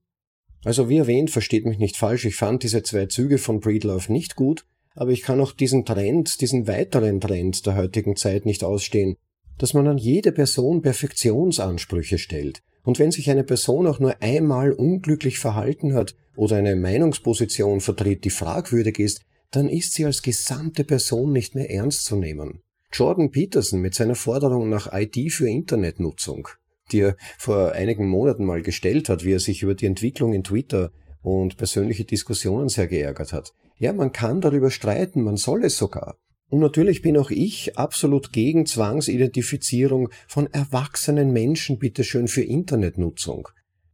Also 0.64 0.90
wie 0.90 0.98
erwähnt, 0.98 1.32
versteht 1.32 1.66
mich 1.66 1.80
nicht 1.80 1.98
falsch, 1.98 2.26
ich 2.26 2.36
fand 2.36 2.62
diese 2.62 2.84
zwei 2.84 3.08
Züge 3.08 3.40
von 3.40 3.60
Breedlove 3.60 4.12
nicht 4.12 4.36
gut, 4.36 4.66
aber 4.94 5.12
ich 5.12 5.24
kann 5.24 5.42
auch 5.42 5.54
diesen 5.54 5.86
Trend, 5.86 6.40
diesen 6.42 6.68
weiteren 6.68 7.20
Trend 7.20 7.66
der 7.66 7.76
heutigen 7.76 8.16
Zeit 8.16 8.46
nicht 8.46 8.64
ausstehen, 8.64 9.16
dass 9.58 9.74
man 9.74 9.88
an 9.88 9.98
jede 9.98 10.32
Person 10.32 10.82
Perfektionsansprüche 10.82 12.20
stellt. 12.20 12.62
Und 12.84 13.00
wenn 13.00 13.12
sich 13.12 13.30
eine 13.30 13.44
Person 13.44 13.88
auch 13.88 14.00
nur 14.00 14.22
einmal 14.22 14.72
unglücklich 14.72 15.40
verhalten 15.40 15.94
hat 15.94 16.16
oder 16.36 16.58
eine 16.58 16.76
Meinungsposition 16.76 17.80
vertritt, 17.80 18.24
die 18.24 18.32
fragwürdig 18.32 19.00
ist, 19.00 19.22
dann 19.52 19.70
ist 19.70 19.94
sie 19.94 20.06
als 20.06 20.22
gesamte 20.22 20.84
Person 20.84 21.32
nicht 21.32 21.56
mehr 21.56 21.70
ernst 21.70 22.06
zu 22.06 22.16
nehmen. 22.16 22.62
Jordan 22.94 23.32
Peterson 23.32 23.80
mit 23.80 23.96
seiner 23.96 24.16
Forderung 24.16 24.70
nach 24.70 24.92
ID 24.92 25.32
für 25.32 25.48
Internetnutzung, 25.48 26.48
die 26.92 27.02
er 27.02 27.18
vor 27.38 27.72
einigen 27.74 28.08
Monaten 28.08 28.46
mal 28.46 28.62
gestellt 28.62 29.08
hat, 29.08 29.24
wie 29.24 29.34
er 29.34 29.40
sich 29.40 29.62
über 29.62 29.76
die 29.76 29.86
Entwicklung 29.86 30.34
in 30.34 30.44
Twitter 30.44 30.92
und 31.22 31.58
persönliche 31.58 32.04
Diskussionen 32.04 32.68
sehr 32.68 32.88
geärgert 32.88 33.32
hat. 33.32 33.54
Ja, 33.78 33.94
man 33.94 34.12
kann 34.12 34.42
darüber 34.42 34.72
streiten, 34.72 35.22
man 35.22 35.38
soll 35.38 35.64
es 35.64 35.78
sogar. 35.78 36.18
Und 36.50 36.60
natürlich 36.60 37.02
bin 37.02 37.18
auch 37.18 37.32
ich 37.32 37.78
absolut 37.78 38.34
gegen 38.34 38.66
Zwangsidentifizierung 38.66 40.10
von 40.28 40.48
erwachsenen 40.52 41.32
Menschen, 41.32 41.80
bitteschön, 41.80 42.28
für 42.28 42.44
Internetnutzung. 42.44 43.48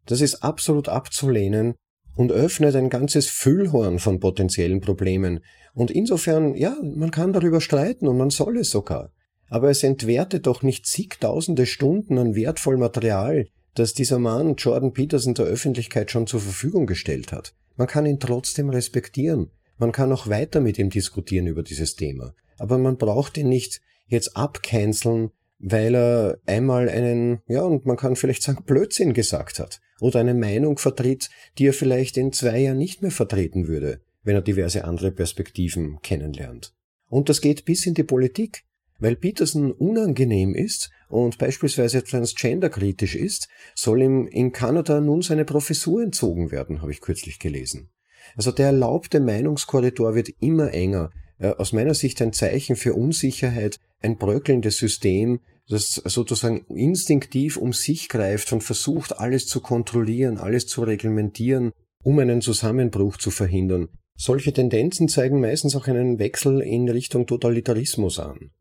Das 0.08 0.22
ist 0.22 0.44
absolut 0.44 0.90
abzulehnen 0.90 1.76
und 2.18 2.32
öffnet 2.32 2.76
ein 2.76 2.90
ganzes 2.90 3.28
Füllhorn 3.28 4.00
von 4.00 4.20
potenziellen 4.20 4.82
Problemen. 4.82 5.40
Und 5.74 5.92
insofern, 5.92 6.56
ja, 6.56 6.76
man 6.84 7.12
kann 7.12 7.32
darüber 7.32 7.62
streiten 7.62 8.08
und 8.08 8.18
man 8.18 8.30
soll 8.30 8.58
es 8.58 8.70
sogar. 8.70 9.12
Aber 9.50 9.70
es 9.70 9.84
entwertet 9.84 10.46
doch 10.48 10.62
nicht 10.62 10.86
zigtausende 10.86 11.66
Stunden 11.66 12.18
an 12.18 12.36
wertvollem 12.36 12.82
Material, 12.82 13.48
das 13.76 13.94
dieser 13.94 14.20
Mann 14.20 14.56
Jordan 14.56 14.92
Peterson 14.92 15.36
der 15.36 15.46
Öffentlichkeit 15.46 16.12
schon 16.12 16.28
zur 16.28 16.42
Verfügung 16.42 16.86
gestellt 16.86 17.32
hat. 17.32 17.54
Man 17.78 17.88
kann 17.88 18.06
ihn 18.06 18.20
trotzdem 18.20 18.70
respektieren. 18.70 19.52
Man 19.78 19.92
kann 19.92 20.12
auch 20.12 20.28
weiter 20.28 20.60
mit 20.60 20.80
ihm 20.80 20.90
diskutieren 20.90 21.48
über 21.48 21.64
dieses 21.64 21.96
Thema 21.96 22.34
aber 22.58 22.78
man 22.78 22.98
braucht 22.98 23.38
ihn 23.38 23.50
nicht 23.50 23.82
jetzt 24.08 24.36
abcanceln, 24.36 25.32
weil 25.60 25.96
er 25.96 26.40
einmal 26.46 26.90
einen, 26.90 27.42
ja, 27.48 27.62
und 27.62 27.86
man 27.86 27.98
kann 27.98 28.16
vielleicht 28.16 28.44
sagen, 28.44 28.64
Blödsinn 28.66 29.14
gesagt 29.14 29.60
hat 29.60 29.80
oder 30.00 30.20
eine 30.20 30.34
Meinung 30.34 30.78
vertritt, 30.78 31.30
die 31.58 31.68
er 31.68 31.74
vielleicht 31.74 32.18
in 32.18 32.34
zwei 32.34 32.60
Jahren 32.60 32.78
nicht 32.78 33.02
mehr 33.02 33.12
vertreten 33.12 33.68
würde, 33.68 34.02
wenn 34.24 34.36
er 34.36 34.42
diverse 34.42 34.84
andere 34.84 35.12
Perspektiven 35.12 36.00
kennenlernt. 36.02 36.74
Und 37.10 37.30
das 37.30 37.42
geht 37.42 37.66
bis 37.66 37.86
in 37.86 37.94
die 37.94 38.04
Politik. 38.04 38.64
Weil 39.00 39.16
Peterson 39.16 39.72
unangenehm 39.72 40.56
ist 40.56 40.90
und 41.08 41.38
beispielsweise 41.38 42.04
transgenderkritisch 42.04 43.16
ist, 43.16 43.48
soll 43.76 44.02
ihm 44.02 44.26
in 44.26 44.52
Kanada 44.52 45.00
nun 45.00 45.22
seine 45.22 45.46
Professur 45.46 46.02
entzogen 46.02 46.50
werden, 46.50 46.82
habe 46.82 46.92
ich 46.92 47.02
kürzlich 47.02 47.38
gelesen. 47.38 47.90
Also 48.36 48.52
der 48.52 48.68
erlaubte 48.68 49.20
Meinungskorridor 49.20 50.16
wird 50.16 50.30
immer 50.40 50.74
enger, 50.74 51.12
äh, 51.40 51.50
aus 51.50 51.74
meiner 51.74 51.94
Sicht 51.94 52.22
ein 52.22 52.34
Zeichen 52.34 52.76
für 52.76 52.96
Unsicherheit, 52.96 53.80
ein 54.02 54.18
bröckelndes 54.18 54.78
System, 54.78 55.40
das 55.70 56.02
sozusagen 56.06 56.66
instinktiv 56.68 57.58
um 57.58 57.74
sich 57.74 58.10
greift 58.10 58.54
und 58.54 58.64
versucht, 58.64 59.20
alles 59.20 59.48
zu 59.48 59.62
kontrollieren, 59.62 60.38
alles 60.38 60.68
zu 60.68 60.84
reglementieren, 60.84 61.72
um 62.04 62.20
einen 62.20 62.42
Zusammenbruch 62.42 63.18
zu 63.18 63.32
verhindern. 63.32 63.90
Solche 64.16 64.54
Tendenzen 64.54 65.10
zeigen 65.10 65.40
meistens 65.40 65.76
auch 65.76 65.88
einen 65.88 66.20
Wechsel 66.20 66.62
in 66.62 66.90
Richtung 66.90 67.28
Totalitarismus 67.28 68.20
an. 68.20 68.52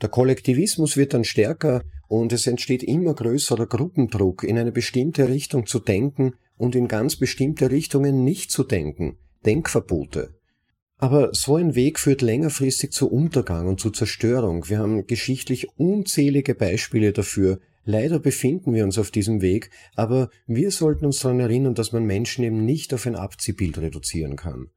Der 0.00 0.08
Kollektivismus 0.08 0.96
wird 0.96 1.14
dann 1.14 1.24
stärker 1.24 1.82
und 2.08 2.32
es 2.32 2.46
entsteht 2.46 2.82
immer 2.82 3.14
größerer 3.14 3.66
Gruppendruck, 3.66 4.44
in 4.44 4.58
eine 4.58 4.72
bestimmte 4.72 5.28
Richtung 5.28 5.66
zu 5.66 5.78
denken 5.78 6.34
und 6.56 6.74
in 6.74 6.88
ganz 6.88 7.16
bestimmte 7.16 7.70
Richtungen 7.70 8.24
nicht 8.24 8.50
zu 8.50 8.64
denken. 8.64 9.18
Denkverbote. 9.44 10.37
Aber 10.98 11.32
so 11.32 11.54
ein 11.54 11.76
Weg 11.76 12.00
führt 12.00 12.22
längerfristig 12.22 12.90
zu 12.90 13.08
Untergang 13.08 13.68
und 13.68 13.80
zu 13.80 13.90
Zerstörung. 13.90 14.68
Wir 14.68 14.80
haben 14.80 15.06
geschichtlich 15.06 15.68
unzählige 15.78 16.56
Beispiele 16.56 17.12
dafür. 17.12 17.60
Leider 17.84 18.18
befinden 18.18 18.74
wir 18.74 18.84
uns 18.84 18.98
auf 18.98 19.12
diesem 19.12 19.40
Weg, 19.40 19.70
aber 19.94 20.28
wir 20.46 20.72
sollten 20.72 21.06
uns 21.06 21.20
daran 21.20 21.40
erinnern, 21.40 21.74
dass 21.74 21.92
man 21.92 22.04
Menschen 22.04 22.44
eben 22.44 22.64
nicht 22.64 22.92
auf 22.92 23.06
ein 23.06 23.14
Abziehbild 23.14 23.78
reduzieren 23.78 24.36
kann. 24.36 24.70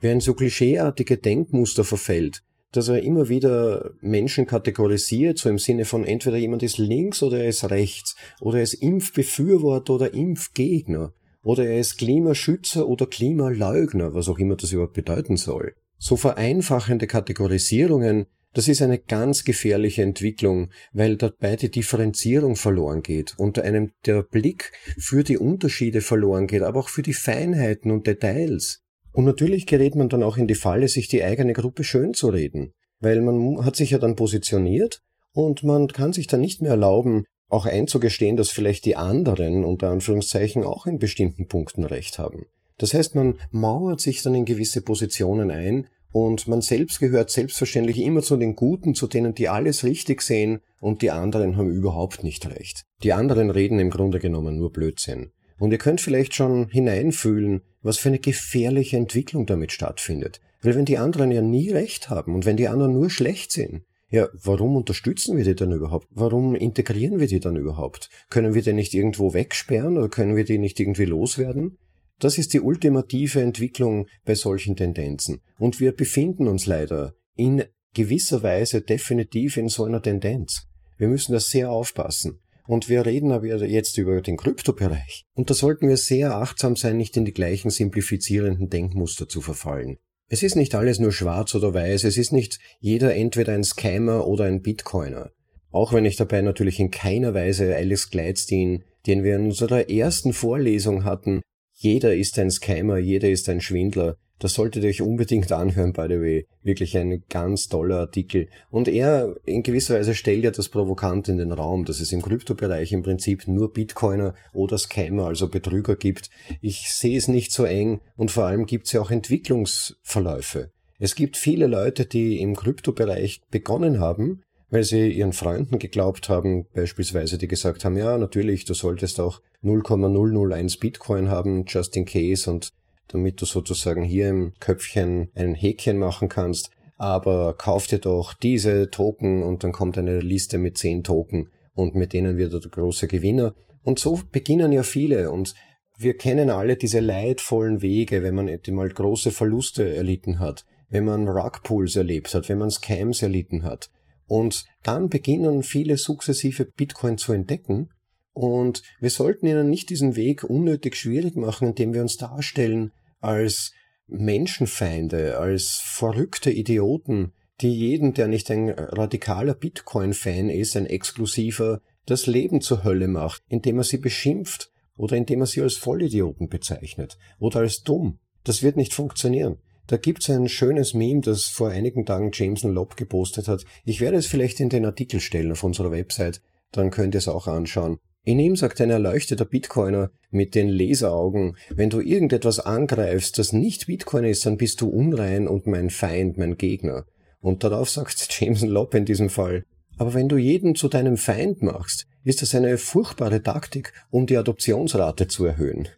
Wer 0.00 0.12
in 0.12 0.20
so 0.20 0.34
klischeeartige 0.34 1.16
Denkmuster 1.16 1.84
verfällt, 1.84 2.42
dass 2.72 2.88
er 2.88 3.02
immer 3.02 3.28
wieder 3.28 3.92
Menschen 4.00 4.46
kategorisiert, 4.46 5.38
so 5.38 5.48
im 5.48 5.58
Sinne 5.58 5.84
von 5.84 6.04
entweder 6.04 6.36
jemand 6.36 6.62
ist 6.62 6.78
links 6.78 7.22
oder 7.22 7.38
er 7.38 7.48
ist 7.48 7.70
rechts, 7.70 8.16
oder 8.40 8.58
er 8.58 8.64
ist 8.64 8.74
Impfbefürworter 8.74 9.94
oder 9.94 10.12
Impfgegner, 10.12 11.12
oder 11.48 11.64
er 11.64 11.80
ist 11.80 11.96
Klimaschützer 11.96 12.86
oder 12.86 13.06
Klimaleugner, 13.06 14.12
was 14.12 14.28
auch 14.28 14.38
immer 14.38 14.54
das 14.54 14.72
überhaupt 14.72 14.92
bedeuten 14.92 15.38
soll. 15.38 15.72
So 15.96 16.16
vereinfachende 16.16 17.06
Kategorisierungen, 17.06 18.26
das 18.52 18.68
ist 18.68 18.82
eine 18.82 18.98
ganz 18.98 19.44
gefährliche 19.44 20.02
Entwicklung, 20.02 20.68
weil 20.92 21.16
dabei 21.16 21.56
die 21.56 21.70
Differenzierung 21.70 22.54
verloren 22.54 23.02
geht, 23.02 23.34
unter 23.38 23.62
einem 23.62 23.92
der 24.04 24.24
Blick 24.24 24.72
für 24.98 25.24
die 25.24 25.38
Unterschiede 25.38 26.02
verloren 26.02 26.48
geht, 26.48 26.60
aber 26.60 26.80
auch 26.80 26.90
für 26.90 27.02
die 27.02 27.14
Feinheiten 27.14 27.92
und 27.92 28.06
Details. 28.06 28.82
Und 29.12 29.24
natürlich 29.24 29.66
gerät 29.66 29.94
man 29.94 30.10
dann 30.10 30.22
auch 30.22 30.36
in 30.36 30.48
die 30.48 30.54
Falle, 30.54 30.86
sich 30.88 31.08
die 31.08 31.24
eigene 31.24 31.54
Gruppe 31.54 31.82
schön 31.82 32.12
zu 32.12 32.28
reden, 32.28 32.74
weil 33.00 33.22
man 33.22 33.64
hat 33.64 33.74
sich 33.74 33.92
ja 33.92 33.98
dann 33.98 34.16
positioniert 34.16 35.00
und 35.32 35.64
man 35.64 35.88
kann 35.88 36.12
sich 36.12 36.26
dann 36.26 36.42
nicht 36.42 36.60
mehr 36.60 36.72
erlauben, 36.72 37.24
auch 37.48 37.66
einzugestehen, 37.66 38.36
dass 38.36 38.50
vielleicht 38.50 38.84
die 38.84 38.96
anderen 38.96 39.64
unter 39.64 39.90
Anführungszeichen 39.90 40.64
auch 40.64 40.86
in 40.86 40.98
bestimmten 40.98 41.48
Punkten 41.48 41.84
recht 41.84 42.18
haben. 42.18 42.46
Das 42.76 42.94
heißt, 42.94 43.14
man 43.14 43.38
mauert 43.50 44.00
sich 44.00 44.22
dann 44.22 44.34
in 44.34 44.44
gewisse 44.44 44.82
Positionen 44.82 45.50
ein 45.50 45.88
und 46.12 46.48
man 46.48 46.62
selbst 46.62 47.00
gehört 47.00 47.30
selbstverständlich 47.30 47.98
immer 47.98 48.22
zu 48.22 48.36
den 48.36 48.56
Guten, 48.56 48.94
zu 48.94 49.06
denen, 49.06 49.34
die 49.34 49.48
alles 49.48 49.84
richtig 49.84 50.22
sehen 50.22 50.60
und 50.80 51.02
die 51.02 51.10
anderen 51.10 51.56
haben 51.56 51.70
überhaupt 51.70 52.22
nicht 52.22 52.48
recht. 52.48 52.84
Die 53.02 53.12
anderen 53.12 53.50
reden 53.50 53.78
im 53.78 53.90
Grunde 53.90 54.18
genommen 54.18 54.56
nur 54.56 54.72
Blödsinn. 54.72 55.32
Und 55.58 55.72
ihr 55.72 55.78
könnt 55.78 56.00
vielleicht 56.00 56.34
schon 56.34 56.68
hineinfühlen, 56.68 57.62
was 57.82 57.98
für 57.98 58.08
eine 58.08 58.20
gefährliche 58.20 58.96
Entwicklung 58.96 59.44
damit 59.44 59.72
stattfindet. 59.72 60.40
Weil 60.62 60.76
wenn 60.76 60.84
die 60.84 60.98
anderen 60.98 61.30
ja 61.30 61.42
nie 61.42 61.70
recht 61.70 62.10
haben 62.10 62.34
und 62.34 62.46
wenn 62.46 62.56
die 62.56 62.68
anderen 62.68 62.92
nur 62.92 63.10
schlecht 63.10 63.52
sind, 63.52 63.82
ja, 64.10 64.28
warum 64.32 64.76
unterstützen 64.76 65.36
wir 65.36 65.44
die 65.44 65.54
dann 65.54 65.72
überhaupt? 65.72 66.06
Warum 66.10 66.54
integrieren 66.54 67.20
wir 67.20 67.26
die 67.26 67.40
dann 67.40 67.56
überhaupt? 67.56 68.08
Können 68.30 68.54
wir 68.54 68.62
die 68.62 68.72
nicht 68.72 68.94
irgendwo 68.94 69.34
wegsperren 69.34 69.98
oder 69.98 70.08
können 70.08 70.34
wir 70.34 70.44
die 70.44 70.58
nicht 70.58 70.80
irgendwie 70.80 71.04
loswerden? 71.04 71.78
Das 72.18 72.38
ist 72.38 72.52
die 72.52 72.60
ultimative 72.60 73.42
Entwicklung 73.42 74.06
bei 74.24 74.34
solchen 74.34 74.76
Tendenzen. 74.76 75.40
Und 75.58 75.78
wir 75.78 75.92
befinden 75.92 76.48
uns 76.48 76.66
leider 76.66 77.14
in 77.36 77.64
gewisser 77.94 78.42
Weise 78.42 78.80
definitiv 78.80 79.56
in 79.56 79.68
so 79.68 79.84
einer 79.84 80.02
Tendenz. 80.02 80.66
Wir 80.96 81.08
müssen 81.08 81.32
da 81.32 81.40
sehr 81.40 81.70
aufpassen. 81.70 82.40
Und 82.66 82.88
wir 82.88 83.06
reden 83.06 83.32
aber 83.32 83.46
jetzt 83.46 83.96
über 83.96 84.20
den 84.20 84.36
Kryptobereich. 84.36 85.24
Und 85.34 85.48
da 85.48 85.54
sollten 85.54 85.88
wir 85.88 85.96
sehr 85.96 86.34
achtsam 86.34 86.76
sein, 86.76 86.96
nicht 86.96 87.16
in 87.16 87.24
die 87.24 87.32
gleichen 87.32 87.70
simplifizierenden 87.70 88.68
Denkmuster 88.68 89.28
zu 89.28 89.40
verfallen. 89.40 89.98
Es 90.30 90.42
ist 90.42 90.56
nicht 90.56 90.74
alles 90.74 90.98
nur 90.98 91.12
schwarz 91.12 91.54
oder 91.54 91.72
weiß, 91.72 92.04
es 92.04 92.18
ist 92.18 92.32
nicht 92.32 92.58
jeder 92.80 93.14
entweder 93.14 93.54
ein 93.54 93.64
Scammer 93.64 94.26
oder 94.26 94.44
ein 94.44 94.60
Bitcoiner. 94.60 95.30
Auch 95.70 95.92
wenn 95.92 96.04
ich 96.04 96.16
dabei 96.16 96.42
natürlich 96.42 96.80
in 96.80 96.90
keiner 96.90 97.32
Weise 97.32 97.74
Alex 97.74 98.10
Gleitstein, 98.10 98.84
den 99.06 99.24
wir 99.24 99.36
in 99.36 99.46
unserer 99.46 99.88
ersten 99.88 100.34
Vorlesung 100.34 101.04
hatten, 101.04 101.40
jeder 101.72 102.14
ist 102.14 102.38
ein 102.38 102.50
Scammer, 102.50 102.98
jeder 102.98 103.30
ist 103.30 103.48
ein 103.48 103.60
Schwindler, 103.60 104.16
das 104.38 104.54
solltet 104.54 104.84
ihr 104.84 104.90
euch 104.90 105.02
unbedingt 105.02 105.50
anhören, 105.52 105.92
by 105.92 106.06
the 106.08 106.20
way. 106.20 106.46
Wirklich 106.62 106.96
ein 106.96 107.24
ganz 107.28 107.68
toller 107.68 107.98
Artikel. 107.98 108.48
Und 108.70 108.88
er 108.88 109.34
in 109.44 109.62
gewisser 109.62 109.96
Weise 109.96 110.14
stellt 110.14 110.44
ja 110.44 110.50
das 110.50 110.68
Provokant 110.68 111.28
in 111.28 111.38
den 111.38 111.52
Raum, 111.52 111.84
dass 111.84 112.00
es 112.00 112.12
im 112.12 112.22
Kryptobereich 112.22 112.92
im 112.92 113.02
Prinzip 113.02 113.48
nur 113.48 113.72
Bitcoiner 113.72 114.34
oder 114.52 114.78
Scammer, 114.78 115.26
also 115.26 115.48
Betrüger 115.48 115.96
gibt. 115.96 116.30
Ich 116.60 116.90
sehe 116.92 117.18
es 117.18 117.28
nicht 117.28 117.52
so 117.52 117.64
eng 117.64 118.00
und 118.16 118.30
vor 118.30 118.44
allem 118.44 118.66
gibt 118.66 118.86
es 118.86 118.92
ja 118.92 119.00
auch 119.00 119.10
Entwicklungsverläufe. 119.10 120.70
Es 121.00 121.14
gibt 121.14 121.36
viele 121.36 121.66
Leute, 121.66 122.06
die 122.06 122.40
im 122.40 122.56
Kryptobereich 122.56 123.42
begonnen 123.50 124.00
haben, 124.00 124.42
weil 124.70 124.84
sie 124.84 125.10
ihren 125.10 125.32
Freunden 125.32 125.78
geglaubt 125.78 126.28
haben, 126.28 126.66
beispielsweise 126.74 127.38
die 127.38 127.48
gesagt 127.48 127.84
haben, 127.84 127.96
ja, 127.96 128.18
natürlich, 128.18 128.64
du 128.64 128.74
solltest 128.74 129.20
auch 129.20 129.40
0,001 129.62 130.76
Bitcoin 130.76 131.30
haben, 131.30 131.64
just 131.66 131.96
in 131.96 132.04
case 132.04 132.50
und 132.50 132.68
damit 133.08 133.40
du 133.40 133.46
sozusagen 133.46 134.02
hier 134.02 134.28
im 134.28 134.52
Köpfchen 134.60 135.30
ein 135.34 135.54
Häkchen 135.54 135.98
machen 135.98 136.28
kannst. 136.28 136.70
Aber 136.96 137.54
kauf 137.54 137.86
dir 137.86 137.98
doch 137.98 138.34
diese 138.34 138.90
Token 138.90 139.42
und 139.42 139.62
dann 139.64 139.72
kommt 139.72 139.98
eine 139.98 140.20
Liste 140.20 140.58
mit 140.58 140.78
zehn 140.78 141.04
Token 141.04 141.50
und 141.74 141.94
mit 141.94 142.12
denen 142.12 142.36
wird 142.36 142.52
er 142.52 142.60
der 142.60 142.70
große 142.70 143.06
Gewinner. 143.06 143.54
Und 143.82 143.98
so 143.98 144.20
beginnen 144.32 144.72
ja 144.72 144.82
viele 144.82 145.30
und 145.30 145.54
wir 145.96 146.16
kennen 146.16 146.50
alle 146.50 146.76
diese 146.76 147.00
leidvollen 147.00 147.82
Wege, 147.82 148.22
wenn 148.22 148.34
man 148.34 148.50
mal 148.70 148.88
große 148.88 149.30
Verluste 149.30 149.94
erlitten 149.94 150.38
hat, 150.38 150.64
wenn 150.88 151.04
man 151.04 151.28
Rugpools 151.28 151.96
erlebt 151.96 152.34
hat, 152.34 152.48
wenn 152.48 152.58
man 152.58 152.70
Scams 152.70 153.22
erlitten 153.22 153.62
hat. 153.62 153.90
Und 154.26 154.64
dann 154.82 155.08
beginnen 155.08 155.62
viele 155.62 155.96
sukzessive 155.96 156.64
Bitcoin 156.64 157.16
zu 157.16 157.32
entdecken 157.32 157.90
und 158.32 158.84
wir 159.00 159.10
sollten 159.10 159.48
ihnen 159.48 159.68
nicht 159.68 159.90
diesen 159.90 160.14
Weg 160.14 160.44
unnötig 160.44 160.94
schwierig 160.94 161.34
machen, 161.34 161.68
indem 161.68 161.92
wir 161.92 162.02
uns 162.02 162.18
darstellen 162.18 162.92
als 163.20 163.72
Menschenfeinde, 164.06 165.38
als 165.38 165.80
verrückte 165.82 166.50
Idioten, 166.50 167.32
die 167.60 167.74
jeden, 167.74 168.14
der 168.14 168.28
nicht 168.28 168.50
ein 168.50 168.70
radikaler 168.70 169.54
Bitcoin-Fan 169.54 170.48
ist, 170.48 170.76
ein 170.76 170.86
exklusiver, 170.86 171.80
das 172.06 172.26
Leben 172.26 172.60
zur 172.60 172.84
Hölle 172.84 173.08
macht, 173.08 173.42
indem 173.48 173.78
er 173.78 173.84
sie 173.84 173.98
beschimpft 173.98 174.70
oder 174.96 175.16
indem 175.16 175.40
er 175.40 175.46
sie 175.46 175.60
als 175.60 175.74
Vollidioten 175.74 176.48
bezeichnet 176.48 177.18
oder 177.38 177.60
als 177.60 177.82
dumm. 177.82 178.18
Das 178.44 178.62
wird 178.62 178.76
nicht 178.76 178.94
funktionieren. 178.94 179.58
Da 179.88 179.96
gibt's 179.96 180.28
ein 180.30 180.48
schönes 180.48 180.94
Meme, 180.94 181.22
das 181.22 181.44
vor 181.44 181.70
einigen 181.70 182.04
Tagen 182.06 182.30
Jameson 182.32 182.72
Lobb 182.72 182.96
gepostet 182.96 183.48
hat. 183.48 183.64
Ich 183.84 184.00
werde 184.00 184.18
es 184.18 184.26
vielleicht 184.26 184.60
in 184.60 184.68
den 184.68 184.84
Artikel 184.84 185.20
stellen 185.20 185.52
auf 185.52 185.64
unserer 185.64 185.90
Website, 185.90 186.42
dann 186.72 186.90
könnt 186.90 187.14
ihr 187.14 187.18
es 187.18 187.28
auch 187.28 187.46
anschauen. 187.46 187.98
In 188.28 188.38
ihm 188.40 188.56
sagt 188.56 188.82
ein 188.82 188.90
erleuchteter 188.90 189.46
Bitcoiner 189.46 190.10
mit 190.30 190.54
den 190.54 190.68
Laseraugen, 190.68 191.56
wenn 191.70 191.88
du 191.88 192.02
irgendetwas 192.02 192.60
angreifst, 192.60 193.38
das 193.38 193.54
nicht 193.54 193.86
Bitcoin 193.86 194.24
ist, 194.24 194.44
dann 194.44 194.58
bist 194.58 194.82
du 194.82 194.88
unrein 194.90 195.48
und 195.48 195.66
mein 195.66 195.88
Feind, 195.88 196.36
mein 196.36 196.58
Gegner. 196.58 197.06
Und 197.40 197.64
darauf 197.64 197.88
sagt 197.88 198.28
Jameson 198.38 198.68
Lopp 198.68 198.92
in 198.92 199.06
diesem 199.06 199.30
Fall, 199.30 199.64
aber 199.96 200.12
wenn 200.12 200.28
du 200.28 200.36
jeden 200.36 200.74
zu 200.74 200.88
deinem 200.88 201.16
Feind 201.16 201.62
machst, 201.62 202.06
ist 202.22 202.42
das 202.42 202.54
eine 202.54 202.76
furchtbare 202.76 203.42
Taktik, 203.42 203.94
um 204.10 204.26
die 204.26 204.36
Adoptionsrate 204.36 205.26
zu 205.28 205.46
erhöhen. 205.46 205.88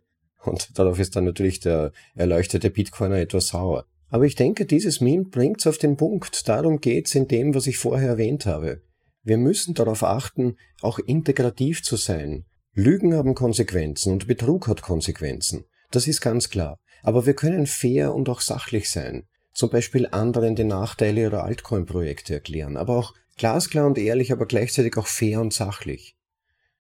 Und 0.45 0.79
darauf 0.79 1.01
ist 1.01 1.17
dann 1.17 1.25
natürlich 1.25 1.59
der 1.59 1.91
erleuchtete 2.15 2.71
Bitcoiner 2.71 3.17
etwas 3.17 3.49
sauer. 3.49 3.87
Aber 4.09 4.25
ich 4.25 4.37
denke, 4.37 4.67
dieses 4.67 5.01
Meme 5.01 5.25
bringt's 5.25 5.67
auf 5.67 5.79
den 5.79 5.97
Punkt. 5.97 6.49
Darum 6.49 6.81
geht's 6.81 7.17
in 7.17 7.27
dem, 7.27 7.57
was 7.57 7.67
ich 7.67 7.79
vorher 7.79 8.11
erwähnt 8.11 8.47
habe. 8.47 8.83
Wir 9.23 9.39
müssen 9.39 9.75
darauf 9.75 10.03
achten, 10.03 10.57
auch 10.81 10.99
integrativ 10.99 11.83
zu 11.83 11.97
sein. 11.97 12.45
Lügen 12.73 13.15
haben 13.15 13.35
Konsequenzen 13.35 14.13
und 14.13 14.27
Betrug 14.27 14.69
hat 14.69 14.83
Konsequenzen. 14.83 15.65
Das 15.91 16.07
ist 16.07 16.21
ganz 16.21 16.51
klar. 16.51 16.79
Aber 17.03 17.27
wir 17.27 17.35
können 17.35 17.67
fair 17.67 18.15
und 18.15 18.29
auch 18.29 18.41
sachlich 18.41 18.91
sein 18.91 19.27
zum 19.53 19.71
Beispiel 19.71 20.09
anderen 20.11 20.55
die 20.55 20.65
Nachteile 20.65 21.23
ihrer 21.23 21.45
Altcoin-Projekte 21.45 22.35
erklären, 22.35 22.77
aber 22.77 22.97
auch 22.97 23.15
glasklar 23.37 23.87
und 23.87 23.99
ehrlich, 23.99 24.33
aber 24.33 24.47
gleichzeitig 24.47 24.97
auch 24.97 25.07
fair 25.07 25.41
und 25.41 25.53
sachlich. 25.53 26.17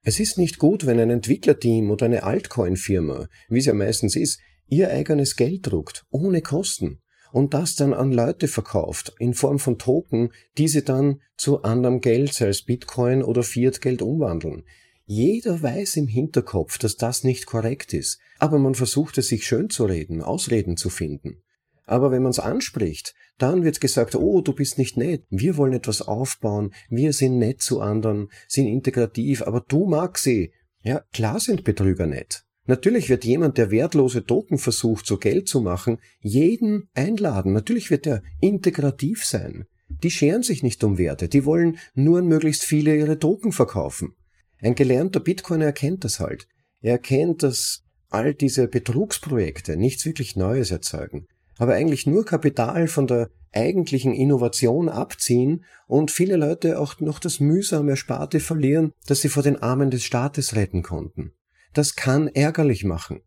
Es 0.02 0.18
ist 0.18 0.38
nicht 0.38 0.58
gut, 0.58 0.86
wenn 0.86 0.98
ein 0.98 1.10
Entwicklerteam 1.10 1.90
oder 1.90 2.06
eine 2.06 2.22
Altcoin-Firma, 2.22 3.28
wie 3.48 3.58
es 3.58 3.66
ja 3.66 3.74
meistens 3.74 4.16
ist, 4.16 4.40
ihr 4.66 4.90
eigenes 4.90 5.36
Geld 5.36 5.66
druckt, 5.66 6.06
ohne 6.10 6.40
Kosten, 6.40 7.00
und 7.32 7.54
das 7.54 7.76
dann 7.76 7.94
an 7.94 8.12
Leute 8.12 8.48
verkauft, 8.48 9.14
in 9.18 9.34
Form 9.34 9.58
von 9.58 9.78
Token, 9.78 10.32
die 10.58 10.68
sie 10.68 10.84
dann 10.84 11.20
zu 11.36 11.62
anderem 11.62 12.00
Geld, 12.00 12.34
sei 12.34 12.48
es 12.48 12.62
Bitcoin 12.62 13.22
oder 13.22 13.42
Fiat-Geld 13.42 14.02
umwandeln. 14.02 14.64
Jeder 15.06 15.60
weiß 15.60 15.96
im 15.96 16.06
Hinterkopf, 16.06 16.78
dass 16.78 16.96
das 16.96 17.24
nicht 17.24 17.46
korrekt 17.46 17.92
ist, 17.92 18.20
aber 18.38 18.58
man 18.58 18.74
versucht 18.74 19.18
es 19.18 19.28
sich 19.28 19.44
schön 19.44 19.68
zu 19.68 19.84
reden, 19.84 20.22
Ausreden 20.22 20.76
zu 20.76 20.88
finden. 20.88 21.42
Aber 21.84 22.12
wenn 22.12 22.22
man 22.22 22.30
es 22.30 22.38
anspricht, 22.38 23.14
dann 23.36 23.64
wird 23.64 23.80
gesagt, 23.80 24.14
oh, 24.14 24.40
du 24.42 24.52
bist 24.52 24.78
nicht 24.78 24.96
nett, 24.96 25.24
wir 25.28 25.56
wollen 25.56 25.72
etwas 25.72 26.02
aufbauen, 26.02 26.72
wir 26.88 27.12
sind 27.12 27.38
nett 27.38 27.60
zu 27.62 27.80
anderen, 27.80 28.28
sind 28.46 28.68
integrativ, 28.68 29.42
aber 29.42 29.64
du 29.66 29.86
magst 29.86 30.22
sie. 30.22 30.52
Ja, 30.82 31.02
klar 31.12 31.40
sind 31.40 31.64
Betrüger 31.64 32.06
nett. 32.06 32.44
Natürlich 32.66 33.08
wird 33.08 33.24
jemand, 33.24 33.58
der 33.58 33.70
wertlose 33.70 34.24
Token 34.24 34.58
versucht, 34.58 35.06
so 35.06 35.18
Geld 35.18 35.48
zu 35.48 35.60
machen, 35.60 35.98
jeden 36.20 36.88
einladen. 36.94 37.52
Natürlich 37.52 37.90
wird 37.90 38.06
er 38.06 38.22
integrativ 38.40 39.24
sein. 39.24 39.64
Die 39.88 40.10
scheren 40.10 40.42
sich 40.42 40.62
nicht 40.62 40.84
um 40.84 40.98
Werte, 40.98 41.28
die 41.28 41.44
wollen 41.44 41.78
nur 41.94 42.22
möglichst 42.22 42.62
viele 42.62 42.96
ihre 42.96 43.18
Token 43.18 43.52
verkaufen. 43.52 44.14
Ein 44.60 44.74
gelernter 44.74 45.20
Bitcoiner 45.20 45.64
erkennt 45.64 46.04
das 46.04 46.20
halt. 46.20 46.46
Er 46.80 46.92
erkennt, 46.92 47.42
dass 47.42 47.82
all 48.08 48.34
diese 48.34 48.68
Betrugsprojekte 48.68 49.76
nichts 49.76 50.04
wirklich 50.04 50.36
Neues 50.36 50.70
erzeugen 50.70 51.26
aber 51.60 51.74
eigentlich 51.74 52.06
nur 52.06 52.24
Kapital 52.24 52.88
von 52.88 53.06
der 53.06 53.28
eigentlichen 53.52 54.14
Innovation 54.14 54.88
abziehen 54.88 55.66
und 55.86 56.10
viele 56.10 56.36
Leute 56.36 56.78
auch 56.78 57.00
noch 57.00 57.18
das 57.18 57.38
mühsame 57.38 57.90
Ersparte 57.90 58.40
verlieren, 58.40 58.92
das 59.06 59.20
sie 59.20 59.28
vor 59.28 59.42
den 59.42 59.56
Armen 59.56 59.90
des 59.90 60.02
Staates 60.02 60.56
retten 60.56 60.82
konnten. 60.82 61.32
Das 61.72 61.96
kann 61.96 62.28
ärgerlich 62.28 62.84
machen. 62.84 63.20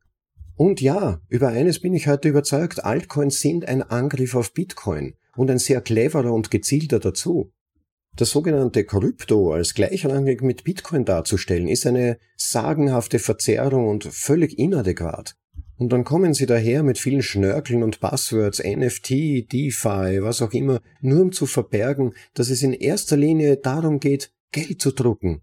Und 0.55 0.81
ja, 0.81 1.19
über 1.29 1.47
eines 1.49 1.79
bin 1.79 1.93
ich 1.93 2.07
heute 2.07 2.29
überzeugt, 2.29 2.83
Altcoins 2.83 3.39
sind 3.39 3.67
ein 3.67 3.81
Angriff 3.81 4.35
auf 4.35 4.53
Bitcoin 4.53 5.15
und 5.35 5.49
ein 5.49 5.57
sehr 5.57 5.81
cleverer 5.81 6.31
und 6.31 6.51
gezielter 6.51 6.99
dazu. 6.99 7.51
Das 8.15 8.29
sogenannte 8.29 8.83
Krypto 8.85 9.53
als 9.53 9.73
gleichrangig 9.73 10.41
mit 10.41 10.63
Bitcoin 10.63 11.03
darzustellen, 11.03 11.67
ist 11.67 11.87
eine 11.87 12.19
sagenhafte 12.37 13.17
Verzerrung 13.17 13.87
und 13.87 14.03
völlig 14.03 14.59
inadäquat. 14.59 15.35
Und 15.77 15.91
dann 15.91 16.03
kommen 16.03 16.35
sie 16.35 16.45
daher 16.45 16.83
mit 16.83 16.99
vielen 16.99 17.23
Schnörkeln 17.23 17.81
und 17.81 17.99
Passwords, 17.99 18.63
NFT, 18.63 19.51
DeFi, 19.51 20.21
was 20.21 20.43
auch 20.43 20.53
immer, 20.53 20.81
nur 21.01 21.21
um 21.21 21.31
zu 21.31 21.47
verbergen, 21.47 22.13
dass 22.35 22.51
es 22.51 22.61
in 22.61 22.73
erster 22.73 23.17
Linie 23.17 23.57
darum 23.57 23.99
geht, 23.99 24.31
Geld 24.51 24.79
zu 24.79 24.91
drucken. 24.91 25.41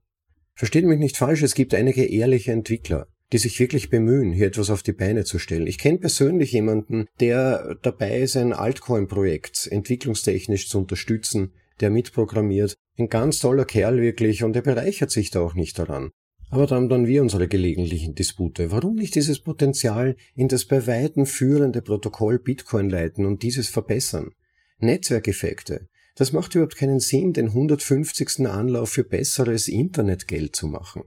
Versteht 0.61 0.85
mich 0.85 0.99
nicht 0.99 1.17
falsch, 1.17 1.41
es 1.41 1.55
gibt 1.55 1.73
einige 1.73 2.05
ehrliche 2.05 2.53
Entwickler, 2.53 3.07
die 3.33 3.39
sich 3.39 3.59
wirklich 3.59 3.89
bemühen, 3.89 4.31
hier 4.31 4.49
etwas 4.49 4.69
auf 4.69 4.83
die 4.83 4.93
Beine 4.93 5.25
zu 5.25 5.39
stellen. 5.39 5.67
Ich 5.67 5.79
kenne 5.79 5.97
persönlich 5.97 6.53
jemanden, 6.53 7.07
der 7.19 7.79
dabei 7.81 8.19
ist, 8.21 8.37
ein 8.37 8.53
Altcoin-Projekt 8.53 9.69
entwicklungstechnisch 9.69 10.69
zu 10.69 10.81
unterstützen, 10.81 11.55
der 11.81 11.89
mitprogrammiert. 11.89 12.77
Ein 12.99 13.09
ganz 13.09 13.39
toller 13.39 13.65
Kerl 13.65 14.03
wirklich 14.03 14.45
und 14.45 14.55
er 14.55 14.61
bereichert 14.61 15.11
sich 15.11 15.31
da 15.31 15.41
auch 15.41 15.55
nicht 15.55 15.79
daran. 15.79 16.11
Aber 16.51 16.67
dann 16.67 16.91
dann 16.91 17.07
wir 17.07 17.23
unsere 17.23 17.49
gelegentlichen 17.49 18.15
Dispute. 18.15 18.71
Warum 18.71 18.97
nicht 18.97 19.15
dieses 19.15 19.41
Potenzial 19.41 20.15
in 20.35 20.49
das 20.49 20.67
bei 20.67 20.87
weitem 20.87 21.25
führende 21.25 21.81
Protokoll 21.81 22.39
Bitcoin 22.39 22.91
leiten 22.91 23.25
und 23.25 23.43
dieses 23.45 23.71
verbessern? 23.71 24.33
Netzwerkeffekte. 24.79 25.89
Das 26.21 26.35
macht 26.35 26.55
überhaupt 26.55 26.77
keinen 26.77 27.01
Sinn, 27.01 27.33
den 27.33 27.47
150. 27.47 28.47
Anlauf 28.47 28.91
für 28.91 29.05
besseres 29.05 29.69
Internetgeld 29.69 30.55
zu 30.55 30.67
machen. 30.67 31.05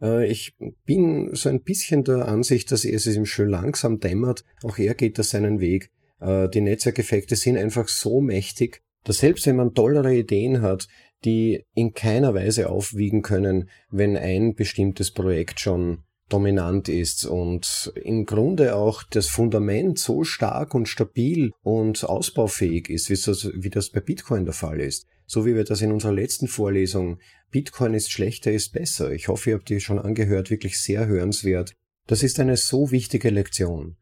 Äh, 0.00 0.26
ich 0.26 0.56
bin 0.86 1.34
so 1.34 1.50
ein 1.50 1.60
bisschen 1.60 2.02
der 2.02 2.28
Ansicht, 2.28 2.72
dass 2.72 2.86
es 2.86 3.06
ihm 3.06 3.26
schön 3.26 3.50
langsam 3.50 4.00
dämmert. 4.00 4.46
Auch 4.62 4.78
er 4.78 4.94
geht 4.94 5.18
da 5.18 5.22
seinen 5.22 5.60
Weg. 5.60 5.90
Äh, 6.18 6.48
die 6.48 6.62
Netzwerkeffekte 6.62 7.36
sind 7.36 7.58
einfach 7.58 7.88
so 7.88 8.22
mächtig, 8.22 8.80
dass 9.04 9.18
selbst 9.18 9.44
wenn 9.44 9.56
man 9.56 9.74
tollere 9.74 10.16
Ideen 10.16 10.62
hat, 10.62 10.88
die 11.26 11.66
in 11.74 11.92
keiner 11.92 12.32
Weise 12.32 12.70
aufwiegen 12.70 13.20
können, 13.20 13.68
wenn 13.90 14.16
ein 14.16 14.54
bestimmtes 14.54 15.10
Projekt 15.10 15.60
schon 15.60 16.04
dominant 16.28 16.88
ist 16.88 17.24
und 17.24 17.92
im 17.94 18.26
Grunde 18.26 18.74
auch 18.74 19.02
das 19.02 19.28
Fundament 19.28 19.98
so 19.98 20.24
stark 20.24 20.74
und 20.74 20.88
stabil 20.88 21.52
und 21.62 22.04
ausbaufähig 22.04 22.90
ist, 22.90 23.08
wie 23.10 23.14
das, 23.14 23.50
wie 23.54 23.70
das 23.70 23.90
bei 23.90 24.00
Bitcoin 24.00 24.44
der 24.44 24.54
Fall 24.54 24.80
ist. 24.80 25.06
So 25.26 25.44
wie 25.44 25.54
wir 25.54 25.64
das 25.64 25.82
in 25.82 25.92
unserer 25.92 26.12
letzten 26.12 26.48
Vorlesung 26.48 27.18
Bitcoin 27.50 27.94
ist 27.94 28.10
schlechter, 28.10 28.52
ist 28.52 28.72
besser. 28.72 29.10
Ich 29.12 29.28
hoffe, 29.28 29.50
ihr 29.50 29.56
habt 29.56 29.68
die 29.68 29.80
schon 29.80 29.98
angehört, 29.98 30.50
wirklich 30.50 30.78
sehr 30.78 31.06
hörenswert. 31.06 31.74
Das 32.06 32.22
ist 32.22 32.40
eine 32.40 32.56
so 32.56 32.90
wichtige 32.90 33.30
Lektion. 33.30 33.96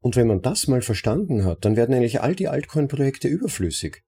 Und 0.00 0.16
wenn 0.16 0.26
man 0.26 0.42
das 0.42 0.68
mal 0.68 0.82
verstanden 0.82 1.44
hat, 1.44 1.64
dann 1.64 1.76
werden 1.76 1.94
eigentlich 1.94 2.20
all 2.20 2.34
die 2.34 2.48
Altcoin-Projekte 2.48 3.28
überflüssig. 3.28 4.02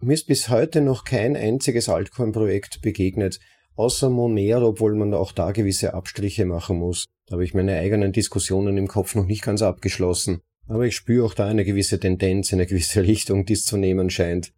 Mir 0.00 0.14
ist 0.14 0.26
bis 0.26 0.48
heute 0.48 0.80
noch 0.80 1.04
kein 1.04 1.36
einziges 1.36 1.88
Altcoin-Projekt 1.88 2.82
begegnet, 2.82 3.38
außer 3.80 4.10
Monero, 4.10 4.68
obwohl 4.68 4.94
man 4.94 5.14
auch 5.14 5.32
da 5.32 5.52
gewisse 5.52 5.94
Abstriche 5.94 6.44
machen 6.44 6.76
muss. 6.76 7.06
Da 7.26 7.32
habe 7.32 7.44
ich 7.44 7.54
meine 7.54 7.78
eigenen 7.78 8.12
Diskussionen 8.12 8.76
im 8.76 8.88
Kopf 8.88 9.14
noch 9.14 9.24
nicht 9.24 9.42
ganz 9.42 9.62
abgeschlossen. 9.62 10.42
Aber 10.68 10.84
ich 10.84 10.94
spüre 10.94 11.24
auch 11.24 11.32
da 11.32 11.46
eine 11.46 11.64
gewisse 11.64 11.98
Tendenz, 11.98 12.52
eine 12.52 12.66
gewisse 12.66 13.02
Richtung, 13.06 13.46
die 13.46 13.54
es 13.54 13.64
zu 13.64 13.78
nehmen 13.78 14.10
scheint. 14.10 14.52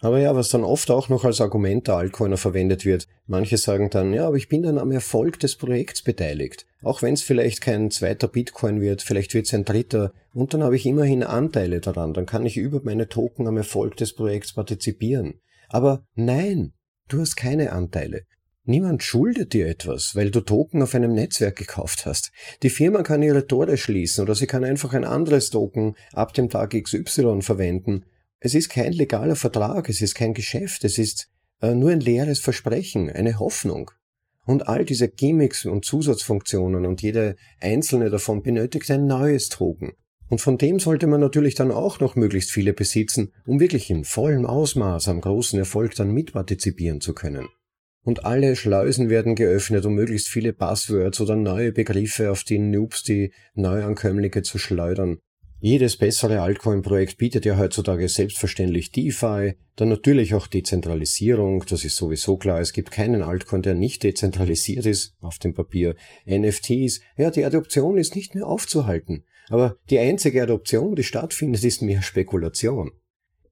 Aber 0.00 0.20
ja, 0.20 0.36
was 0.36 0.50
dann 0.50 0.64
oft 0.64 0.90
auch 0.90 1.08
noch 1.08 1.24
als 1.24 1.40
Argument 1.40 1.88
der 1.88 1.96
Altcoiner 1.96 2.36
verwendet 2.36 2.84
wird, 2.84 3.08
manche 3.26 3.56
sagen 3.56 3.88
dann, 3.90 4.12
ja, 4.12 4.26
aber 4.28 4.36
ich 4.36 4.48
bin 4.48 4.62
dann 4.62 4.78
am 4.78 4.92
Erfolg 4.92 5.40
des 5.40 5.56
Projekts 5.56 6.02
beteiligt. 6.02 6.66
Auch 6.82 7.02
wenn 7.02 7.14
es 7.14 7.22
vielleicht 7.22 7.62
kein 7.62 7.90
zweiter 7.90 8.28
Bitcoin 8.28 8.80
wird, 8.80 9.02
vielleicht 9.02 9.34
wird 9.34 9.46
es 9.46 9.54
ein 9.54 9.64
dritter, 9.64 10.12
und 10.34 10.54
dann 10.54 10.62
habe 10.62 10.76
ich 10.76 10.86
immerhin 10.86 11.24
Anteile 11.24 11.80
daran, 11.80 12.12
dann 12.12 12.26
kann 12.26 12.46
ich 12.46 12.58
über 12.58 12.80
meine 12.84 13.08
Token 13.08 13.48
am 13.48 13.56
Erfolg 13.56 13.96
des 13.96 14.14
Projekts 14.14 14.52
partizipieren. 14.52 15.40
Aber 15.68 16.04
nein, 16.14 16.74
du 17.08 17.20
hast 17.20 17.34
keine 17.34 17.72
Anteile. 17.72 18.22
Niemand 18.68 19.02
schuldet 19.02 19.52
dir 19.54 19.66
etwas, 19.66 20.14
weil 20.14 20.30
du 20.30 20.40
Token 20.40 20.82
auf 20.82 20.94
einem 20.94 21.12
Netzwerk 21.12 21.56
gekauft 21.56 22.06
hast. 22.06 22.30
Die 22.62 22.70
Firma 22.70 23.02
kann 23.02 23.22
ihre 23.22 23.46
Tore 23.46 23.76
schließen 23.76 24.22
oder 24.22 24.34
sie 24.34 24.46
kann 24.46 24.62
einfach 24.62 24.92
ein 24.92 25.04
anderes 25.04 25.50
Token 25.50 25.96
ab 26.12 26.34
dem 26.34 26.48
Tag 26.48 26.70
XY 26.70 27.40
verwenden 27.40 28.04
es 28.40 28.54
ist 28.54 28.68
kein 28.68 28.92
legaler 28.92 29.36
Vertrag, 29.36 29.88
es 29.88 30.00
ist 30.00 30.14
kein 30.14 30.32
Geschäft, 30.32 30.84
es 30.84 30.98
ist 30.98 31.28
äh, 31.60 31.74
nur 31.74 31.90
ein 31.90 32.00
leeres 32.00 32.38
Versprechen, 32.38 33.10
eine 33.10 33.38
Hoffnung. 33.38 33.90
Und 34.44 34.68
all 34.68 34.84
diese 34.84 35.08
Gimmicks 35.08 35.66
und 35.66 35.84
Zusatzfunktionen 35.84 36.86
und 36.86 37.02
jede 37.02 37.36
einzelne 37.60 38.10
davon 38.10 38.42
benötigt 38.42 38.90
ein 38.90 39.06
neues 39.06 39.48
Token. 39.48 39.92
Und 40.28 40.40
von 40.40 40.56
dem 40.56 40.78
sollte 40.78 41.06
man 41.06 41.20
natürlich 41.20 41.54
dann 41.54 41.72
auch 41.72 42.00
noch 42.00 42.14
möglichst 42.14 42.50
viele 42.50 42.72
besitzen, 42.72 43.32
um 43.46 43.60
wirklich 43.60 43.90
in 43.90 44.04
vollem 44.04 44.46
Ausmaß 44.46 45.08
am 45.08 45.20
großen 45.20 45.58
Erfolg 45.58 45.94
dann 45.96 46.12
mitpartizipieren 46.12 47.00
zu 47.00 47.14
können. 47.14 47.48
Und 48.08 48.24
alle 48.24 48.56
Schleusen 48.56 49.10
werden 49.10 49.34
geöffnet, 49.34 49.84
um 49.84 49.92
möglichst 49.92 50.28
viele 50.28 50.54
Passwords 50.54 51.20
oder 51.20 51.36
neue 51.36 51.72
Begriffe 51.72 52.30
auf 52.30 52.42
die 52.42 52.58
Noobs, 52.58 53.02
die 53.02 53.34
Neuankömmlinge 53.52 54.40
zu 54.40 54.56
schleudern. 54.56 55.18
Jedes 55.60 55.98
bessere 55.98 56.40
Altcoin-Projekt 56.40 57.18
bietet 57.18 57.44
ja 57.44 57.58
heutzutage 57.58 58.08
selbstverständlich 58.08 58.92
DeFi, 58.92 59.56
dann 59.76 59.90
natürlich 59.90 60.32
auch 60.32 60.46
Dezentralisierung, 60.46 61.66
das 61.68 61.84
ist 61.84 61.96
sowieso 61.96 62.38
klar. 62.38 62.60
Es 62.60 62.72
gibt 62.72 62.92
keinen 62.92 63.20
Altcoin, 63.20 63.60
der 63.60 63.74
nicht 63.74 64.02
dezentralisiert 64.02 64.86
ist, 64.86 65.14
auf 65.20 65.38
dem 65.38 65.52
Papier. 65.52 65.94
NFTs, 66.26 67.02
ja, 67.18 67.30
die 67.30 67.44
Adoption 67.44 67.98
ist 67.98 68.16
nicht 68.16 68.34
mehr 68.34 68.46
aufzuhalten. 68.46 69.24
Aber 69.50 69.76
die 69.90 69.98
einzige 69.98 70.42
Adoption, 70.42 70.96
die 70.96 71.04
stattfindet, 71.04 71.62
ist 71.62 71.82
mehr 71.82 72.00
Spekulation. 72.00 72.90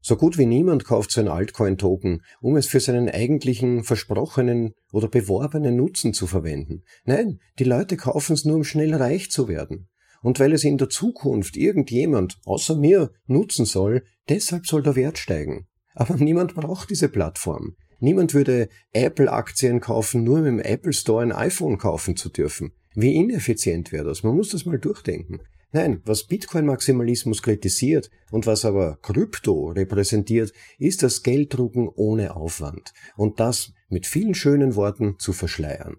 So 0.08 0.14
gut 0.14 0.38
wie 0.38 0.46
niemand 0.46 0.84
kauft 0.84 1.10
so 1.10 1.20
ein 1.20 1.26
Altcoin-Token, 1.26 2.22
um 2.40 2.54
es 2.54 2.68
für 2.68 2.78
seinen 2.78 3.08
eigentlichen 3.08 3.82
versprochenen 3.82 4.72
oder 4.92 5.08
beworbenen 5.08 5.74
Nutzen 5.74 6.14
zu 6.14 6.28
verwenden. 6.28 6.84
Nein, 7.06 7.40
die 7.58 7.64
Leute 7.64 7.96
kaufen 7.96 8.34
es 8.34 8.44
nur, 8.44 8.54
um 8.54 8.62
schnell 8.62 8.94
reich 8.94 9.32
zu 9.32 9.48
werden. 9.48 9.88
Und 10.22 10.38
weil 10.38 10.52
es 10.52 10.62
in 10.62 10.78
der 10.78 10.90
Zukunft 10.90 11.56
irgendjemand 11.56 12.38
außer 12.44 12.76
mir 12.76 13.10
nutzen 13.26 13.64
soll, 13.64 14.04
deshalb 14.28 14.68
soll 14.68 14.84
der 14.84 14.94
Wert 14.94 15.18
steigen. 15.18 15.66
Aber 15.96 16.14
niemand 16.18 16.54
braucht 16.54 16.88
diese 16.90 17.08
Plattform. 17.08 17.74
Niemand 17.98 18.32
würde 18.32 18.68
Apple-Aktien 18.92 19.80
kaufen, 19.80 20.22
nur 20.22 20.38
mit 20.38 20.46
dem 20.46 20.60
Apple 20.60 20.92
Store 20.92 21.24
ein 21.24 21.32
iPhone 21.32 21.78
kaufen 21.78 22.14
zu 22.14 22.28
dürfen. 22.28 22.70
Wie 22.94 23.16
ineffizient 23.16 23.90
wäre 23.90 24.04
das? 24.04 24.22
Man 24.22 24.36
muss 24.36 24.50
das 24.50 24.66
mal 24.66 24.78
durchdenken. 24.78 25.40
Nein, 25.76 26.00
was 26.06 26.24
Bitcoin-Maximalismus 26.24 27.42
kritisiert 27.42 28.10
und 28.30 28.46
was 28.46 28.64
aber 28.64 28.98
Krypto 29.02 29.72
repräsentiert, 29.72 30.54
ist 30.78 31.02
das 31.02 31.22
Gelddrucken 31.22 31.90
ohne 31.94 32.34
Aufwand 32.34 32.94
und 33.14 33.40
das 33.40 33.74
mit 33.90 34.06
vielen 34.06 34.34
schönen 34.34 34.74
Worten 34.74 35.16
zu 35.18 35.34
verschleiern. 35.34 35.96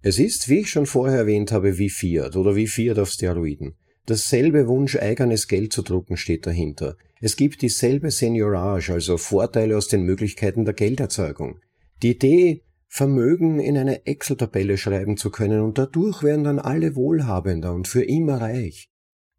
Es 0.00 0.18
ist, 0.18 0.48
wie 0.48 0.60
ich 0.60 0.70
schon 0.70 0.86
vorher 0.86 1.18
erwähnt 1.18 1.52
habe, 1.52 1.76
wie 1.76 1.90
Fiat 1.90 2.34
oder 2.34 2.56
wie 2.56 2.66
Fiat 2.66 2.98
auf 2.98 3.10
Steroiden. 3.10 3.74
Dasselbe 4.06 4.68
Wunsch, 4.68 4.96
eigenes 4.96 5.48
Geld 5.48 5.74
zu 5.74 5.82
drucken, 5.82 6.16
steht 6.16 6.46
dahinter. 6.46 6.96
Es 7.20 7.36
gibt 7.36 7.60
dieselbe 7.60 8.10
Seniorage, 8.10 8.94
also 8.94 9.18
Vorteile 9.18 9.76
aus 9.76 9.88
den 9.88 10.04
Möglichkeiten 10.04 10.64
der 10.64 10.72
Gelderzeugung. 10.72 11.58
Die 12.02 12.12
Idee, 12.12 12.62
Vermögen 12.88 13.60
in 13.60 13.76
eine 13.76 14.06
Excel-Tabelle 14.06 14.78
schreiben 14.78 15.18
zu 15.18 15.30
können 15.30 15.60
und 15.60 15.76
dadurch 15.76 16.22
werden 16.22 16.44
dann 16.44 16.58
alle 16.58 16.96
wohlhabender 16.96 17.74
und 17.74 17.86
für 17.86 18.02
immer 18.02 18.40
reich. 18.40 18.88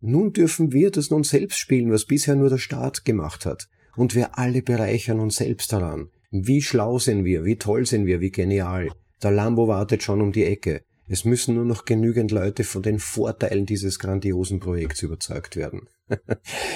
Nun 0.07 0.33
dürfen 0.33 0.71
wir 0.71 0.91
das 0.91 1.09
nun 1.09 1.23
selbst 1.23 1.57
spielen, 1.57 1.91
was 1.91 2.05
bisher 2.05 2.35
nur 2.35 2.49
der 2.49 2.59
Staat 2.59 3.05
gemacht 3.05 3.45
hat. 3.47 3.67
Und 3.95 4.13
wir 4.13 4.37
alle 4.37 4.61
bereichern 4.61 5.19
uns 5.19 5.37
selbst 5.37 5.73
daran. 5.73 6.09
Wie 6.29 6.61
schlau 6.61 6.99
sind 6.99 7.25
wir, 7.25 7.43
wie 7.43 7.55
toll 7.55 7.87
sind 7.87 8.05
wir, 8.05 8.21
wie 8.21 8.29
genial. 8.29 8.91
Der 9.23 9.31
Lambo 9.31 9.67
wartet 9.67 10.03
schon 10.03 10.21
um 10.21 10.31
die 10.31 10.43
Ecke. 10.43 10.83
Es 11.07 11.25
müssen 11.25 11.55
nur 11.55 11.65
noch 11.65 11.85
genügend 11.85 12.29
Leute 12.29 12.63
von 12.63 12.83
den 12.83 12.99
Vorteilen 12.99 13.65
dieses 13.65 13.97
grandiosen 13.97 14.59
Projekts 14.59 15.01
überzeugt 15.01 15.55
werden. 15.55 15.87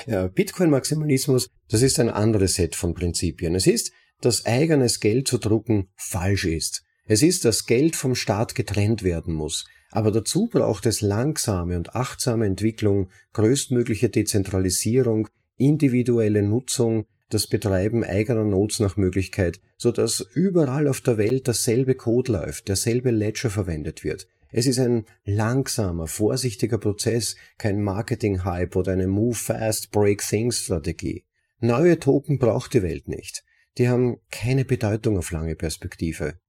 ja, 0.08 0.28
Bitcoin-Maximalismus, 0.28 1.50
das 1.70 1.84
ist 1.84 2.00
ein 2.00 2.10
anderes 2.10 2.56
Set 2.56 2.76
von 2.76 2.96
Prinzipien. 2.96 3.54
Es 3.54 3.68
ist, 3.68 3.92
dass 4.22 4.48
eigenes 4.48 5.00
Geld 5.00 5.28
zu 5.28 5.38
drucken 5.38 5.90
falsch 5.96 6.46
ist. 6.46 6.82
Es 7.06 7.22
ist, 7.22 7.46
dass 7.46 7.68
Geld 7.68 7.96
vom 7.96 8.16
Staat 8.16 8.56
getrennt 8.56 9.04
werden 9.04 9.36
muss. 9.36 9.66
Aber 9.92 10.12
dazu 10.12 10.48
braucht 10.48 10.86
es 10.86 11.02
langsame 11.02 11.76
und 11.76 11.96
achtsame 11.96 12.46
Entwicklung, 12.46 13.10
größtmögliche 13.34 14.10
Dezentralisierung, 14.10 15.28
individuelle 15.58 16.44
Nutzung, 16.44 17.06
das 17.30 17.48
Betreiben 17.48 18.04
eigener 18.04 18.44
Nodes 18.44 18.80
nach 18.80 18.98
Möglichkeit, 18.98 19.60
so 19.78 19.92
dass 19.92 20.22
überall 20.34 20.88
auf 20.88 21.02
der 21.02 21.18
Welt 21.18 21.48
dasselbe 21.48 21.96
Code 21.96 22.32
läuft, 22.32 22.68
derselbe 22.68 23.12
Ledger 23.12 23.50
verwendet 23.50 24.04
wird. 24.04 24.28
Es 24.52 24.66
ist 24.66 24.80
ein 24.80 25.06
langsamer, 25.26 26.08
vorsichtiger 26.08 26.80
Prozess, 26.80 27.36
kein 27.60 27.84
Marketing-Hype 27.84 28.76
oder 28.76 28.94
eine 28.94 29.08
Move 29.08 29.36
Fast, 29.36 29.92
Break 29.92 30.22
Things 30.28 30.64
Strategie. 30.64 31.24
Neue 31.60 32.00
Token 32.00 32.40
braucht 32.40 32.74
die 32.74 32.82
Welt 32.82 33.08
nicht. 33.08 33.44
Die 33.78 33.90
haben 33.90 34.18
keine 34.32 34.66
Bedeutung 34.66 35.18
auf 35.18 35.32
lange 35.32 35.56
Perspektive. 35.56 36.40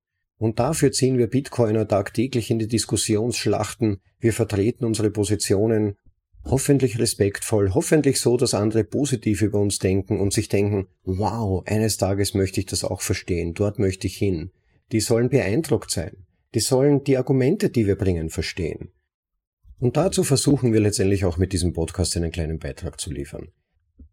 Und 0.41 0.59
dafür 0.59 0.91
ziehen 0.91 1.19
wir 1.19 1.27
Bitcoiner 1.27 1.87
tagtäglich 1.87 2.51
in 2.51 2.59
die 2.59 2.67
Diskussionsschlachten. 2.67 4.01
Wir 4.21 4.33
vertreten 4.33 4.87
unsere 4.87 5.11
Positionen 5.11 5.97
hoffentlich 6.47 6.99
respektvoll, 6.99 7.75
hoffentlich 7.75 8.19
so, 8.19 8.39
dass 8.39 8.55
andere 8.55 8.85
positiv 8.85 9.43
über 9.43 9.61
uns 9.61 9.81
denken 9.81 10.19
und 10.19 10.33
sich 10.33 10.49
denken, 10.49 10.87
wow, 11.05 11.63
eines 11.67 11.99
Tages 11.99 12.33
möchte 12.33 12.59
ich 12.59 12.65
das 12.65 12.85
auch 12.85 13.03
verstehen, 13.03 13.53
dort 13.53 13.79
möchte 13.79 14.07
ich 14.07 14.17
hin. 14.17 14.51
Die 14.93 15.01
sollen 15.01 15.29
beeindruckt 15.29 15.91
sein. 15.91 16.25
Die 16.55 16.61
sollen 16.61 17.05
die 17.05 17.19
Argumente, 17.19 17.69
die 17.69 17.87
wir 17.87 17.97
bringen, 17.97 18.31
verstehen. 18.31 18.89
Und 19.79 19.99
dazu 19.99 20.25
versuchen 20.25 20.73
wir 20.73 20.81
letztendlich 20.81 21.27
auch 21.27 21.37
mit 21.37 21.53
diesem 21.53 21.75
Podcast 21.75 22.17
einen 22.17 22.33
kleinen 22.33 22.59
Beitrag 22.59 22.99
zu 22.99 23.11
liefern. 23.13 23.49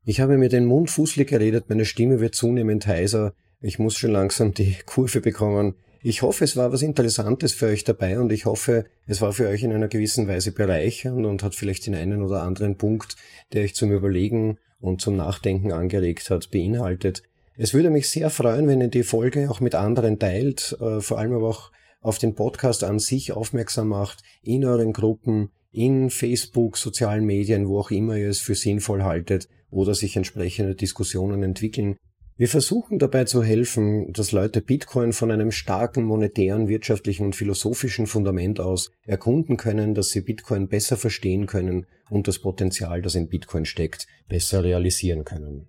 Ich 0.04 0.20
habe 0.20 0.38
mir 0.38 0.50
den 0.50 0.66
Mund 0.66 0.92
fußlig 0.92 1.30
geredet, 1.30 1.70
meine 1.70 1.86
Stimme 1.86 2.20
wird 2.20 2.36
zunehmend 2.36 2.86
heiser, 2.86 3.34
ich 3.62 3.80
muss 3.80 3.96
schon 3.96 4.12
langsam 4.12 4.54
die 4.54 4.76
Kurve 4.86 5.22
bekommen, 5.22 5.76
ich 6.08 6.22
hoffe, 6.22 6.46
es 6.46 6.56
war 6.56 6.72
was 6.72 6.84
Interessantes 6.84 7.54
für 7.54 7.66
euch 7.66 7.84
dabei 7.84 8.18
und 8.18 8.32
ich 8.32 8.46
hoffe, 8.46 8.86
es 9.08 9.20
war 9.20 9.34
für 9.34 9.50
euch 9.50 9.64
in 9.64 9.74
einer 9.74 9.90
gewissen 9.90 10.30
Weise 10.30 10.54
bereichernd 10.54 11.26
und 11.26 11.44
hat 11.44 11.54
vielleicht 11.54 11.86
den 11.86 11.96
einen 11.96 12.22
oder 12.22 12.44
anderen 12.44 12.78
Punkt, 12.78 13.18
der 13.52 13.64
euch 13.64 13.76
zum 13.76 13.92
Überlegen 13.92 14.58
und 14.80 15.02
zum 15.02 15.18
Nachdenken 15.18 15.74
angeregt 15.74 16.30
hat, 16.30 16.50
beinhaltet. 16.50 17.24
Es 17.58 17.74
würde 17.74 17.90
mich 17.90 18.10
sehr 18.10 18.30
freuen, 18.30 18.70
wenn 18.70 18.80
ihr 18.80 18.88
die 18.88 19.04
Folge 19.04 19.52
auch 19.52 19.60
mit 19.60 19.76
anderen 19.76 20.18
teilt, 20.18 20.78
äh, 20.80 21.02
vor 21.02 21.20
allem 21.20 21.34
aber 21.34 21.50
auch 21.50 21.72
auf 22.00 22.20
den 22.20 22.36
Podcast 22.36 22.86
an 22.86 23.00
sich 23.00 23.34
aufmerksam 23.34 23.90
macht, 23.90 24.24
in 24.42 24.64
euren 24.64 24.94
Gruppen, 24.94 25.50
in 25.74 26.10
Facebook, 26.10 26.78
sozialen 26.78 27.26
Medien, 27.26 27.68
wo 27.68 27.80
auch 27.80 27.92
immer 27.92 28.16
ihr 28.16 28.30
es 28.30 28.40
für 28.40 28.56
sinnvoll 28.56 29.04
haltet 29.04 29.50
oder 29.70 29.94
sich 29.94 30.16
entsprechende 30.16 30.74
Diskussionen 30.74 31.44
entwickeln. 31.44 31.98
Wir 32.40 32.48
versuchen 32.48 33.00
dabei 33.00 33.24
zu 33.24 33.42
helfen, 33.42 34.14
dass 34.14 34.32
Leute 34.32 34.62
Bitcoin 34.62 35.12
von 35.12 35.32
einem 35.32 35.52
starken 35.52 36.04
monetären, 36.04 36.68
wirtschaftlichen 36.68 37.26
und 37.26 37.36
philosophischen 37.36 38.06
Fundament 38.06 38.60
aus 38.60 38.92
erkunden 39.08 39.58
können, 39.58 39.96
dass 39.96 40.10
sie 40.10 40.22
Bitcoin 40.22 40.68
besser 40.68 40.98
verstehen 40.98 41.48
können 41.48 41.88
und 42.12 42.28
das 42.28 42.38
Potenzial, 42.38 43.02
das 43.02 43.16
in 43.16 43.28
Bitcoin 43.28 43.66
steckt, 43.66 44.06
besser 44.30 44.64
realisieren 44.64 45.26
können. 45.26 45.68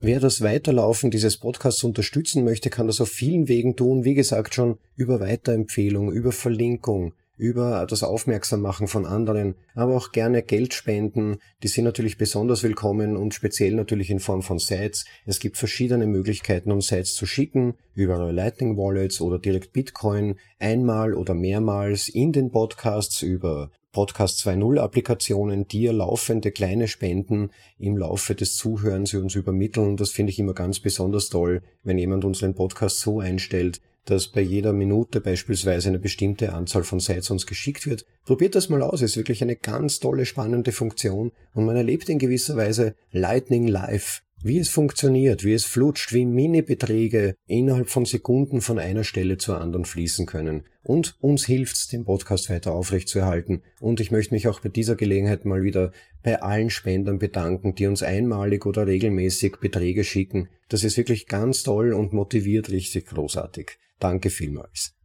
Wer 0.00 0.18
das 0.18 0.40
Weiterlaufen 0.40 1.10
dieses 1.10 1.36
Podcasts 1.36 1.84
unterstützen 1.84 2.44
möchte, 2.44 2.70
kann 2.70 2.86
das 2.86 3.02
auf 3.02 3.10
vielen 3.10 3.48
Wegen 3.48 3.76
tun. 3.76 4.04
Wie 4.04 4.14
gesagt 4.14 4.54
schon 4.54 4.78
über 4.94 5.20
Weiterempfehlung, 5.20 6.10
über 6.10 6.32
Verlinkung, 6.32 7.12
über 7.36 7.86
das 7.88 8.02
Aufmerksammachen 8.02 8.88
von 8.88 9.04
anderen, 9.04 9.54
aber 9.74 9.96
auch 9.96 10.12
gerne 10.12 10.42
Geld 10.42 10.74
spenden. 10.74 11.38
Die 11.62 11.68
sind 11.68 11.84
natürlich 11.84 12.18
besonders 12.18 12.62
willkommen 12.62 13.16
und 13.16 13.34
speziell 13.34 13.74
natürlich 13.74 14.10
in 14.10 14.20
Form 14.20 14.42
von 14.42 14.58
Sites. 14.58 15.04
Es 15.26 15.38
gibt 15.38 15.56
verschiedene 15.56 16.06
Möglichkeiten, 16.06 16.72
um 16.72 16.80
Sites 16.80 17.14
zu 17.14 17.26
schicken, 17.26 17.74
über 17.94 18.32
Lightning 18.32 18.76
Wallets 18.76 19.20
oder 19.20 19.38
direkt 19.38 19.72
Bitcoin, 19.72 20.36
einmal 20.58 21.14
oder 21.14 21.34
mehrmals 21.34 22.08
in 22.08 22.32
den 22.32 22.50
Podcasts 22.50 23.22
über 23.22 23.70
Podcast 23.96 24.46
2.0 24.46 24.78
Applikationen, 24.78 25.68
die 25.68 25.80
ihr 25.80 25.92
laufende 25.94 26.52
kleine 26.52 26.86
Spenden 26.86 27.48
im 27.78 27.96
Laufe 27.96 28.34
des 28.34 28.54
Zuhörens 28.54 29.14
uns 29.14 29.34
übermitteln. 29.34 29.96
Das 29.96 30.10
finde 30.10 30.32
ich 30.32 30.38
immer 30.38 30.52
ganz 30.52 30.80
besonders 30.80 31.30
toll, 31.30 31.62
wenn 31.82 31.96
jemand 31.96 32.26
unseren 32.26 32.54
Podcast 32.54 33.00
so 33.00 33.20
einstellt, 33.20 33.80
dass 34.06 34.28
bei 34.28 34.40
jeder 34.40 34.72
Minute 34.72 35.20
beispielsweise 35.20 35.88
eine 35.88 35.98
bestimmte 35.98 36.52
Anzahl 36.52 36.84
von 36.84 37.00
Sites 37.00 37.30
uns 37.30 37.46
geschickt 37.46 37.86
wird. 37.86 38.06
Probiert 38.24 38.54
das 38.54 38.68
mal 38.68 38.82
aus, 38.82 39.02
ist 39.02 39.16
wirklich 39.16 39.42
eine 39.42 39.56
ganz 39.56 40.00
tolle, 40.00 40.26
spannende 40.26 40.72
Funktion 40.72 41.32
und 41.54 41.66
man 41.66 41.76
erlebt 41.76 42.08
in 42.08 42.18
gewisser 42.18 42.56
Weise 42.56 42.94
Lightning 43.12 43.68
Live. 43.68 44.22
Wie 44.46 44.60
es 44.60 44.68
funktioniert, 44.68 45.42
wie 45.42 45.54
es 45.54 45.64
flutscht, 45.64 46.12
wie 46.12 46.24
Mini-Beträge 46.24 47.34
innerhalb 47.48 47.90
von 47.90 48.04
Sekunden 48.04 48.60
von 48.60 48.78
einer 48.78 49.02
Stelle 49.02 49.38
zur 49.38 49.60
anderen 49.60 49.84
fließen 49.84 50.24
können. 50.24 50.62
Und 50.84 51.16
uns 51.20 51.46
hilft's, 51.46 51.88
den 51.88 52.04
Podcast 52.04 52.48
weiter 52.48 52.70
aufrechtzuerhalten. 52.70 53.64
Und 53.80 53.98
ich 53.98 54.12
möchte 54.12 54.32
mich 54.32 54.46
auch 54.46 54.60
bei 54.60 54.68
dieser 54.68 54.94
Gelegenheit 54.94 55.46
mal 55.46 55.64
wieder 55.64 55.90
bei 56.22 56.42
allen 56.42 56.70
Spendern 56.70 57.18
bedanken, 57.18 57.74
die 57.74 57.88
uns 57.88 58.04
einmalig 58.04 58.66
oder 58.66 58.86
regelmäßig 58.86 59.56
Beträge 59.60 60.04
schicken. 60.04 60.48
Das 60.68 60.84
ist 60.84 60.96
wirklich 60.96 61.26
ganz 61.26 61.64
toll 61.64 61.92
und 61.92 62.12
motiviert 62.12 62.70
richtig 62.70 63.06
großartig. 63.06 63.72
Danke 63.98 64.30
vielmals. 64.30 64.95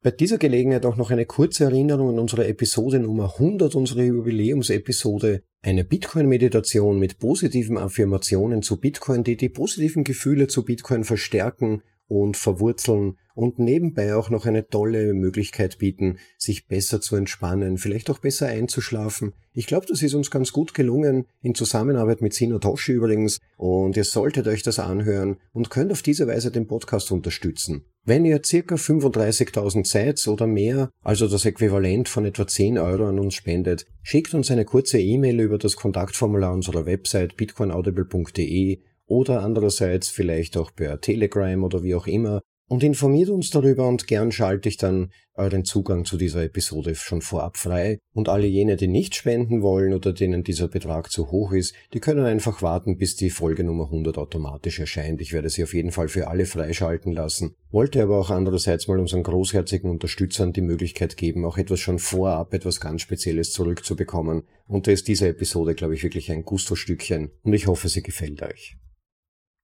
Bei 0.00 0.12
dieser 0.12 0.38
Gelegenheit 0.38 0.86
auch 0.86 0.94
noch 0.94 1.10
eine 1.10 1.26
kurze 1.26 1.64
Erinnerung 1.64 2.10
an 2.10 2.20
unsere 2.20 2.46
Episode 2.46 3.00
Nummer 3.00 3.32
100, 3.34 3.74
unsere 3.74 4.04
Jubiläumsepisode, 4.04 5.42
eine 5.60 5.82
Bitcoin-Meditation 5.82 7.00
mit 7.00 7.18
positiven 7.18 7.76
Affirmationen 7.76 8.62
zu 8.62 8.78
Bitcoin, 8.78 9.24
die 9.24 9.36
die 9.36 9.48
positiven 9.48 10.04
Gefühle 10.04 10.46
zu 10.46 10.64
Bitcoin 10.64 11.02
verstärken 11.02 11.82
und 12.06 12.36
verwurzeln 12.36 13.16
und 13.34 13.58
nebenbei 13.58 14.14
auch 14.14 14.30
noch 14.30 14.46
eine 14.46 14.68
tolle 14.68 15.14
Möglichkeit 15.14 15.78
bieten, 15.78 16.18
sich 16.38 16.68
besser 16.68 17.00
zu 17.00 17.16
entspannen, 17.16 17.76
vielleicht 17.76 18.08
auch 18.08 18.18
besser 18.18 18.46
einzuschlafen. 18.46 19.32
Ich 19.52 19.66
glaube, 19.66 19.86
das 19.86 20.02
ist 20.02 20.14
uns 20.14 20.30
ganz 20.30 20.52
gut 20.52 20.74
gelungen, 20.74 21.26
in 21.40 21.54
Zusammenarbeit 21.54 22.20
mit 22.20 22.34
Sinotoshi 22.34 22.92
übrigens, 22.92 23.40
und 23.56 23.96
ihr 23.96 24.04
solltet 24.04 24.46
euch 24.46 24.62
das 24.62 24.78
anhören 24.78 25.38
und 25.52 25.70
könnt 25.70 25.92
auf 25.92 26.02
diese 26.02 26.26
Weise 26.26 26.50
den 26.50 26.66
Podcast 26.66 27.10
unterstützen. 27.12 27.84
Wenn 28.08 28.24
ihr 28.24 28.40
circa 28.42 28.76
35.000 28.76 29.86
seid 29.86 30.26
oder 30.28 30.46
mehr, 30.46 30.88
also 31.02 31.28
das 31.28 31.44
Äquivalent 31.44 32.08
von 32.08 32.24
etwa 32.24 32.46
10 32.46 32.78
Euro 32.78 33.06
an 33.06 33.18
uns 33.18 33.34
spendet, 33.34 33.84
schickt 34.02 34.32
uns 34.32 34.50
eine 34.50 34.64
kurze 34.64 34.98
E-Mail 34.98 35.38
über 35.40 35.58
das 35.58 35.76
Kontaktformular 35.76 36.54
unserer 36.54 36.86
Website 36.86 37.36
bitcoinaudible.de 37.36 38.78
oder 39.04 39.42
andererseits 39.42 40.08
vielleicht 40.08 40.56
auch 40.56 40.74
per 40.74 41.02
Telegram 41.02 41.62
oder 41.62 41.82
wie 41.82 41.94
auch 41.94 42.06
immer 42.06 42.40
und 42.68 42.82
informiert 42.82 43.30
uns 43.30 43.50
darüber 43.50 43.88
und 43.88 44.06
gern 44.06 44.30
schalte 44.30 44.68
ich 44.68 44.76
dann 44.76 45.10
euren 45.34 45.64
Zugang 45.64 46.04
zu 46.04 46.16
dieser 46.16 46.42
Episode 46.44 46.94
schon 46.94 47.22
vorab 47.22 47.56
frei 47.56 47.98
und 48.12 48.28
alle 48.28 48.46
jene, 48.46 48.76
die 48.76 48.88
nicht 48.88 49.14
spenden 49.14 49.62
wollen 49.62 49.94
oder 49.94 50.12
denen 50.12 50.42
dieser 50.42 50.68
Betrag 50.68 51.10
zu 51.10 51.30
hoch 51.30 51.52
ist, 51.52 51.74
die 51.94 52.00
können 52.00 52.26
einfach 52.26 52.60
warten, 52.60 52.98
bis 52.98 53.16
die 53.16 53.30
Folge 53.30 53.64
Nummer 53.64 53.84
100 53.84 54.18
automatisch 54.18 54.80
erscheint. 54.80 55.20
Ich 55.20 55.32
werde 55.32 55.48
sie 55.48 55.62
auf 55.62 55.74
jeden 55.74 55.92
Fall 55.92 56.08
für 56.08 56.28
alle 56.28 56.44
freischalten 56.44 57.12
lassen, 57.12 57.54
wollte 57.70 58.02
aber 58.02 58.18
auch 58.18 58.30
andererseits 58.30 58.88
mal 58.88 58.98
unseren 58.98 59.22
großherzigen 59.22 59.90
Unterstützern 59.90 60.52
die 60.52 60.60
Möglichkeit 60.60 61.16
geben, 61.16 61.44
auch 61.44 61.56
etwas 61.56 61.80
schon 61.80 61.98
vorab, 61.98 62.52
etwas 62.52 62.80
ganz 62.80 63.02
Spezielles 63.02 63.52
zurückzubekommen 63.52 64.42
und 64.66 64.86
da 64.86 64.90
ist 64.90 65.08
diese 65.08 65.28
Episode, 65.28 65.74
glaube 65.74 65.94
ich, 65.94 66.02
wirklich 66.02 66.30
ein 66.32 66.44
Gusto-Stückchen 66.44 67.30
und 67.42 67.52
ich 67.52 67.66
hoffe, 67.66 67.88
sie 67.88 68.02
gefällt 68.02 68.42
euch. 68.42 68.76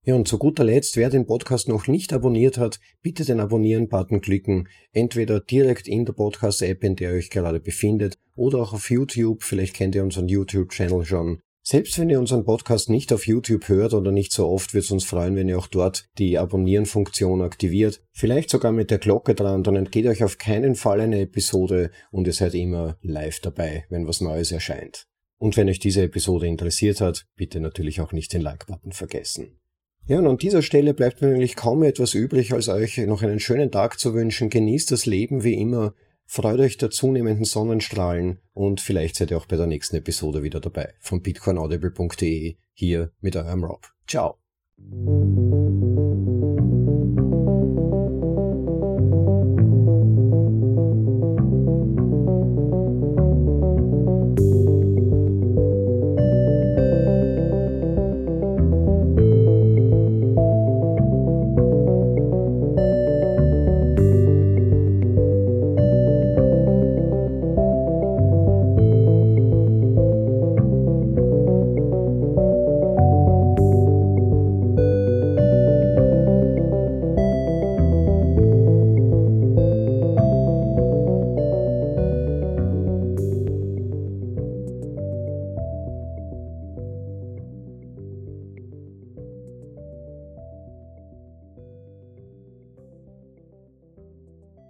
Ja, 0.06 0.14
und 0.14 0.28
zu 0.28 0.36
guter 0.36 0.64
Letzt, 0.64 0.98
wer 0.98 1.08
den 1.08 1.24
Podcast 1.24 1.66
noch 1.66 1.86
nicht 1.86 2.12
abonniert 2.12 2.58
hat, 2.58 2.78
bitte 3.00 3.24
den 3.24 3.40
Abonnieren-Button 3.40 4.20
klicken, 4.20 4.68
entweder 4.92 5.40
direkt 5.40 5.88
in 5.88 6.04
der 6.04 6.12
Podcast-App, 6.12 6.84
in 6.84 6.94
der 6.96 7.12
ihr 7.12 7.16
euch 7.16 7.30
gerade 7.30 7.58
befindet, 7.58 8.18
oder 8.34 8.58
auch 8.58 8.74
auf 8.74 8.90
YouTube, 8.90 9.42
vielleicht 9.42 9.72
kennt 9.72 9.94
ihr 9.94 10.02
unseren 10.02 10.28
YouTube-Channel 10.28 11.06
schon. 11.06 11.40
Selbst 11.62 11.98
wenn 11.98 12.10
ihr 12.10 12.20
unseren 12.20 12.44
Podcast 12.44 12.90
nicht 12.90 13.14
auf 13.14 13.26
YouTube 13.26 13.66
hört 13.68 13.94
oder 13.94 14.12
nicht 14.12 14.32
so 14.32 14.46
oft, 14.46 14.74
wird 14.74 14.84
es 14.84 14.90
uns 14.90 15.04
freuen, 15.04 15.36
wenn 15.36 15.48
ihr 15.48 15.58
auch 15.58 15.68
dort 15.68 16.04
die 16.18 16.36
Abonnieren-Funktion 16.36 17.40
aktiviert. 17.40 18.02
Vielleicht 18.12 18.50
sogar 18.50 18.72
mit 18.72 18.90
der 18.90 18.98
Glocke 18.98 19.34
dran, 19.34 19.62
dann 19.62 19.76
entgeht 19.76 20.06
euch 20.06 20.22
auf 20.22 20.36
keinen 20.36 20.74
Fall 20.74 21.00
eine 21.00 21.20
Episode 21.20 21.90
und 22.10 22.26
ihr 22.26 22.34
seid 22.34 22.52
immer 22.52 22.98
live 23.00 23.40
dabei, 23.40 23.86
wenn 23.88 24.06
was 24.06 24.20
Neues 24.20 24.52
erscheint. 24.52 25.06
Und 25.38 25.56
wenn 25.56 25.70
euch 25.70 25.78
diese 25.78 26.02
Episode 26.02 26.46
interessiert 26.46 27.00
hat, 27.00 27.24
bitte 27.36 27.58
natürlich 27.60 28.02
auch 28.02 28.12
nicht 28.12 28.34
den 28.34 28.42
Like-Button 28.42 28.92
vergessen. 28.92 29.58
Ja, 30.06 30.18
und 30.18 30.26
an 30.26 30.36
dieser 30.36 30.60
Stelle 30.60 30.92
bleibt 30.92 31.22
mir 31.22 31.28
eigentlich 31.28 31.56
kaum 31.56 31.82
etwas 31.82 32.12
übrig, 32.12 32.52
als 32.52 32.68
euch 32.68 32.98
noch 32.98 33.22
einen 33.22 33.40
schönen 33.40 33.70
Tag 33.70 33.98
zu 33.98 34.12
wünschen. 34.12 34.50
Genießt 34.50 34.90
das 34.90 35.06
Leben 35.06 35.44
wie 35.44 35.54
immer, 35.54 35.94
freut 36.26 36.60
euch 36.60 36.76
der 36.76 36.90
zunehmenden 36.90 37.46
Sonnenstrahlen 37.46 38.38
und 38.52 38.82
vielleicht 38.82 39.16
seid 39.16 39.30
ihr 39.30 39.38
auch 39.38 39.46
bei 39.46 39.56
der 39.56 39.66
nächsten 39.66 39.96
Episode 39.96 40.42
wieder 40.42 40.60
dabei 40.60 40.92
von 41.00 41.22
bitcoinaudible.de 41.22 42.56
hier 42.74 43.12
mit 43.20 43.34
eurem 43.36 43.64
Rob. 43.64 43.86
Ciao. 44.06 44.36